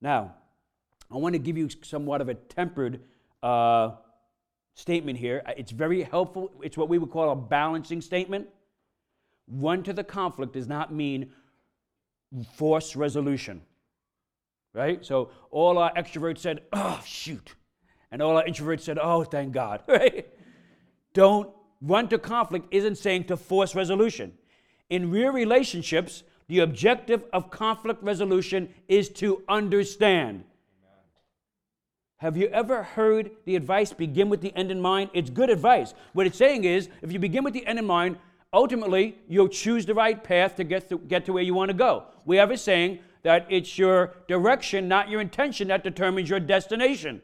Now, 0.00 0.34
I 1.10 1.16
want 1.16 1.34
to 1.34 1.38
give 1.38 1.56
you 1.56 1.68
somewhat 1.82 2.20
of 2.20 2.28
a 2.28 2.34
tempered 2.34 3.00
uh, 3.42 3.92
statement 4.74 5.18
here. 5.18 5.42
It's 5.56 5.70
very 5.70 6.02
helpful. 6.02 6.50
It's 6.62 6.76
what 6.76 6.88
we 6.88 6.98
would 6.98 7.10
call 7.10 7.30
a 7.30 7.36
balancing 7.36 8.00
statement. 8.00 8.48
Run 9.48 9.82
to 9.84 9.92
the 9.92 10.04
conflict 10.04 10.52
does 10.52 10.66
not 10.66 10.92
mean 10.92 11.30
force 12.54 12.96
resolution, 12.96 13.62
right? 14.74 15.04
So 15.04 15.30
all 15.50 15.78
our 15.78 15.92
extroverts 15.94 16.38
said, 16.38 16.62
oh, 16.72 17.00
shoot. 17.04 17.54
And 18.10 18.20
all 18.20 18.36
our 18.36 18.44
introverts 18.44 18.80
said, 18.80 18.98
oh, 19.00 19.24
thank 19.24 19.52
God, 19.52 19.82
right? 19.88 20.26
Don't 21.12 21.50
run 21.80 22.08
to 22.08 22.18
conflict 22.18 22.66
isn't 22.70 22.96
saying 22.96 23.24
to 23.24 23.36
force 23.36 23.74
resolution. 23.74 24.32
In 24.90 25.10
real 25.10 25.32
relationships, 25.32 26.24
the 26.48 26.60
objective 26.60 27.24
of 27.32 27.50
conflict 27.50 28.02
resolution 28.02 28.72
is 28.88 29.08
to 29.10 29.42
understand. 29.48 30.44
Have 32.18 32.38
you 32.38 32.46
ever 32.46 32.82
heard 32.82 33.30
the 33.44 33.56
advice 33.56 33.92
begin 33.92 34.30
with 34.30 34.40
the 34.40 34.54
end 34.56 34.70
in 34.70 34.80
mind? 34.80 35.10
It's 35.12 35.28
good 35.28 35.50
advice. 35.50 35.92
What 36.14 36.26
it's 36.26 36.38
saying 36.38 36.64
is 36.64 36.88
if 37.02 37.12
you 37.12 37.18
begin 37.18 37.44
with 37.44 37.52
the 37.52 37.66
end 37.66 37.78
in 37.78 37.84
mind, 37.84 38.16
ultimately 38.54 39.18
you'll 39.28 39.48
choose 39.48 39.84
the 39.84 39.92
right 39.92 40.22
path 40.24 40.56
to 40.56 40.64
get 40.64 40.88
to, 40.88 40.96
get 40.96 41.26
to 41.26 41.34
where 41.34 41.42
you 41.42 41.52
want 41.52 41.70
to 41.70 41.76
go. 41.76 42.04
We 42.24 42.38
have 42.38 42.50
a 42.50 42.56
saying 42.56 43.00
that 43.22 43.46
it's 43.50 43.76
your 43.76 44.14
direction, 44.28 44.88
not 44.88 45.10
your 45.10 45.20
intention, 45.20 45.68
that 45.68 45.84
determines 45.84 46.30
your 46.30 46.40
destination. 46.40 47.20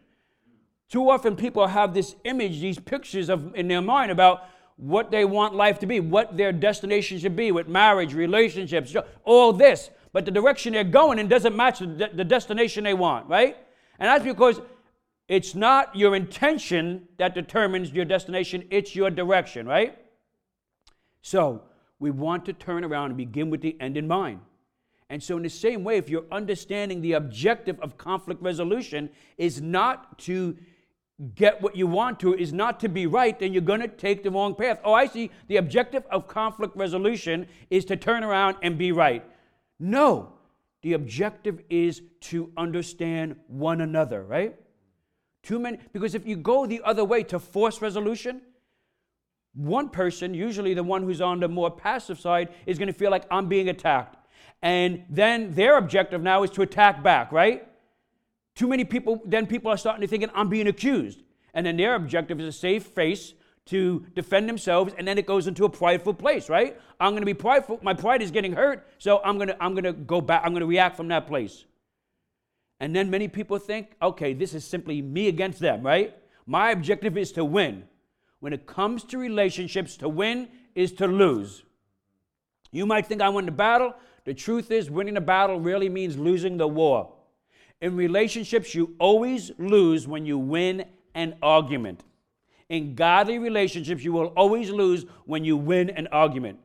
Too 0.90 1.08
often 1.08 1.36
people 1.36 1.68
have 1.68 1.94
this 1.94 2.14
image, 2.24 2.60
these 2.60 2.78
pictures 2.78 3.30
of 3.30 3.54
in 3.54 3.68
their 3.68 3.80
mind 3.80 4.10
about 4.10 4.44
what 4.76 5.10
they 5.10 5.24
want 5.24 5.54
life 5.54 5.78
to 5.78 5.86
be, 5.86 6.00
what 6.00 6.36
their 6.36 6.52
destination 6.52 7.18
should 7.18 7.36
be 7.36 7.50
with 7.50 7.66
marriage, 7.66 8.12
relationships, 8.12 8.94
all 9.24 9.54
this. 9.54 9.88
But 10.12 10.26
the 10.26 10.30
direction 10.30 10.74
they're 10.74 10.84
going 10.84 11.18
in 11.18 11.28
doesn't 11.28 11.56
match 11.56 11.78
the, 11.78 12.10
the 12.12 12.24
destination 12.24 12.84
they 12.84 12.92
want, 12.92 13.26
right? 13.26 13.56
And 13.98 14.08
that's 14.08 14.24
because 14.24 14.60
it's 15.28 15.54
not 15.54 15.94
your 15.94 16.14
intention 16.14 17.08
that 17.18 17.34
determines 17.34 17.92
your 17.92 18.04
destination, 18.04 18.66
it's 18.70 18.94
your 18.94 19.10
direction, 19.10 19.66
right? 19.66 19.96
So 21.22 21.62
we 21.98 22.10
want 22.10 22.44
to 22.46 22.52
turn 22.52 22.84
around 22.84 23.10
and 23.10 23.16
begin 23.16 23.48
with 23.48 23.60
the 23.60 23.76
end 23.80 23.96
in 23.96 24.08
mind. 24.08 24.40
And 25.08 25.22
so, 25.22 25.36
in 25.36 25.42
the 25.42 25.50
same 25.50 25.84
way, 25.84 25.98
if 25.98 26.08
you're 26.08 26.24
understanding 26.32 27.02
the 27.02 27.12
objective 27.12 27.78
of 27.80 27.98
conflict 27.98 28.42
resolution 28.42 29.10
is 29.36 29.60
not 29.60 30.18
to 30.20 30.56
get 31.34 31.60
what 31.60 31.76
you 31.76 31.86
want 31.86 32.18
to 32.20 32.34
is 32.34 32.52
not 32.52 32.80
to 32.80 32.88
be 32.88 33.06
right, 33.06 33.38
then 33.38 33.52
you're 33.52 33.62
going 33.62 33.80
to 33.80 33.88
take 33.88 34.22
the 34.22 34.30
wrong 34.30 34.54
path. 34.54 34.80
Oh, 34.84 34.94
I 34.94 35.06
see. 35.06 35.30
The 35.48 35.58
objective 35.58 36.04
of 36.10 36.26
conflict 36.26 36.74
resolution 36.76 37.46
is 37.70 37.84
to 37.86 37.96
turn 37.96 38.24
around 38.24 38.56
and 38.62 38.78
be 38.78 38.90
right. 38.90 39.24
No, 39.78 40.32
the 40.80 40.94
objective 40.94 41.60
is 41.68 42.02
to 42.22 42.50
understand 42.56 43.36
one 43.46 43.80
another, 43.80 44.24
right? 44.24 44.56
Too 45.42 45.58
many, 45.58 45.78
because 45.92 46.14
if 46.14 46.26
you 46.26 46.36
go 46.36 46.66
the 46.66 46.80
other 46.84 47.04
way 47.04 47.22
to 47.24 47.38
force 47.38 47.82
resolution, 47.82 48.42
one 49.54 49.88
person, 49.88 50.34
usually 50.34 50.74
the 50.74 50.82
one 50.82 51.02
who's 51.02 51.20
on 51.20 51.40
the 51.40 51.48
more 51.48 51.70
passive 51.70 52.20
side, 52.20 52.48
is 52.64 52.78
going 52.78 52.86
to 52.86 52.92
feel 52.92 53.10
like 53.10 53.24
I'm 53.30 53.48
being 53.48 53.68
attacked. 53.68 54.16
And 54.62 55.04
then 55.10 55.52
their 55.54 55.76
objective 55.76 56.22
now 56.22 56.42
is 56.44 56.50
to 56.50 56.62
attack 56.62 57.02
back, 57.02 57.32
right? 57.32 57.66
Too 58.54 58.68
many 58.68 58.84
people, 58.84 59.20
then 59.24 59.46
people 59.46 59.70
are 59.70 59.76
starting 59.76 60.00
to 60.02 60.06
thinking, 60.06 60.30
I'm 60.34 60.48
being 60.48 60.68
accused. 60.68 61.22
And 61.54 61.66
then 61.66 61.76
their 61.76 61.96
objective 61.96 62.40
is 62.40 62.46
a 62.46 62.58
safe 62.58 62.84
face 62.84 63.34
to 63.66 64.06
defend 64.14 64.48
themselves, 64.48 64.94
and 64.98 65.06
then 65.06 65.18
it 65.18 65.26
goes 65.26 65.46
into 65.46 65.64
a 65.64 65.68
prideful 65.68 66.14
place, 66.14 66.48
right? 66.48 66.78
I'm 66.98 67.14
gonna 67.14 67.26
be 67.26 67.34
prideful, 67.34 67.78
my 67.82 67.94
pride 67.94 68.20
is 68.20 68.30
getting 68.30 68.52
hurt, 68.52 68.86
so 68.98 69.20
I'm 69.24 69.38
gonna 69.38 69.56
I'm 69.60 69.74
gonna 69.74 69.92
go 69.92 70.20
back, 70.20 70.42
I'm 70.44 70.52
gonna 70.52 70.66
react 70.66 70.96
from 70.96 71.08
that 71.08 71.28
place. 71.28 71.64
And 72.82 72.96
then 72.96 73.08
many 73.08 73.28
people 73.28 73.60
think, 73.60 73.92
okay, 74.02 74.34
this 74.34 74.54
is 74.54 74.64
simply 74.64 75.00
me 75.00 75.28
against 75.28 75.60
them, 75.60 75.84
right? 75.84 76.16
My 76.46 76.72
objective 76.72 77.16
is 77.16 77.30
to 77.32 77.44
win. 77.44 77.84
When 78.40 78.52
it 78.52 78.66
comes 78.66 79.04
to 79.04 79.18
relationships, 79.18 79.96
to 79.98 80.08
win 80.08 80.48
is 80.74 80.90
to 80.94 81.06
lose. 81.06 81.62
You 82.72 82.84
might 82.84 83.06
think 83.06 83.22
I 83.22 83.28
won 83.28 83.46
the 83.46 83.52
battle. 83.52 83.94
The 84.24 84.34
truth 84.34 84.72
is, 84.72 84.90
winning 84.90 85.14
the 85.14 85.20
battle 85.20 85.60
really 85.60 85.88
means 85.88 86.18
losing 86.18 86.56
the 86.56 86.66
war. 86.66 87.12
In 87.80 87.94
relationships, 87.94 88.74
you 88.74 88.96
always 88.98 89.52
lose 89.58 90.08
when 90.08 90.26
you 90.26 90.36
win 90.36 90.84
an 91.14 91.36
argument. 91.40 92.02
In 92.68 92.96
godly 92.96 93.38
relationships, 93.38 94.02
you 94.02 94.12
will 94.12 94.32
always 94.36 94.70
lose 94.70 95.06
when 95.24 95.44
you 95.44 95.56
win 95.56 95.88
an 95.90 96.08
argument. 96.10 96.58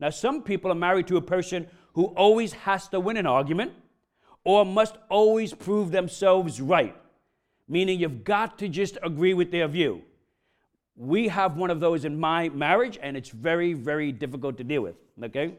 Now, 0.00 0.08
some 0.08 0.42
people 0.42 0.72
are 0.72 0.82
married 0.86 1.08
to 1.08 1.18
a 1.18 1.22
person 1.22 1.66
who 1.92 2.06
always 2.06 2.54
has 2.54 2.88
to 2.88 3.00
win 3.00 3.18
an 3.18 3.26
argument 3.26 3.72
or 4.48 4.64
must 4.64 4.96
always 5.10 5.52
prove 5.52 5.90
themselves 5.90 6.58
right, 6.58 6.96
meaning 7.68 8.00
you've 8.00 8.24
got 8.24 8.58
to 8.58 8.66
just 8.66 8.96
agree 9.02 9.34
with 9.34 9.50
their 9.50 9.68
view. 9.68 10.00
We 10.96 11.28
have 11.28 11.58
one 11.58 11.70
of 11.70 11.80
those 11.80 12.06
in 12.06 12.18
my 12.18 12.48
marriage, 12.48 12.98
and 13.02 13.14
it's 13.14 13.28
very, 13.28 13.74
very 13.74 14.10
difficult 14.10 14.56
to 14.56 14.64
deal 14.64 14.80
with, 14.80 14.94
okay? 15.22 15.52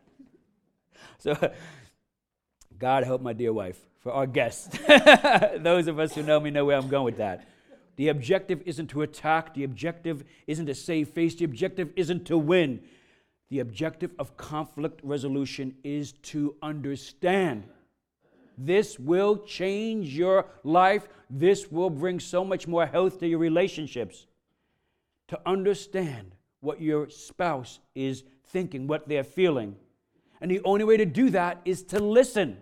so, 1.18 1.36
God 2.78 3.04
help 3.04 3.20
my 3.20 3.34
dear 3.34 3.52
wife, 3.52 3.78
for 3.98 4.12
our 4.12 4.26
guests. 4.26 4.78
Those 5.58 5.88
of 5.88 5.98
us 5.98 6.14
who 6.14 6.22
know 6.22 6.40
me 6.40 6.48
know 6.48 6.64
where 6.64 6.78
I'm 6.78 6.88
going 6.88 7.04
with 7.04 7.18
that. 7.18 7.46
The 7.96 8.08
objective 8.08 8.62
isn't 8.64 8.86
to 8.88 9.02
attack, 9.02 9.52
the 9.52 9.64
objective 9.64 10.24
isn't 10.46 10.64
to 10.64 10.74
save 10.74 11.10
face, 11.10 11.34
the 11.34 11.44
objective 11.44 11.92
isn't 11.96 12.24
to 12.28 12.38
win. 12.38 12.80
The 13.50 13.60
objective 13.60 14.12
of 14.18 14.36
conflict 14.36 15.00
resolution 15.02 15.74
is 15.82 16.12
to 16.12 16.54
understand. 16.62 17.64
This 18.58 18.98
will 18.98 19.38
change 19.38 20.16
your 20.16 20.46
life. 20.64 21.08
This 21.30 21.70
will 21.70 21.90
bring 21.90 22.20
so 22.20 22.44
much 22.44 22.66
more 22.66 22.86
health 22.86 23.20
to 23.20 23.26
your 23.26 23.38
relationships. 23.38 24.26
To 25.28 25.40
understand 25.46 26.32
what 26.60 26.80
your 26.80 27.08
spouse 27.08 27.80
is 27.94 28.24
thinking, 28.48 28.86
what 28.86 29.08
they're 29.08 29.24
feeling. 29.24 29.76
And 30.40 30.50
the 30.50 30.60
only 30.64 30.84
way 30.84 30.96
to 30.96 31.06
do 31.06 31.30
that 31.30 31.60
is 31.64 31.82
to 31.84 32.00
listen. 32.00 32.58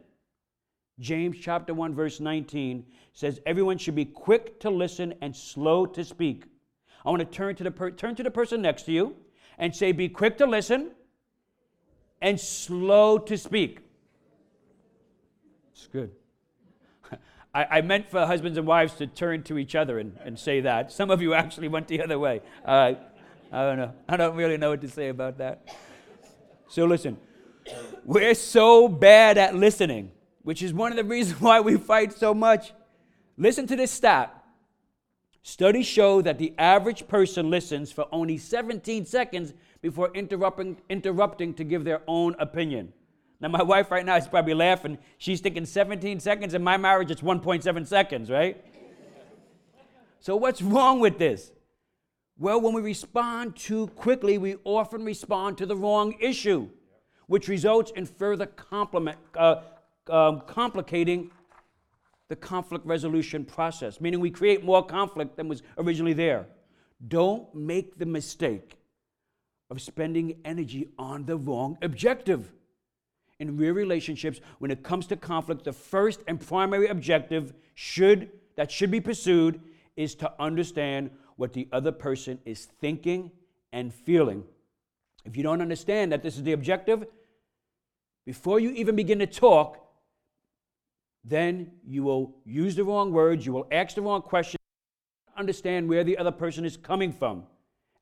James 0.98 1.36
chapter 1.40 1.74
1 1.74 1.94
verse 1.94 2.20
19 2.20 2.86
says 3.12 3.40
everyone 3.44 3.76
should 3.76 3.94
be 3.94 4.04
quick 4.04 4.60
to 4.60 4.70
listen 4.70 5.14
and 5.20 5.34
slow 5.34 5.84
to 5.84 6.04
speak. 6.04 6.44
I 7.04 7.10
want 7.10 7.20
to 7.20 7.26
turn 7.26 7.54
to 7.56 7.64
the 7.64 7.70
per- 7.70 7.90
turn 7.90 8.14
to 8.14 8.22
the 8.22 8.30
person 8.30 8.62
next 8.62 8.84
to 8.84 8.92
you 8.92 9.16
and 9.58 9.74
say 9.74 9.92
be 9.92 10.08
quick 10.08 10.38
to 10.38 10.46
listen 10.46 10.90
and 12.20 12.40
slow 12.40 13.18
to 13.18 13.36
speak. 13.36 13.80
It's 15.72 15.86
good. 15.86 16.10
I, 17.54 17.78
I, 17.78 17.80
meant 17.82 18.08
for 18.10 18.24
husbands 18.26 18.58
and 18.58 18.66
wives 18.66 18.94
to 18.94 19.06
turn 19.06 19.42
to 19.44 19.58
each 19.58 19.74
other 19.74 19.98
and, 19.98 20.16
and 20.24 20.38
say 20.38 20.60
that. 20.60 20.92
Some 20.92 21.10
of 21.10 21.20
you 21.20 21.34
actually 21.34 21.68
went 21.68 21.88
the 21.88 22.02
other 22.02 22.18
way. 22.18 22.40
I 22.64 22.96
don't 23.50 23.76
know. 23.76 23.92
I 24.08 24.16
don't 24.16 24.36
really 24.36 24.56
know 24.56 24.70
what 24.70 24.80
to 24.80 24.88
say 24.88 25.08
about 25.08 25.38
that. 25.38 25.68
So 26.68 26.84
listen, 26.84 27.16
we're 28.04 28.34
so 28.34 28.88
bad 28.88 29.38
at 29.38 29.54
listening, 29.54 30.10
which 30.42 30.62
is 30.62 30.72
one 30.72 30.92
of 30.92 30.96
the 30.96 31.04
reasons 31.04 31.40
why 31.40 31.60
we 31.60 31.76
fight 31.76 32.12
so 32.12 32.34
much. 32.34 32.72
Listen 33.36 33.66
to 33.66 33.76
this 33.76 33.90
stat. 33.90 34.35
Studies 35.48 35.86
show 35.86 36.22
that 36.22 36.38
the 36.38 36.52
average 36.58 37.06
person 37.06 37.50
listens 37.50 37.92
for 37.92 38.08
only 38.10 38.36
17 38.36 39.06
seconds 39.06 39.54
before 39.80 40.10
interrupting, 40.12 40.76
interrupting 40.88 41.54
to 41.54 41.62
give 41.62 41.84
their 41.84 42.02
own 42.08 42.34
opinion. 42.40 42.92
Now, 43.38 43.50
my 43.50 43.62
wife 43.62 43.92
right 43.92 44.04
now 44.04 44.16
is 44.16 44.26
probably 44.26 44.54
laughing. 44.54 44.98
She's 45.18 45.40
thinking 45.40 45.64
17 45.64 46.18
seconds. 46.18 46.54
In 46.54 46.64
my 46.64 46.76
marriage, 46.76 47.12
it's 47.12 47.20
1.7 47.20 47.86
seconds, 47.86 48.28
right? 48.28 48.60
so, 50.18 50.34
what's 50.34 50.62
wrong 50.62 50.98
with 50.98 51.16
this? 51.16 51.52
Well, 52.36 52.60
when 52.60 52.74
we 52.74 52.82
respond 52.82 53.54
too 53.54 53.86
quickly, 53.94 54.38
we 54.38 54.56
often 54.64 55.04
respond 55.04 55.58
to 55.58 55.66
the 55.66 55.76
wrong 55.76 56.16
issue, 56.18 56.68
which 57.28 57.46
results 57.46 57.92
in 57.94 58.06
further 58.06 58.50
uh, 58.72 59.54
um, 60.10 60.42
complicating 60.48 61.30
the 62.28 62.36
conflict 62.36 62.84
resolution 62.86 63.44
process, 63.44 64.00
meaning 64.00 64.20
we 64.20 64.30
create 64.30 64.64
more 64.64 64.84
conflict 64.84 65.36
than 65.36 65.48
was 65.48 65.62
originally 65.78 66.12
there. 66.12 66.46
Don't 67.06 67.54
make 67.54 67.98
the 67.98 68.06
mistake 68.06 68.78
of 69.70 69.80
spending 69.80 70.40
energy 70.44 70.88
on 70.98 71.26
the 71.26 71.36
wrong 71.36 71.78
objective. 71.82 72.52
In 73.38 73.56
real 73.56 73.74
relationships, 73.74 74.40
when 74.58 74.70
it 74.70 74.82
comes 74.82 75.06
to 75.08 75.16
conflict, 75.16 75.64
the 75.64 75.72
first 75.72 76.20
and 76.26 76.40
primary 76.40 76.88
objective 76.88 77.52
should 77.74 78.30
that 78.56 78.70
should 78.70 78.90
be 78.90 79.00
pursued 79.00 79.60
is 79.96 80.14
to 80.14 80.32
understand 80.40 81.10
what 81.36 81.52
the 81.52 81.68
other 81.70 81.92
person 81.92 82.38
is 82.46 82.64
thinking 82.80 83.30
and 83.72 83.92
feeling. 83.92 84.44
If 85.26 85.36
you 85.36 85.42
don't 85.42 85.60
understand 85.60 86.12
that 86.12 86.22
this 86.22 86.36
is 86.36 86.44
the 86.44 86.52
objective, 86.52 87.06
before 88.24 88.58
you 88.58 88.70
even 88.70 88.96
begin 88.96 89.18
to 89.18 89.26
talk, 89.26 89.85
then 91.28 91.72
you 91.84 92.04
will 92.04 92.36
use 92.44 92.76
the 92.76 92.84
wrong 92.84 93.12
words, 93.12 93.44
you 93.44 93.52
will 93.52 93.66
ask 93.72 93.96
the 93.96 94.02
wrong 94.02 94.22
question, 94.22 94.58
understand 95.36 95.88
where 95.88 96.04
the 96.04 96.16
other 96.16 96.30
person 96.30 96.64
is 96.64 96.76
coming 96.76 97.12
from, 97.12 97.42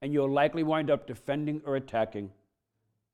and 0.02 0.12
you'll 0.12 0.30
likely 0.30 0.62
wind 0.62 0.90
up 0.90 1.06
defending 1.06 1.62
or 1.64 1.76
attacking. 1.76 2.30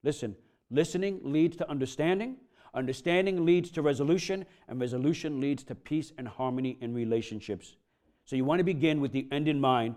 Listen, 0.03 0.35
listening 0.69 1.21
leads 1.23 1.57
to 1.59 1.71
understanding, 1.71 2.37
understanding 2.75 3.45
leads 3.45 3.71
to 3.71 3.83
resolution, 3.83 4.45
and 4.67 4.81
resolution 4.81 5.41
leads 5.41 5.63
to 5.63 5.77
peace 5.77 6.13
and 6.19 6.27
harmony 6.27 6.77
in 6.81 6.93
relationships. 6.93 7.77
So 8.25 8.35
you 8.35 8.45
want 8.45 8.59
to 8.59 8.65
begin 8.65 9.01
with 9.01 9.13
the 9.13 9.29
end 9.31 9.47
in 9.47 9.61
mind 9.61 9.95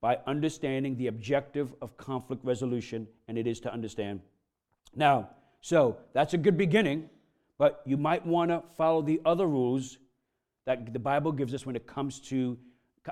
by 0.00 0.18
understanding 0.26 0.96
the 0.96 1.08
objective 1.08 1.74
of 1.82 1.98
conflict 1.98 2.42
resolution, 2.44 3.06
and 3.28 3.36
it 3.36 3.46
is 3.46 3.60
to 3.60 3.72
understand. 3.72 4.20
Now, 4.94 5.28
so 5.60 5.98
that's 6.14 6.32
a 6.32 6.38
good 6.38 6.56
beginning. 6.56 7.10
But 7.60 7.82
you 7.84 7.98
might 7.98 8.24
want 8.24 8.50
to 8.50 8.62
follow 8.74 9.02
the 9.02 9.20
other 9.26 9.46
rules 9.46 9.98
that 10.64 10.94
the 10.94 10.98
Bible 10.98 11.30
gives 11.30 11.52
us 11.52 11.66
when 11.66 11.76
it 11.76 11.86
comes 11.86 12.18
to, 12.20 12.56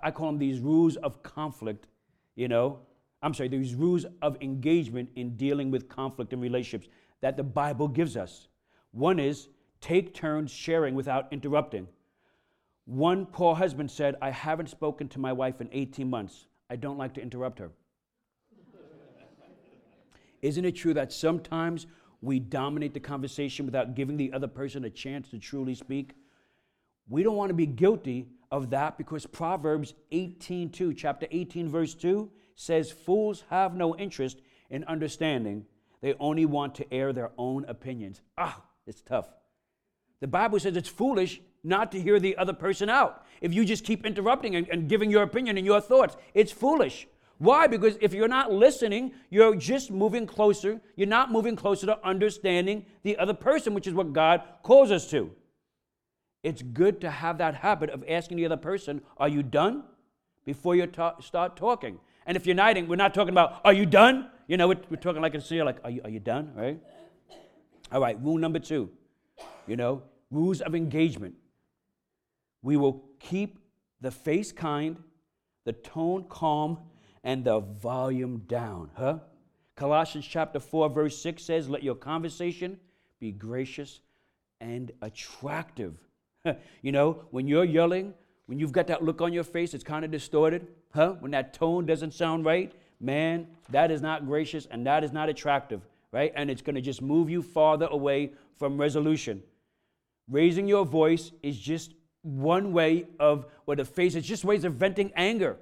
I 0.02 0.10
call 0.10 0.28
them 0.28 0.38
these 0.38 0.58
rules 0.58 0.96
of 0.96 1.22
conflict, 1.22 1.86
you 2.34 2.48
know. 2.48 2.78
I'm 3.20 3.34
sorry, 3.34 3.50
these 3.50 3.74
rules 3.74 4.06
of 4.22 4.38
engagement 4.40 5.10
in 5.16 5.36
dealing 5.36 5.70
with 5.70 5.86
conflict 5.90 6.32
and 6.32 6.40
relationships 6.40 6.88
that 7.20 7.36
the 7.36 7.42
Bible 7.42 7.88
gives 7.88 8.16
us. 8.16 8.48
One 8.92 9.18
is 9.18 9.48
take 9.82 10.14
turns 10.14 10.50
sharing 10.50 10.94
without 10.94 11.30
interrupting. 11.30 11.86
One 12.86 13.26
poor 13.26 13.54
husband 13.54 13.90
said, 13.90 14.16
I 14.22 14.30
haven't 14.30 14.70
spoken 14.70 15.08
to 15.08 15.18
my 15.18 15.34
wife 15.34 15.60
in 15.60 15.68
18 15.72 16.08
months. 16.08 16.46
I 16.70 16.76
don't 16.76 16.96
like 16.96 17.12
to 17.14 17.20
interrupt 17.20 17.58
her. 17.58 17.70
Isn't 20.40 20.64
it 20.64 20.72
true 20.72 20.94
that 20.94 21.12
sometimes 21.12 21.86
we 22.20 22.40
dominate 22.40 22.94
the 22.94 23.00
conversation 23.00 23.64
without 23.64 23.94
giving 23.94 24.16
the 24.16 24.32
other 24.32 24.48
person 24.48 24.84
a 24.84 24.90
chance 24.90 25.28
to 25.30 25.38
truly 25.38 25.74
speak. 25.74 26.14
We 27.08 27.22
don't 27.22 27.36
want 27.36 27.50
to 27.50 27.54
be 27.54 27.66
guilty 27.66 28.26
of 28.50 28.70
that 28.70 28.98
because 28.98 29.26
Proverbs 29.26 29.94
18:2, 30.12 30.96
chapter 30.96 31.26
18 31.30 31.68
verse 31.68 31.94
2 31.94 32.30
says 32.54 32.90
fools 32.90 33.44
have 33.50 33.74
no 33.74 33.96
interest 33.96 34.40
in 34.70 34.84
understanding. 34.84 35.64
They 36.00 36.14
only 36.14 36.46
want 36.46 36.74
to 36.76 36.92
air 36.92 37.12
their 37.12 37.30
own 37.38 37.64
opinions. 37.66 38.20
Ah, 38.36 38.62
it's 38.86 39.02
tough. 39.02 39.28
The 40.20 40.26
Bible 40.26 40.58
says 40.58 40.76
it's 40.76 40.88
foolish 40.88 41.40
not 41.62 41.92
to 41.92 42.00
hear 42.00 42.18
the 42.18 42.36
other 42.36 42.52
person 42.52 42.88
out. 42.88 43.24
If 43.40 43.54
you 43.54 43.64
just 43.64 43.84
keep 43.84 44.04
interrupting 44.04 44.56
and, 44.56 44.68
and 44.68 44.88
giving 44.88 45.10
your 45.10 45.22
opinion 45.22 45.56
and 45.56 45.66
your 45.66 45.80
thoughts, 45.80 46.16
it's 46.34 46.52
foolish. 46.52 47.06
Why? 47.38 47.68
Because 47.68 47.96
if 48.00 48.12
you're 48.12 48.28
not 48.28 48.52
listening, 48.52 49.12
you're 49.30 49.54
just 49.54 49.90
moving 49.90 50.26
closer. 50.26 50.80
You're 50.96 51.08
not 51.08 51.30
moving 51.30 51.54
closer 51.54 51.86
to 51.86 52.04
understanding 52.06 52.84
the 53.04 53.16
other 53.16 53.34
person, 53.34 53.74
which 53.74 53.86
is 53.86 53.94
what 53.94 54.12
God 54.12 54.42
calls 54.62 54.90
us 54.90 55.08
to. 55.10 55.30
It's 56.42 56.62
good 56.62 57.00
to 57.00 57.10
have 57.10 57.38
that 57.38 57.54
habit 57.54 57.90
of 57.90 58.04
asking 58.08 58.38
the 58.38 58.46
other 58.46 58.56
person, 58.56 59.02
Are 59.16 59.28
you 59.28 59.42
done? 59.42 59.84
before 60.44 60.74
you 60.74 60.86
ta- 60.86 61.20
start 61.20 61.56
talking. 61.56 61.98
And 62.24 62.34
if 62.34 62.46
you're 62.46 62.56
not, 62.56 62.74
we're 62.88 62.96
not 62.96 63.14
talking 63.14 63.34
about, 63.34 63.60
Are 63.64 63.72
you 63.72 63.86
done? 63.86 64.30
You 64.46 64.56
know, 64.56 64.68
we're, 64.68 64.80
we're 64.90 64.96
talking 64.96 65.20
like 65.22 65.34
a 65.34 65.40
senior, 65.40 65.64
like, 65.64 65.78
are 65.84 65.90
you, 65.90 66.00
are 66.04 66.10
you 66.10 66.20
done? 66.20 66.52
Right? 66.56 66.80
All 67.92 68.00
right, 68.00 68.20
rule 68.22 68.38
number 68.38 68.58
two, 68.58 68.90
you 69.66 69.76
know, 69.76 70.02
rules 70.30 70.60
of 70.60 70.74
engagement. 70.74 71.34
We 72.62 72.76
will 72.76 73.04
keep 73.20 73.58
the 74.00 74.10
face 74.10 74.52
kind, 74.52 74.96
the 75.64 75.72
tone 75.72 76.26
calm, 76.28 76.78
and 77.28 77.44
the 77.44 77.60
volume 77.60 78.38
down, 78.48 78.88
huh? 78.96 79.18
Colossians 79.76 80.26
chapter 80.26 80.58
4, 80.58 80.88
verse 80.88 81.20
6 81.20 81.42
says, 81.42 81.68
Let 81.68 81.82
your 81.82 81.94
conversation 81.94 82.80
be 83.20 83.32
gracious 83.32 84.00
and 84.62 84.90
attractive. 85.02 85.98
you 86.82 86.90
know, 86.90 87.26
when 87.30 87.46
you're 87.46 87.66
yelling, 87.66 88.14
when 88.46 88.58
you've 88.58 88.72
got 88.72 88.86
that 88.86 89.04
look 89.04 89.20
on 89.20 89.34
your 89.34 89.44
face, 89.44 89.74
it's 89.74 89.84
kind 89.84 90.06
of 90.06 90.10
distorted, 90.10 90.68
huh? 90.94 91.16
When 91.20 91.30
that 91.32 91.52
tone 91.52 91.84
doesn't 91.84 92.14
sound 92.14 92.46
right, 92.46 92.72
man, 92.98 93.46
that 93.68 93.90
is 93.90 94.00
not 94.00 94.24
gracious 94.24 94.66
and 94.70 94.86
that 94.86 95.04
is 95.04 95.12
not 95.12 95.28
attractive, 95.28 95.82
right? 96.12 96.32
And 96.34 96.50
it's 96.50 96.62
going 96.62 96.76
to 96.76 96.80
just 96.80 97.02
move 97.02 97.28
you 97.28 97.42
farther 97.42 97.88
away 97.90 98.32
from 98.56 98.78
resolution. 98.78 99.42
Raising 100.30 100.66
your 100.66 100.86
voice 100.86 101.30
is 101.42 101.58
just 101.58 101.92
one 102.22 102.72
way 102.72 103.04
of 103.20 103.44
what 103.66 103.76
the 103.76 103.84
face, 103.84 104.14
it's 104.14 104.26
just 104.26 104.46
ways 104.46 104.64
of 104.64 104.76
venting 104.76 105.12
anger. 105.14 105.58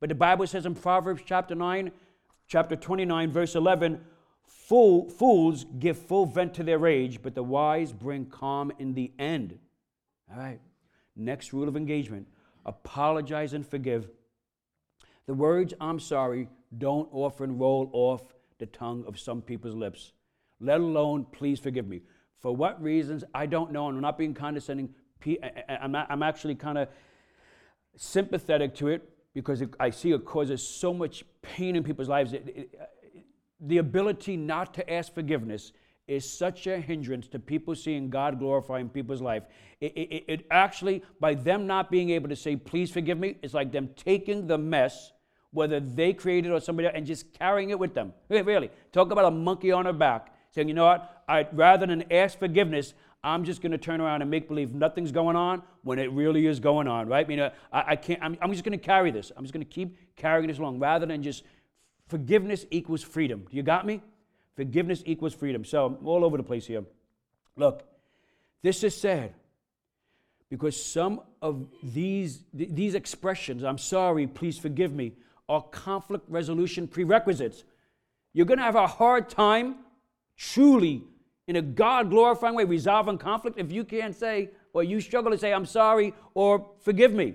But 0.00 0.08
the 0.08 0.14
Bible 0.14 0.46
says 0.46 0.66
in 0.66 0.74
Proverbs 0.74 1.22
chapter 1.24 1.54
9, 1.54 1.90
chapter 2.46 2.76
29, 2.76 3.30
verse 3.30 3.54
11, 3.54 4.00
Fool, 4.46 5.08
fools 5.08 5.64
give 5.78 5.98
full 5.98 6.26
vent 6.26 6.54
to 6.54 6.62
their 6.62 6.78
rage, 6.78 7.22
but 7.22 7.34
the 7.34 7.42
wise 7.42 7.92
bring 7.92 8.26
calm 8.26 8.72
in 8.78 8.94
the 8.94 9.12
end. 9.18 9.58
All 10.30 10.38
right. 10.38 10.60
Next 11.16 11.52
rule 11.52 11.68
of 11.68 11.76
engagement 11.76 12.26
apologize 12.64 13.54
and 13.54 13.66
forgive. 13.66 14.08
The 15.26 15.34
words 15.34 15.74
I'm 15.80 15.98
sorry 15.98 16.48
don't 16.76 17.08
often 17.12 17.58
roll 17.58 17.90
off 17.92 18.22
the 18.58 18.66
tongue 18.66 19.04
of 19.06 19.18
some 19.18 19.40
people's 19.40 19.74
lips, 19.74 20.12
let 20.60 20.80
alone 20.80 21.26
please 21.32 21.58
forgive 21.58 21.88
me. 21.88 22.02
For 22.40 22.54
what 22.54 22.80
reasons, 22.82 23.24
I 23.34 23.46
don't 23.46 23.72
know, 23.72 23.88
and 23.88 23.96
I'm 23.96 24.02
not 24.02 24.18
being 24.18 24.34
condescending. 24.34 24.94
I'm 25.68 26.22
actually 26.22 26.54
kind 26.54 26.78
of 26.78 26.88
sympathetic 27.96 28.74
to 28.76 28.88
it 28.88 29.08
because 29.34 29.60
it, 29.60 29.70
I 29.78 29.90
see 29.90 30.12
it 30.12 30.24
causes 30.24 30.66
so 30.66 30.92
much 30.92 31.24
pain 31.42 31.76
in 31.76 31.84
people's 31.84 32.08
lives. 32.08 32.32
It, 32.32 32.44
it, 32.46 32.80
the 33.60 33.78
ability 33.78 34.36
not 34.36 34.74
to 34.74 34.92
ask 34.92 35.12
forgiveness 35.12 35.72
is 36.08 36.28
such 36.28 36.66
a 36.66 36.80
hindrance 36.80 37.28
to 37.28 37.38
people 37.38 37.74
seeing 37.74 38.08
God 38.08 38.38
glorifying 38.38 38.88
people's 38.88 39.20
life. 39.20 39.42
It, 39.80 39.92
it, 39.94 40.24
it, 40.26 40.46
actually, 40.50 41.02
by 41.20 41.34
them 41.34 41.66
not 41.66 41.90
being 41.90 42.10
able 42.10 42.30
to 42.30 42.36
say, 42.36 42.56
please 42.56 42.90
forgive 42.90 43.18
me, 43.18 43.36
it's 43.42 43.54
like 43.54 43.70
them 43.70 43.90
taking 43.94 44.46
the 44.46 44.56
mess, 44.56 45.12
whether 45.50 45.80
they 45.80 46.14
created 46.14 46.50
or 46.50 46.60
somebody 46.60 46.86
else, 46.86 46.94
and 46.96 47.06
just 47.06 47.38
carrying 47.38 47.70
it 47.70 47.78
with 47.78 47.94
them. 47.94 48.14
Really, 48.30 48.70
talk 48.90 49.12
about 49.12 49.26
a 49.26 49.30
monkey 49.30 49.70
on 49.70 49.84
their 49.84 49.92
back, 49.92 50.34
saying, 50.50 50.68
you 50.68 50.74
know 50.74 50.86
what, 50.86 51.22
I'd 51.28 51.56
rather 51.56 51.86
than 51.86 52.10
ask 52.10 52.38
forgiveness, 52.38 52.94
I'm 53.22 53.44
just 53.44 53.60
going 53.60 53.72
to 53.72 53.78
turn 53.78 54.00
around 54.00 54.22
and 54.22 54.30
make 54.30 54.48
believe 54.48 54.74
nothing's 54.74 55.10
going 55.10 55.36
on 55.36 55.62
when 55.82 55.98
it 55.98 56.12
really 56.12 56.46
is 56.46 56.60
going 56.60 56.86
on, 56.86 57.08
right? 57.08 57.26
I 57.26 57.28
mean, 57.28 57.40
uh, 57.40 57.50
I, 57.72 57.84
I 57.88 57.96
can't, 57.96 58.22
I'm, 58.22 58.38
I'm 58.40 58.52
just 58.52 58.64
going 58.64 58.78
to 58.78 58.84
carry 58.84 59.10
this. 59.10 59.32
I'm 59.36 59.44
just 59.44 59.52
going 59.52 59.64
to 59.64 59.70
keep 59.70 59.96
carrying 60.16 60.48
this 60.48 60.58
along 60.58 60.78
rather 60.78 61.06
than 61.06 61.22
just 61.22 61.42
forgiveness 62.06 62.64
equals 62.70 63.02
freedom. 63.02 63.44
Do 63.50 63.56
you 63.56 63.62
got 63.62 63.86
me? 63.86 64.02
Forgiveness 64.54 65.02
equals 65.04 65.34
freedom. 65.34 65.64
So 65.64 65.86
I'm 65.86 66.06
all 66.06 66.24
over 66.24 66.36
the 66.36 66.42
place 66.42 66.66
here. 66.66 66.84
Look, 67.56 67.82
this 68.62 68.84
is 68.84 68.96
sad 68.96 69.34
because 70.48 70.82
some 70.82 71.20
of 71.42 71.66
these, 71.82 72.44
th- 72.56 72.70
these 72.72 72.94
expressions, 72.94 73.64
I'm 73.64 73.78
sorry, 73.78 74.26
please 74.26 74.58
forgive 74.58 74.92
me, 74.92 75.12
are 75.48 75.62
conflict 75.62 76.24
resolution 76.28 76.86
prerequisites. 76.86 77.64
You're 78.32 78.46
going 78.46 78.58
to 78.58 78.64
have 78.64 78.76
a 78.76 78.86
hard 78.86 79.28
time 79.28 79.76
truly, 80.36 81.02
in 81.48 81.56
a 81.56 81.62
God 81.62 82.10
glorifying 82.10 82.54
way, 82.54 82.64
resolving 82.64 83.18
conflict 83.18 83.58
if 83.58 83.72
you 83.72 83.82
can't 83.82 84.14
say, 84.14 84.50
or 84.74 84.84
you 84.84 85.00
struggle 85.00 85.32
to 85.32 85.38
say, 85.38 85.52
I'm 85.52 85.66
sorry, 85.66 86.14
or 86.34 86.70
forgive 86.80 87.12
me. 87.12 87.34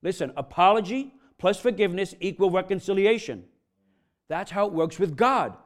Listen, 0.00 0.32
apology 0.36 1.12
plus 1.38 1.58
forgiveness 1.58 2.14
equal 2.20 2.50
reconciliation. 2.50 3.44
That's 4.28 4.52
how 4.52 4.66
it 4.66 4.72
works 4.72 4.98
with 4.98 5.16
God. 5.16 5.56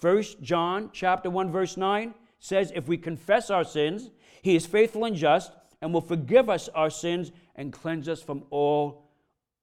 1 0.00 0.22
John 0.40 0.90
chapter 0.92 1.28
1 1.28 1.52
verse 1.52 1.76
9 1.76 2.14
says 2.38 2.72
if 2.74 2.88
we 2.88 2.96
confess 2.96 3.50
our 3.50 3.64
sins, 3.64 4.10
he 4.42 4.56
is 4.56 4.64
faithful 4.64 5.04
and 5.04 5.14
just 5.14 5.52
and 5.82 5.92
will 5.92 6.00
forgive 6.00 6.48
us 6.48 6.68
our 6.74 6.90
sins 6.90 7.30
and 7.56 7.72
cleanse 7.72 8.08
us 8.08 8.22
from 8.22 8.44
all 8.50 9.10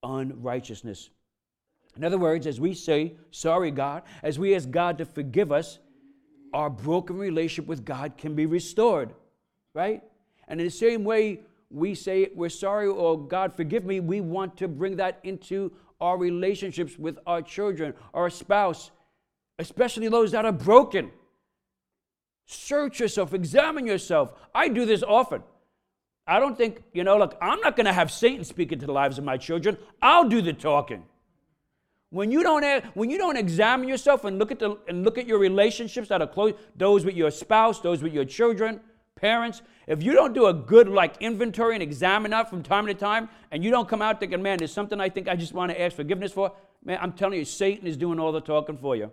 unrighteousness. 0.04 1.10
In 1.98 2.04
other 2.04 2.18
words, 2.18 2.46
as 2.46 2.60
we 2.60 2.74
say, 2.74 3.16
sorry 3.32 3.72
God, 3.72 4.04
as 4.22 4.38
we 4.38 4.54
ask 4.56 4.70
God 4.70 4.98
to 5.00 5.06
forgive 5.06 5.52
us, 5.52 5.80
our 6.56 6.70
broken 6.70 7.18
relationship 7.18 7.68
with 7.68 7.84
God 7.84 8.18
can 8.18 8.34
be 8.34 8.46
restored, 8.46 9.14
right? 9.74 10.02
And 10.48 10.62
in 10.62 10.68
the 10.68 10.72
same 10.72 11.04
way 11.04 11.42
we 11.70 11.94
say 11.94 12.30
we're 12.34 12.48
sorry 12.48 12.88
or 12.88 13.20
God 13.28 13.54
forgive 13.54 13.84
me, 13.84 14.00
we 14.00 14.22
want 14.22 14.56
to 14.58 14.70
bring 14.70 14.96
that 14.96 15.20
into 15.24 15.74
our 16.00 16.18
relationships 16.18 16.98
with 16.98 17.20
our 17.28 17.42
children, 17.42 17.94
our 18.14 18.30
spouse, 18.30 18.92
especially 19.60 20.08
those 20.08 20.32
that 20.32 20.46
are 20.46 20.54
broken. 20.54 21.12
Search 22.46 23.02
yourself, 23.02 23.34
examine 23.34 23.86
yourself. 23.86 24.32
I 24.54 24.70
do 24.70 24.86
this 24.86 25.04
often. 25.04 25.44
I 26.26 26.40
don't 26.40 26.58
think, 26.58 26.84
you 26.94 27.04
know, 27.04 27.18
look, 27.18 27.38
I'm 27.42 27.60
not 27.60 27.76
going 27.76 27.86
to 27.86 27.94
have 27.94 28.12
Satan 28.12 28.46
speak 28.46 28.72
into 28.72 28.86
the 28.86 28.94
lives 28.94 29.18
of 29.18 29.26
my 29.26 29.36
children. 29.36 29.78
I'll 30.02 30.30
do 30.30 30.42
the 30.42 30.54
talking. 30.54 31.04
When 32.16 32.32
you 32.32 32.44
don't 32.44 32.64
when 32.96 33.10
you 33.10 33.18
don't 33.18 33.36
examine 33.36 33.90
yourself 33.90 34.24
and 34.24 34.40
look 34.40 34.50
at 34.50 34.58
the 34.58 34.78
and 34.88 35.04
look 35.04 35.18
at 35.18 35.28
your 35.28 35.38
relationships 35.38 36.08
that 36.08 36.22
are 36.22 36.28
close, 36.28 36.54
those 36.78 37.04
with 37.04 37.14
your 37.14 37.30
spouse, 37.30 37.82
those 37.82 38.02
with 38.02 38.14
your 38.14 38.24
children, 38.24 38.80
parents, 39.16 39.62
if 39.86 40.02
you 40.02 40.14
don't 40.14 40.32
do 40.32 40.46
a 40.46 40.54
good 40.54 40.88
like 40.88 41.18
inventory 41.20 41.74
and 41.74 41.84
examine 41.84 42.32
that 42.32 42.50
from 42.50 42.64
time 42.64 42.88
to 42.88 42.94
time, 42.94 43.28
and 43.52 43.66
you 43.66 43.70
don't 43.70 43.90
come 43.90 44.02
out 44.02 44.22
thinking, 44.22 44.42
man, 44.42 44.60
there's 44.60 44.72
something 44.72 45.02
I 45.02 45.10
think 45.10 45.28
I 45.28 45.36
just 45.36 45.52
want 45.52 45.74
to 45.74 45.82
ask 45.82 45.94
forgiveness 45.94 46.32
for, 46.32 46.54
man, 46.86 47.00
I'm 47.02 47.12
telling 47.12 47.38
you, 47.38 47.44
Satan 47.44 47.86
is 47.86 47.98
doing 47.98 48.18
all 48.18 48.32
the 48.32 48.40
talking 48.40 48.78
for 48.78 48.96
you. 48.96 49.12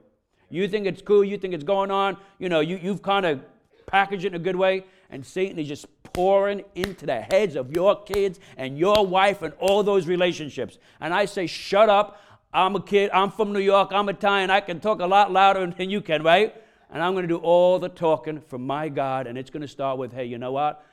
You 0.48 0.68
think 0.68 0.86
it's 0.86 1.02
cool, 1.02 1.24
you 1.24 1.38
think 1.38 1.54
it's 1.54 1.64
going 1.64 1.90
on, 1.90 2.16
you 2.38 2.48
know, 2.48 2.60
you, 2.60 2.76
you've 2.76 3.02
kind 3.02 3.26
of 3.26 3.40
packaged 3.86 4.26
it 4.26 4.28
in 4.28 4.34
a 4.34 4.38
good 4.38 4.54
way, 4.54 4.84
and 5.10 5.26
Satan 5.26 5.58
is 5.58 5.66
just 5.66 5.86
pouring 6.12 6.62
into 6.76 7.06
the 7.06 7.20
heads 7.20 7.56
of 7.56 7.72
your 7.72 8.00
kids 8.04 8.38
and 8.56 8.78
your 8.78 9.04
wife 9.04 9.42
and 9.42 9.54
all 9.58 9.82
those 9.82 10.06
relationships. 10.06 10.78
And 11.00 11.12
I 11.12 11.24
say, 11.24 11.48
shut 11.48 11.88
up. 11.88 12.20
I'm 12.52 12.76
a 12.76 12.82
kid. 12.82 13.10
I'm 13.12 13.30
from 13.30 13.52
New 13.52 13.60
York. 13.60 13.90
I'm 13.92 14.08
Italian. 14.08 14.50
I 14.50 14.60
can 14.60 14.78
talk 14.78 15.00
a 15.00 15.06
lot 15.06 15.32
louder 15.32 15.66
than 15.66 15.88
you 15.88 16.00
can, 16.02 16.22
right? 16.22 16.54
And 16.90 17.02
I'm 17.02 17.14
going 17.14 17.22
to 17.22 17.28
do 17.28 17.38
all 17.38 17.78
the 17.78 17.88
talking 17.88 18.40
for 18.40 18.58
my 18.58 18.90
God. 18.90 19.26
And 19.26 19.38
it's 19.38 19.48
going 19.48 19.62
to 19.62 19.68
start 19.68 19.96
with, 19.96 20.12
hey, 20.12 20.26
you 20.26 20.36
know 20.36 20.52
what? 20.52 20.84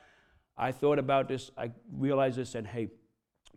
I 0.56 0.72
thought 0.72 0.98
about 0.98 1.28
this. 1.28 1.50
I 1.58 1.70
realized 1.92 2.38
this. 2.38 2.54
And 2.54 2.66
hey, 2.66 2.88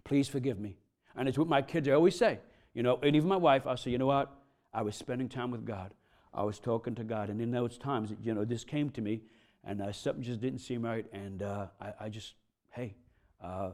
please 0.04 0.28
forgive 0.28 0.60
me. 0.60 0.76
And 1.16 1.30
it's 1.30 1.38
what 1.38 1.48
my 1.48 1.62
kids 1.62 1.88
I 1.88 1.92
always 1.92 2.18
say. 2.18 2.40
You 2.74 2.84
know, 2.84 3.00
and 3.02 3.16
even 3.16 3.30
my 3.30 3.38
wife, 3.38 3.66
I'll 3.66 3.78
say, 3.78 3.92
you 3.92 3.98
know 3.98 4.08
what? 4.08 4.32
I 4.74 4.82
was 4.82 4.96
spending 4.96 5.30
time 5.30 5.52
with 5.52 5.64
God. 5.64 5.94
I 6.34 6.44
was 6.44 6.60
talking 6.60 6.96
to 6.96 7.04
God. 7.04 7.30
And 7.30 7.40
in 7.40 7.52
those 7.52 7.78
times, 7.78 8.12
you 8.22 8.34
know, 8.34 8.44
this 8.44 8.64
came 8.64 8.90
to 8.92 9.02
me 9.02 9.22
and 9.64 9.82
uh, 9.82 9.92
something 9.94 10.24
just 10.24 10.42
didn't 10.42 10.60
seem 10.60 10.82
right. 10.82 11.06
And 11.14 11.44
uh, 11.44 11.68
I, 11.80 11.94
I, 12.02 12.10
just, 12.10 12.34
hey, 12.72 12.96
uh, 13.42 13.72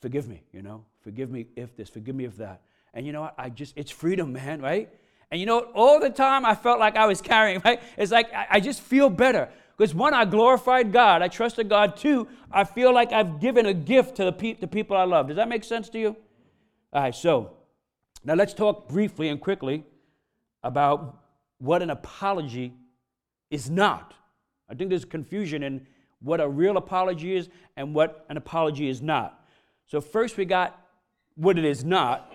forgive 0.00 0.28
me, 0.28 0.42
you 0.52 0.62
know, 0.62 0.84
forgive 1.02 1.30
me 1.30 1.48
if 1.56 1.76
this, 1.76 1.90
forgive 1.90 2.14
me 2.14 2.24
if 2.24 2.36
that. 2.36 2.62
And 2.94 3.06
you 3.06 3.12
know 3.12 3.22
what? 3.22 3.34
I 3.38 3.50
just, 3.50 3.76
it's 3.76 3.90
freedom, 3.90 4.32
man, 4.32 4.60
right? 4.60 4.88
And 5.30 5.40
you 5.40 5.46
know, 5.46 5.60
all 5.74 6.00
the 6.00 6.10
time 6.10 6.44
I 6.44 6.54
felt 6.54 6.78
like 6.78 6.96
I 6.96 7.06
was 7.06 7.20
carrying, 7.20 7.60
right? 7.64 7.80
It's 7.96 8.12
like 8.12 8.32
I, 8.32 8.46
I 8.52 8.60
just 8.60 8.80
feel 8.80 9.10
better. 9.10 9.48
Because 9.76 9.94
one, 9.94 10.14
I 10.14 10.24
glorified 10.24 10.92
God. 10.92 11.20
I 11.20 11.28
trusted 11.28 11.68
God. 11.68 11.96
Two, 11.96 12.28
I 12.50 12.64
feel 12.64 12.94
like 12.94 13.12
I've 13.12 13.40
given 13.40 13.66
a 13.66 13.74
gift 13.74 14.16
to 14.16 14.24
the, 14.24 14.32
pe- 14.32 14.54
the 14.54 14.66
people 14.66 14.96
I 14.96 15.04
love. 15.04 15.26
Does 15.28 15.36
that 15.36 15.48
make 15.48 15.64
sense 15.64 15.90
to 15.90 15.98
you? 15.98 16.16
All 16.92 17.02
right, 17.02 17.14
so 17.14 17.50
now 18.24 18.34
let's 18.34 18.54
talk 18.54 18.88
briefly 18.88 19.28
and 19.28 19.38
quickly 19.40 19.84
about 20.62 21.18
what 21.58 21.82
an 21.82 21.90
apology 21.90 22.72
is 23.50 23.68
not. 23.68 24.14
I 24.68 24.74
think 24.74 24.90
there's 24.90 25.04
confusion 25.04 25.62
in 25.62 25.86
what 26.20 26.40
a 26.40 26.48
real 26.48 26.78
apology 26.78 27.36
is 27.36 27.48
and 27.76 27.94
what 27.94 28.24
an 28.30 28.36
apology 28.36 28.88
is 28.88 29.02
not. 29.02 29.44
So, 29.86 30.00
first 30.00 30.36
we 30.36 30.44
got 30.44 30.80
what 31.34 31.58
it 31.58 31.64
is 31.64 31.84
not 31.84 32.32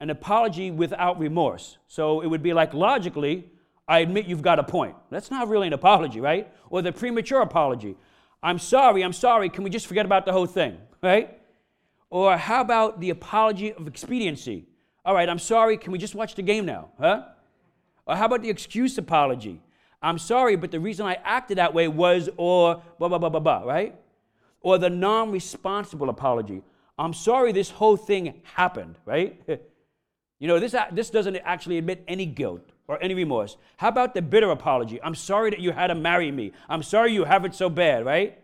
an 0.00 0.10
apology 0.10 0.70
without 0.70 1.18
remorse. 1.18 1.78
So, 1.86 2.20
it 2.20 2.26
would 2.26 2.42
be 2.42 2.52
like 2.52 2.74
logically, 2.74 3.50
I 3.88 4.00
admit 4.00 4.26
you've 4.26 4.42
got 4.42 4.58
a 4.58 4.62
point. 4.62 4.94
That's 5.10 5.30
not 5.30 5.48
really 5.48 5.66
an 5.66 5.72
apology, 5.72 6.20
right? 6.20 6.52
Or 6.68 6.82
the 6.82 6.92
premature 6.92 7.40
apology. 7.40 7.96
I'm 8.42 8.58
sorry, 8.58 9.02
I'm 9.02 9.12
sorry, 9.12 9.48
can 9.48 9.64
we 9.64 9.70
just 9.70 9.86
forget 9.86 10.04
about 10.04 10.26
the 10.26 10.32
whole 10.32 10.46
thing, 10.46 10.76
right? 11.02 11.40
Or 12.10 12.36
how 12.36 12.60
about 12.60 13.00
the 13.00 13.10
apology 13.10 13.72
of 13.72 13.88
expediency? 13.88 14.66
All 15.04 15.14
right, 15.14 15.28
I'm 15.28 15.38
sorry, 15.38 15.76
can 15.78 15.90
we 15.90 15.98
just 15.98 16.14
watch 16.14 16.34
the 16.34 16.42
game 16.42 16.66
now, 16.66 16.90
huh? 17.00 17.22
Or 18.06 18.14
how 18.14 18.26
about 18.26 18.42
the 18.42 18.50
excuse 18.50 18.96
apology? 18.98 19.60
I'm 20.02 20.18
sorry, 20.18 20.54
but 20.56 20.70
the 20.70 20.80
reason 20.80 21.06
I 21.06 21.14
acted 21.24 21.58
that 21.58 21.74
way 21.74 21.88
was, 21.88 22.28
or 22.36 22.82
blah, 22.98 23.08
blah, 23.08 23.18
blah, 23.18 23.30
blah, 23.30 23.40
blah, 23.40 23.62
right? 23.64 23.94
Or 24.60 24.78
the 24.78 24.90
non 24.90 25.30
responsible 25.30 26.08
apology. 26.08 26.62
I'm 26.98 27.12
sorry 27.12 27.52
this 27.52 27.70
whole 27.70 27.96
thing 27.96 28.40
happened, 28.42 28.96
right? 29.04 29.40
you 30.38 30.46
know, 30.46 30.58
this, 30.58 30.74
uh, 30.74 30.86
this 30.92 31.10
doesn't 31.10 31.36
actually 31.36 31.78
admit 31.78 32.04
any 32.06 32.26
guilt 32.26 32.62
or 32.86 33.02
any 33.02 33.14
remorse. 33.14 33.56
How 33.76 33.88
about 33.88 34.14
the 34.14 34.22
bitter 34.22 34.50
apology? 34.50 35.00
I'm 35.02 35.14
sorry 35.14 35.50
that 35.50 35.60
you 35.60 35.72
had 35.72 35.88
to 35.88 35.94
marry 35.94 36.30
me. 36.30 36.52
I'm 36.68 36.82
sorry 36.82 37.12
you 37.12 37.24
have 37.24 37.44
it 37.44 37.54
so 37.54 37.68
bad, 37.68 38.04
right? 38.04 38.38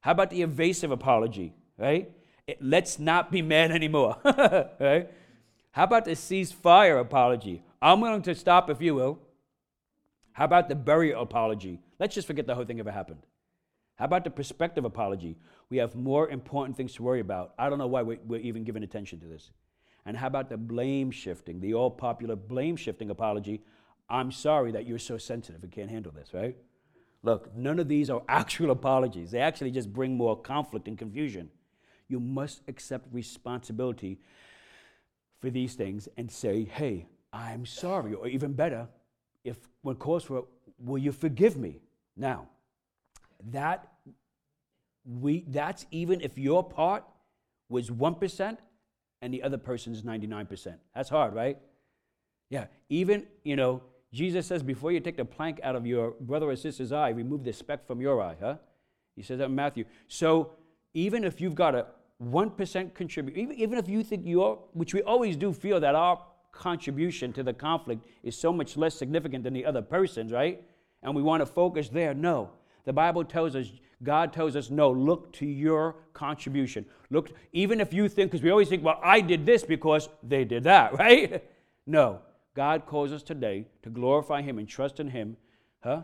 How 0.00 0.12
about 0.12 0.30
the 0.30 0.42
evasive 0.42 0.90
apology, 0.90 1.54
right? 1.76 2.10
It, 2.46 2.58
let's 2.62 2.98
not 2.98 3.30
be 3.30 3.42
mad 3.42 3.70
anymore, 3.70 4.16
right? 4.24 5.10
How 5.72 5.84
about 5.84 6.06
the 6.06 6.12
ceasefire 6.12 7.00
apology? 7.00 7.62
I'm 7.80 8.00
willing 8.00 8.22
to 8.22 8.34
stop 8.34 8.70
if 8.70 8.80
you 8.80 8.94
will. 8.94 9.18
How 10.32 10.44
about 10.44 10.68
the 10.68 10.74
burial 10.74 11.20
apology? 11.20 11.80
Let's 11.98 12.14
just 12.14 12.26
forget 12.26 12.46
the 12.46 12.54
whole 12.54 12.64
thing 12.64 12.80
ever 12.80 12.90
happened. 12.90 13.26
How 13.96 14.04
about 14.04 14.24
the 14.24 14.30
perspective 14.30 14.84
apology? 14.84 15.36
We 15.68 15.78
have 15.78 15.94
more 15.94 16.28
important 16.28 16.76
things 16.76 16.94
to 16.94 17.02
worry 17.02 17.20
about. 17.20 17.52
I 17.58 17.68
don't 17.68 17.78
know 17.78 17.88
why 17.88 18.02
we're 18.02 18.38
even 18.38 18.64
giving 18.64 18.84
attention 18.84 19.20
to 19.20 19.26
this. 19.26 19.50
And 20.08 20.16
how 20.16 20.26
about 20.26 20.48
the 20.48 20.56
blame 20.56 21.10
shifting, 21.10 21.60
the 21.60 21.74
all 21.74 21.90
popular 21.90 22.34
blame 22.34 22.76
shifting 22.76 23.10
apology? 23.10 23.60
I'm 24.08 24.32
sorry 24.32 24.72
that 24.72 24.86
you're 24.86 24.98
so 24.98 25.18
sensitive 25.18 25.62
and 25.62 25.70
can't 25.70 25.90
handle 25.90 26.12
this, 26.12 26.32
right? 26.32 26.56
Look, 27.22 27.54
none 27.54 27.78
of 27.78 27.88
these 27.88 28.08
are 28.08 28.22
actual 28.28 28.70
apologies. 28.70 29.32
They 29.32 29.40
actually 29.40 29.70
just 29.70 29.92
bring 29.92 30.16
more 30.16 30.34
conflict 30.34 30.88
and 30.88 30.96
confusion. 30.96 31.50
You 32.08 32.20
must 32.20 32.62
accept 32.68 33.12
responsibility 33.12 34.18
for 35.40 35.50
these 35.50 35.74
things 35.74 36.08
and 36.16 36.30
say, 36.30 36.64
hey, 36.64 37.04
I'm 37.30 37.66
sorry. 37.66 38.14
Or 38.14 38.26
even 38.28 38.54
better, 38.54 38.88
if 39.44 39.58
when 39.82 39.96
calls 39.96 40.24
for 40.24 40.38
it, 40.38 40.44
will 40.78 40.96
you 40.96 41.12
forgive 41.12 41.58
me? 41.58 41.82
Now, 42.16 42.48
that 43.50 43.92
we 45.04 45.44
that's 45.48 45.84
even 45.90 46.22
if 46.22 46.38
your 46.38 46.64
part 46.64 47.04
was 47.68 47.90
1% 47.90 48.56
and 49.22 49.32
the 49.32 49.42
other 49.42 49.58
person's 49.58 50.02
99%. 50.02 50.74
That's 50.94 51.08
hard, 51.08 51.34
right? 51.34 51.58
Yeah, 52.50 52.66
even, 52.88 53.26
you 53.44 53.56
know, 53.56 53.82
Jesus 54.12 54.46
says 54.46 54.62
before 54.62 54.92
you 54.92 55.00
take 55.00 55.16
the 55.16 55.24
plank 55.24 55.60
out 55.62 55.76
of 55.76 55.86
your 55.86 56.12
brother 56.20 56.48
or 56.48 56.56
sister's 56.56 56.92
eye, 56.92 57.10
remove 57.10 57.44
the 57.44 57.52
speck 57.52 57.86
from 57.86 58.00
your 58.00 58.22
eye, 58.22 58.36
huh? 58.40 58.56
He 59.16 59.22
says 59.22 59.38
that 59.38 59.46
in 59.46 59.54
Matthew. 59.54 59.84
So 60.06 60.52
even 60.94 61.24
if 61.24 61.40
you've 61.40 61.54
got 61.54 61.74
a 61.74 61.86
1% 62.22 62.94
contribute, 62.94 63.36
even, 63.36 63.56
even 63.56 63.78
if 63.78 63.88
you 63.88 64.02
think 64.02 64.22
you're, 64.24 64.58
which 64.72 64.94
we 64.94 65.02
always 65.02 65.36
do 65.36 65.52
feel 65.52 65.80
that 65.80 65.94
our 65.94 66.22
contribution 66.52 67.32
to 67.34 67.42
the 67.42 67.52
conflict 67.52 68.06
is 68.22 68.36
so 68.36 68.52
much 68.52 68.76
less 68.76 68.94
significant 68.94 69.44
than 69.44 69.52
the 69.52 69.66
other 69.66 69.82
person's, 69.82 70.32
right? 70.32 70.62
and 71.02 71.14
we 71.14 71.22
want 71.22 71.40
to 71.40 71.46
focus 71.46 71.88
there. 71.88 72.14
No. 72.14 72.50
The 72.84 72.92
Bible 72.92 73.24
tells 73.24 73.54
us, 73.54 73.70
God 74.02 74.32
tells 74.32 74.54
us, 74.54 74.70
no, 74.70 74.90
look 74.90 75.32
to 75.34 75.46
your 75.46 75.96
contribution. 76.12 76.86
Look, 77.10 77.30
even 77.52 77.80
if 77.80 77.92
you 77.92 78.08
think, 78.08 78.30
because 78.30 78.42
we 78.42 78.50
always 78.50 78.68
think, 78.68 78.84
well, 78.84 79.00
I 79.02 79.20
did 79.20 79.44
this 79.44 79.64
because 79.64 80.08
they 80.22 80.44
did 80.44 80.64
that, 80.64 80.92
right? 80.98 81.44
no. 81.86 82.20
God 82.54 82.86
calls 82.86 83.12
us 83.12 83.22
today 83.22 83.66
to 83.82 83.90
glorify 83.90 84.42
Him 84.42 84.58
and 84.58 84.68
trust 84.68 84.98
in 84.98 85.08
Him, 85.08 85.36
huh? 85.80 86.02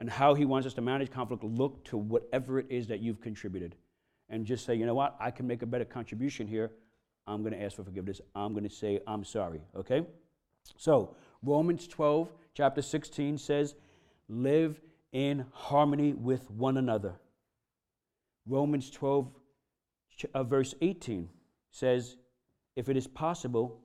And 0.00 0.10
how 0.10 0.34
He 0.34 0.44
wants 0.44 0.66
us 0.66 0.74
to 0.74 0.80
manage 0.80 1.12
conflict. 1.12 1.44
Look 1.44 1.84
to 1.84 1.96
whatever 1.96 2.58
it 2.58 2.66
is 2.70 2.88
that 2.88 2.98
you've 2.98 3.20
contributed. 3.20 3.76
And 4.28 4.44
just 4.44 4.66
say, 4.66 4.74
you 4.74 4.84
know 4.84 4.94
what? 4.94 5.16
I 5.20 5.30
can 5.30 5.46
make 5.46 5.62
a 5.62 5.66
better 5.66 5.84
contribution 5.84 6.48
here. 6.48 6.72
I'm 7.26 7.42
going 7.42 7.52
to 7.52 7.62
ask 7.62 7.76
for 7.76 7.84
forgiveness. 7.84 8.20
I'm 8.34 8.52
going 8.52 8.68
to 8.68 8.74
say, 8.74 8.98
I'm 9.06 9.24
sorry, 9.24 9.60
okay? 9.76 10.04
So, 10.76 11.14
Romans 11.42 11.86
12, 11.86 12.32
chapter 12.54 12.82
16 12.82 13.38
says, 13.38 13.76
live 14.28 14.80
in 15.12 15.44
harmony 15.52 16.14
with 16.14 16.50
one 16.50 16.78
another. 16.78 17.14
Romans 18.46 18.90
12, 18.90 19.30
uh, 20.34 20.42
verse 20.44 20.74
18 20.80 21.28
says, 21.70 22.16
if 22.76 22.88
it 22.88 22.96
is 22.96 23.06
possible, 23.06 23.80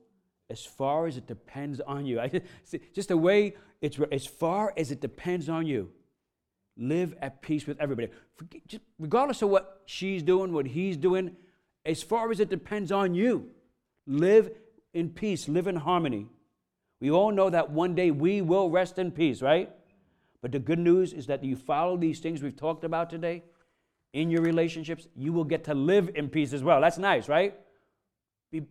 as 0.50 0.64
far 0.64 1.06
as 1.06 1.16
it 1.16 1.26
depends 1.26 1.80
on 1.80 2.06
you. 2.06 2.20
I, 2.20 2.40
just 2.94 3.08
the 3.08 3.16
way 3.16 3.56
it's 3.80 3.98
as 4.10 4.26
far 4.26 4.72
as 4.76 4.90
it 4.90 5.00
depends 5.00 5.48
on 5.48 5.66
you. 5.66 5.90
Live 6.76 7.14
at 7.20 7.42
peace 7.42 7.66
with 7.66 7.80
everybody. 7.80 8.08
Just 8.66 8.82
regardless 8.98 9.42
of 9.42 9.50
what 9.50 9.82
she's 9.86 10.22
doing, 10.22 10.52
what 10.52 10.66
he's 10.66 10.96
doing, 10.96 11.36
as 11.84 12.02
far 12.02 12.30
as 12.30 12.38
it 12.38 12.48
depends 12.48 12.92
on 12.92 13.14
you, 13.14 13.50
live 14.06 14.50
in 14.94 15.10
peace, 15.10 15.48
live 15.48 15.66
in 15.66 15.76
harmony. 15.76 16.28
We 17.00 17.10
all 17.10 17.32
know 17.32 17.50
that 17.50 17.70
one 17.70 17.94
day 17.94 18.10
we 18.10 18.42
will 18.42 18.70
rest 18.70 18.98
in 18.98 19.10
peace, 19.10 19.42
right? 19.42 19.70
But 20.40 20.52
the 20.52 20.60
good 20.60 20.78
news 20.78 21.12
is 21.12 21.26
that 21.26 21.42
you 21.42 21.56
follow 21.56 21.96
these 21.96 22.20
things 22.20 22.42
we've 22.42 22.56
talked 22.56 22.84
about 22.84 23.10
today 23.10 23.42
in 24.12 24.30
your 24.30 24.42
relationships, 24.42 25.06
you 25.14 25.32
will 25.32 25.44
get 25.44 25.64
to 25.64 25.74
live 25.74 26.10
in 26.14 26.28
peace 26.28 26.52
as 26.52 26.62
well. 26.62 26.80
That's 26.80 26.98
nice, 26.98 27.28
right? 27.28 27.54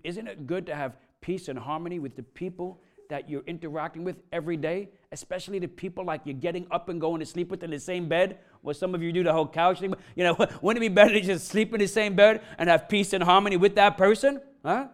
Isn't 0.04 0.28
it 0.28 0.48
good 0.48 0.66
to 0.68 0.76
have 0.76 0.98
peace 1.22 1.48
and 1.48 1.58
harmony 1.58 2.00
with 2.00 2.16
the 2.16 2.24
people 2.24 2.82
that 3.10 3.30
you're 3.30 3.44
interacting 3.48 4.04
with 4.04 4.18
every 4.34 4.58
day, 4.58 4.90
especially 5.12 5.60
the 5.60 5.68
people 5.68 6.04
like 6.04 6.22
you're 6.26 6.34
getting 6.34 6.68
up 6.72 6.90
and 6.90 7.00
going 7.00 7.20
to 7.20 7.26
sleep 7.26 7.50
with 7.50 7.64
in 7.64 7.70
the 7.70 7.80
same 7.80 8.10
bed? 8.10 8.40
What 8.62 8.76
some 8.76 8.96
of 8.96 9.02
you 9.02 9.12
do 9.12 9.24
the 9.24 9.32
whole 9.32 9.48
couch 9.48 9.80
thing. 9.80 9.94
You 10.16 10.24
know, 10.24 10.34
wouldn't 10.62 10.84
it 10.84 10.90
be 10.90 10.94
better 10.94 11.14
to 11.14 11.22
just 11.22 11.48
sleep 11.48 11.74
in 11.74 11.80
the 11.80 11.88
same 11.88 12.16
bed 12.16 12.42
and 12.58 12.70
have 12.70 12.90
peace 12.90 13.14
and 13.14 13.24
harmony 13.24 13.58
with 13.58 13.76
that 13.76 13.98
person? 13.98 14.42
Huh? 14.66 14.88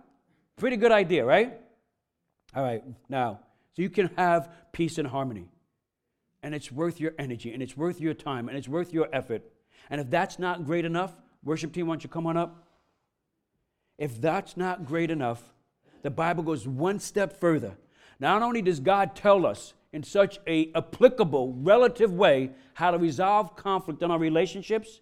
Pretty 0.57 0.77
good 0.77 0.91
idea, 0.91 1.25
right? 1.25 1.59
All 2.55 2.63
right, 2.63 2.83
now, 3.09 3.39
so 3.75 3.81
you 3.81 3.89
can 3.89 4.11
have 4.15 4.49
peace 4.71 4.99
and 4.99 5.07
harmony 5.07 5.47
and 6.43 6.53
it's 6.53 6.71
worth 6.71 6.99
your 6.99 7.13
energy, 7.17 7.53
and 7.53 7.63
it's 7.63 7.75
worth 7.77 8.01
your 8.01 8.13
time, 8.13 8.49
and 8.49 8.57
it's 8.57 8.67
worth 8.67 8.93
your 8.93 9.07
effort. 9.13 9.43
And 9.89 9.99
if 9.99 10.09
that's 10.09 10.39
not 10.39 10.65
great 10.65 10.85
enough, 10.85 11.13
worship 11.43 11.73
team, 11.73 11.87
why 11.87 11.93
don't 11.93 12.03
you 12.03 12.09
come 12.09 12.27
on 12.27 12.37
up? 12.37 12.67
If 13.97 14.19
that's 14.19 14.57
not 14.57 14.85
great 14.85 15.11
enough, 15.11 15.53
the 16.01 16.09
Bible 16.09 16.43
goes 16.43 16.67
one 16.67 16.99
step 16.99 17.39
further. 17.39 17.75
Not 18.19 18.41
only 18.41 18.61
does 18.61 18.79
God 18.79 19.15
tell 19.15 19.45
us 19.45 19.73
in 19.91 20.03
such 20.03 20.39
a 20.47 20.71
applicable, 20.73 21.53
relative 21.59 22.11
way 22.13 22.51
how 22.73 22.91
to 22.91 22.97
resolve 22.97 23.55
conflict 23.55 24.01
in 24.01 24.11
our 24.11 24.19
relationships, 24.19 25.01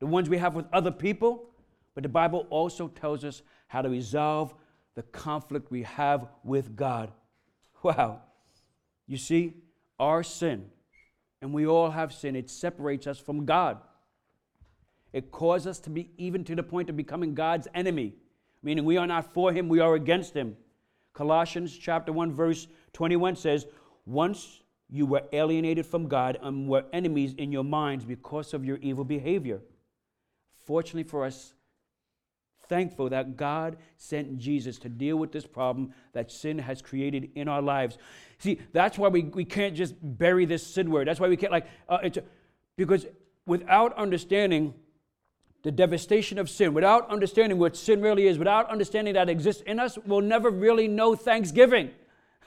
the 0.00 0.06
ones 0.06 0.28
we 0.28 0.38
have 0.38 0.54
with 0.54 0.66
other 0.72 0.90
people, 0.90 1.50
but 1.94 2.02
the 2.02 2.08
Bible 2.08 2.46
also 2.50 2.88
tells 2.88 3.24
us 3.24 3.42
how 3.68 3.82
to 3.82 3.88
resolve 3.88 4.54
the 4.94 5.02
conflict 5.02 5.70
we 5.70 5.82
have 5.84 6.28
with 6.44 6.76
God. 6.76 7.12
Wow. 7.82 8.20
You 9.06 9.16
see, 9.16 9.54
our 9.98 10.22
sin 10.22 10.70
and 11.40 11.52
we 11.52 11.66
all 11.66 11.90
have 11.90 12.12
sin. 12.12 12.34
It 12.36 12.50
separates 12.50 13.06
us 13.06 13.18
from 13.18 13.44
God. 13.44 13.78
It 15.16 15.30
causes 15.30 15.66
us 15.66 15.78
to 15.80 15.90
be 15.90 16.10
even 16.18 16.44
to 16.44 16.54
the 16.54 16.62
point 16.62 16.90
of 16.90 16.96
becoming 16.98 17.34
God's 17.34 17.66
enemy, 17.72 18.16
meaning 18.62 18.84
we 18.84 18.98
are 18.98 19.06
not 19.06 19.32
for 19.32 19.50
him, 19.50 19.66
we 19.66 19.80
are 19.80 19.94
against 19.94 20.34
him. 20.34 20.58
Colossians 21.14 21.74
chapter 21.74 22.12
1 22.12 22.34
verse 22.34 22.68
21 22.92 23.34
says, 23.36 23.66
"Once 24.04 24.62
you 24.90 25.06
were 25.06 25.22
alienated 25.32 25.86
from 25.86 26.06
God 26.06 26.36
and 26.42 26.68
were 26.68 26.84
enemies 26.92 27.32
in 27.32 27.50
your 27.50 27.64
minds 27.64 28.04
because 28.04 28.52
of 28.52 28.62
your 28.62 28.76
evil 28.82 29.04
behavior." 29.04 29.62
Fortunately 30.66 31.08
for 31.08 31.24
us, 31.24 31.54
thankful 32.68 33.08
that 33.08 33.38
God 33.38 33.78
sent 33.96 34.36
Jesus 34.36 34.78
to 34.80 34.90
deal 34.90 35.16
with 35.16 35.32
this 35.32 35.46
problem 35.46 35.94
that 36.12 36.30
sin 36.30 36.58
has 36.58 36.82
created 36.82 37.30
in 37.34 37.48
our 37.48 37.62
lives. 37.62 37.96
See, 38.36 38.60
that's 38.74 38.98
why 38.98 39.08
we, 39.08 39.22
we 39.22 39.46
can't 39.46 39.74
just 39.74 39.94
bury 40.02 40.44
this 40.44 40.66
sin 40.66 40.90
word. 40.90 41.08
That's 41.08 41.20
why 41.20 41.28
we 41.28 41.38
can't, 41.38 41.52
like, 41.52 41.68
uh, 41.88 42.00
it's, 42.02 42.18
because 42.76 43.06
without 43.46 43.96
understanding 43.96 44.74
the 45.62 45.72
devastation 45.72 46.38
of 46.38 46.48
sin, 46.48 46.74
without 46.74 47.10
understanding 47.10 47.58
what 47.58 47.76
sin 47.76 48.00
really 48.00 48.26
is, 48.26 48.38
without 48.38 48.70
understanding 48.70 49.14
that 49.14 49.28
exists 49.28 49.62
in 49.66 49.80
us, 49.80 49.98
we'll 50.06 50.20
never 50.20 50.50
really 50.50 50.88
know 50.88 51.14
Thanksgiving. 51.14 51.90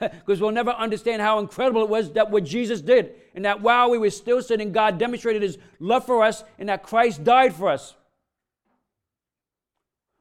because 0.00 0.40
we'll 0.40 0.50
never 0.50 0.70
understand 0.70 1.20
how 1.20 1.38
incredible 1.38 1.82
it 1.82 1.88
was 1.88 2.12
that 2.12 2.30
what 2.30 2.44
Jesus 2.44 2.80
did, 2.80 3.14
and 3.34 3.44
that 3.44 3.60
while 3.60 3.90
we 3.90 3.98
were 3.98 4.10
still 4.10 4.42
sinning, 4.42 4.72
God 4.72 4.98
demonstrated 4.98 5.42
his 5.42 5.58
love 5.78 6.06
for 6.06 6.24
us, 6.24 6.42
and 6.58 6.68
that 6.68 6.82
Christ 6.82 7.22
died 7.22 7.54
for 7.54 7.68
us. 7.68 7.94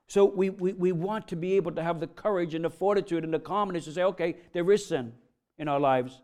So 0.08 0.26
we, 0.26 0.50
we, 0.50 0.74
we 0.74 0.92
want 0.92 1.28
to 1.30 1.36
be 1.36 1.54
able 1.54 1.72
to 1.74 1.84
have 1.84 2.00
the 2.00 2.08
courage 2.08 2.56
and 2.56 2.66
the 2.66 2.70
fortitude 2.70 3.24
and 3.24 3.34
the 3.34 3.40
calmness 3.40 3.86
to 3.86 3.92
say, 3.92 4.04
okay, 4.04 4.38
there 4.54 4.70
is 4.72 4.86
sin 4.86 5.14
in 5.58 5.68
our 5.68 5.80
lives. 5.80 6.22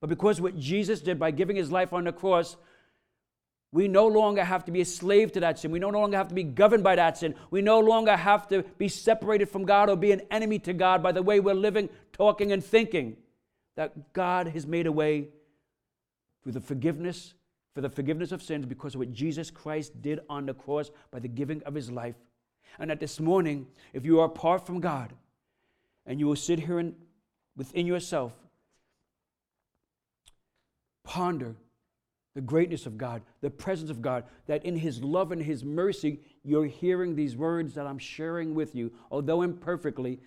But 0.00 0.08
because 0.08 0.40
what 0.40 0.58
Jesus 0.58 1.00
did 1.00 1.18
by 1.18 1.30
giving 1.30 1.56
his 1.56 1.70
life 1.70 1.92
on 1.92 2.04
the 2.04 2.12
cross, 2.12 2.56
we 3.72 3.88
no 3.88 4.06
longer 4.06 4.44
have 4.44 4.66
to 4.66 4.72
be 4.72 4.82
a 4.82 4.84
slave 4.84 5.32
to 5.32 5.40
that 5.40 5.58
sin. 5.58 5.70
We 5.70 5.78
no 5.78 5.88
longer 5.88 6.16
have 6.18 6.28
to 6.28 6.34
be 6.34 6.42
governed 6.42 6.84
by 6.84 6.94
that 6.96 7.16
sin. 7.16 7.34
We 7.50 7.62
no 7.62 7.80
longer 7.80 8.14
have 8.14 8.46
to 8.48 8.62
be 8.76 8.88
separated 8.88 9.48
from 9.48 9.64
God 9.64 9.88
or 9.88 9.96
be 9.96 10.12
an 10.12 10.20
enemy 10.30 10.58
to 10.60 10.74
God 10.74 11.02
by 11.02 11.12
the 11.12 11.22
way 11.22 11.40
we're 11.40 11.54
living, 11.54 11.88
talking, 12.12 12.52
and 12.52 12.62
thinking. 12.62 13.16
That 13.76 14.12
God 14.12 14.48
has 14.48 14.66
made 14.66 14.86
a 14.86 14.92
way 14.92 15.28
through 16.42 16.52
the 16.52 16.60
forgiveness, 16.60 17.32
for 17.74 17.80
the 17.80 17.88
forgiveness 17.88 18.30
of 18.30 18.42
sins 18.42 18.66
because 18.66 18.94
of 18.94 18.98
what 18.98 19.12
Jesus 19.14 19.50
Christ 19.50 20.02
did 20.02 20.20
on 20.28 20.44
the 20.44 20.52
cross 20.52 20.90
by 21.10 21.20
the 21.20 21.28
giving 21.28 21.62
of 21.62 21.72
his 21.72 21.90
life. 21.90 22.16
And 22.78 22.90
that 22.90 23.00
this 23.00 23.20
morning, 23.20 23.68
if 23.94 24.04
you 24.04 24.20
are 24.20 24.26
apart 24.26 24.66
from 24.66 24.80
God, 24.80 25.14
and 26.04 26.20
you 26.20 26.26
will 26.26 26.36
sit 26.36 26.58
here 26.58 26.78
and 26.78 26.94
within 27.56 27.86
yourself, 27.86 28.34
ponder 31.04 31.56
the 32.34 32.40
greatness 32.40 32.86
of 32.86 32.96
God, 32.96 33.22
the 33.40 33.50
presence 33.50 33.90
of 33.90 34.00
God, 34.00 34.24
that 34.46 34.64
in 34.64 34.76
His 34.76 35.02
love 35.02 35.32
and 35.32 35.42
His 35.42 35.64
mercy, 35.64 36.20
you're 36.42 36.66
hearing 36.66 37.14
these 37.14 37.36
words 37.36 37.74
that 37.74 37.86
I'm 37.86 37.98
sharing 37.98 38.54
with 38.54 38.74
you, 38.74 38.92
although 39.10 39.42
imperfectly, 39.42 40.20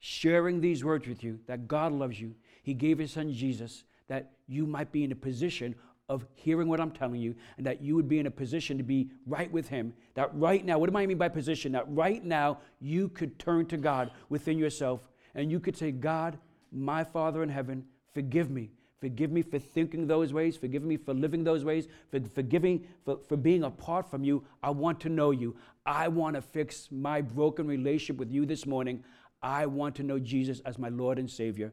sharing 0.00 0.60
these 0.60 0.84
words 0.84 1.06
with 1.06 1.22
you, 1.22 1.38
that 1.46 1.68
God 1.68 1.92
loves 1.92 2.20
you. 2.20 2.34
He 2.62 2.74
gave 2.74 2.98
His 2.98 3.12
Son 3.12 3.32
Jesus 3.32 3.84
that 4.08 4.32
you 4.46 4.66
might 4.66 4.90
be 4.90 5.04
in 5.04 5.12
a 5.12 5.16
position 5.16 5.74
of 6.08 6.26
hearing 6.34 6.68
what 6.68 6.80
I'm 6.80 6.90
telling 6.90 7.20
you 7.20 7.34
and 7.58 7.66
that 7.66 7.82
you 7.82 7.94
would 7.94 8.08
be 8.08 8.18
in 8.18 8.26
a 8.26 8.30
position 8.30 8.78
to 8.78 8.84
be 8.84 9.10
right 9.26 9.50
with 9.52 9.68
Him. 9.68 9.92
That 10.14 10.34
right 10.34 10.64
now, 10.64 10.78
what 10.78 10.90
do 10.90 10.96
I 10.96 11.06
mean 11.06 11.18
by 11.18 11.28
position? 11.28 11.72
That 11.72 11.84
right 11.88 12.24
now 12.24 12.58
you 12.80 13.08
could 13.10 13.38
turn 13.38 13.66
to 13.66 13.76
God 13.76 14.10
within 14.28 14.58
yourself 14.58 15.00
and 15.34 15.50
you 15.50 15.60
could 15.60 15.76
say, 15.76 15.92
God, 15.92 16.38
my 16.72 17.04
Father 17.04 17.42
in 17.42 17.48
heaven, 17.48 17.84
forgive 18.14 18.50
me. 18.50 18.70
Forgive 19.00 19.30
me 19.30 19.42
for 19.42 19.58
thinking 19.58 20.06
those 20.06 20.32
ways. 20.32 20.56
Forgive 20.56 20.82
me 20.82 20.96
for 20.96 21.14
living 21.14 21.44
those 21.44 21.64
ways. 21.64 21.86
For, 22.10 22.20
forgiving 22.20 22.86
for, 23.04 23.18
for 23.28 23.36
being 23.36 23.62
apart 23.62 24.10
from 24.10 24.24
you. 24.24 24.44
I 24.62 24.70
want 24.70 25.00
to 25.00 25.08
know 25.08 25.30
you. 25.30 25.56
I 25.86 26.08
want 26.08 26.34
to 26.34 26.42
fix 26.42 26.88
my 26.90 27.20
broken 27.20 27.66
relationship 27.66 28.16
with 28.16 28.30
you 28.30 28.44
this 28.44 28.66
morning. 28.66 29.04
I 29.40 29.66
want 29.66 29.94
to 29.96 30.02
know 30.02 30.18
Jesus 30.18 30.60
as 30.66 30.78
my 30.78 30.88
Lord 30.88 31.18
and 31.18 31.30
Savior. 31.30 31.72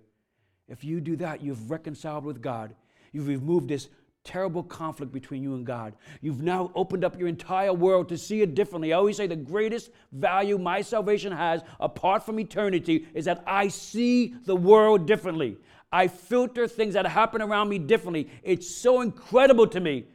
If 0.68 0.84
you 0.84 1.02
do 1.02 1.16
that, 1.18 1.42
you've 1.42 1.72
reconciled 1.72 2.26
with 2.26 2.42
God. 2.42 2.76
You've 3.12 3.28
removed 3.28 3.70
this 3.70 3.90
terrible 4.24 4.64
conflict 4.64 5.14
between 5.14 5.44
you 5.44 5.54
and 5.54 5.66
God. 5.66 5.94
You've 6.20 6.42
now 6.42 6.72
opened 6.76 7.06
up 7.06 7.18
your 7.18 7.28
entire 7.28 7.72
world 7.72 8.10
to 8.10 8.18
see 8.18 8.42
it 8.42 8.56
differently. 8.56 8.92
I 8.92 8.98
always 8.98 9.18
say 9.18 9.28
the 9.28 9.36
greatest 9.36 9.92
value 10.12 10.58
my 10.58 10.82
salvation 10.82 11.32
has, 11.32 11.62
apart 11.80 12.26
from 12.26 12.40
eternity, 12.40 13.08
is 13.14 13.26
that 13.26 13.44
I 13.46 13.68
see 13.68 14.34
the 14.46 14.56
world 14.56 15.06
differently. 15.06 15.58
I 15.92 16.08
filter 16.08 16.68
things 16.68 16.94
that 16.94 17.06
happen 17.06 17.42
around 17.42 17.70
me 17.70 17.80
differently. 17.80 18.30
It's 18.44 18.70
so 18.70 19.02
incredible 19.02 19.68
to 19.68 19.80
me. 19.80 20.06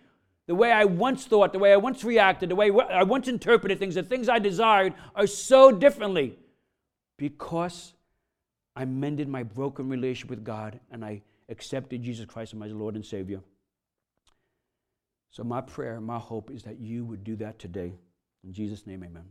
The 0.46 0.54
way 0.54 0.72
I 0.72 0.84
once 0.84 1.26
thought, 1.26 1.52
the 1.52 1.58
way 1.58 1.72
I 1.72 1.76
once 1.76 2.02
reacted, 2.02 2.48
the 2.48 2.56
way 2.56 2.70
I 2.70 3.04
once 3.04 3.28
interpreted 3.28 3.78
things, 3.78 3.94
the 3.94 4.02
things 4.02 4.28
I 4.28 4.38
desired 4.40 4.94
are 5.14 5.26
so 5.26 5.70
differently 5.70 6.38
because 7.16 7.94
I 8.74 8.84
mended 8.84 9.28
my 9.28 9.42
broken 9.42 9.88
relationship 9.88 10.30
with 10.30 10.44
God 10.44 10.80
and 10.90 11.04
I 11.04 11.22
accepted 11.48 12.02
Jesus 12.02 12.24
Christ 12.26 12.52
as 12.52 12.58
my 12.58 12.66
Lord 12.66 12.94
and 12.94 13.04
Savior. 13.04 13.40
So, 15.30 15.44
my 15.44 15.60
prayer, 15.60 16.00
my 16.00 16.18
hope 16.18 16.50
is 16.50 16.64
that 16.64 16.80
you 16.80 17.04
would 17.04 17.22
do 17.22 17.36
that 17.36 17.58
today. 17.58 17.92
In 18.42 18.52
Jesus' 18.52 18.86
name, 18.86 19.04
amen. 19.04 19.26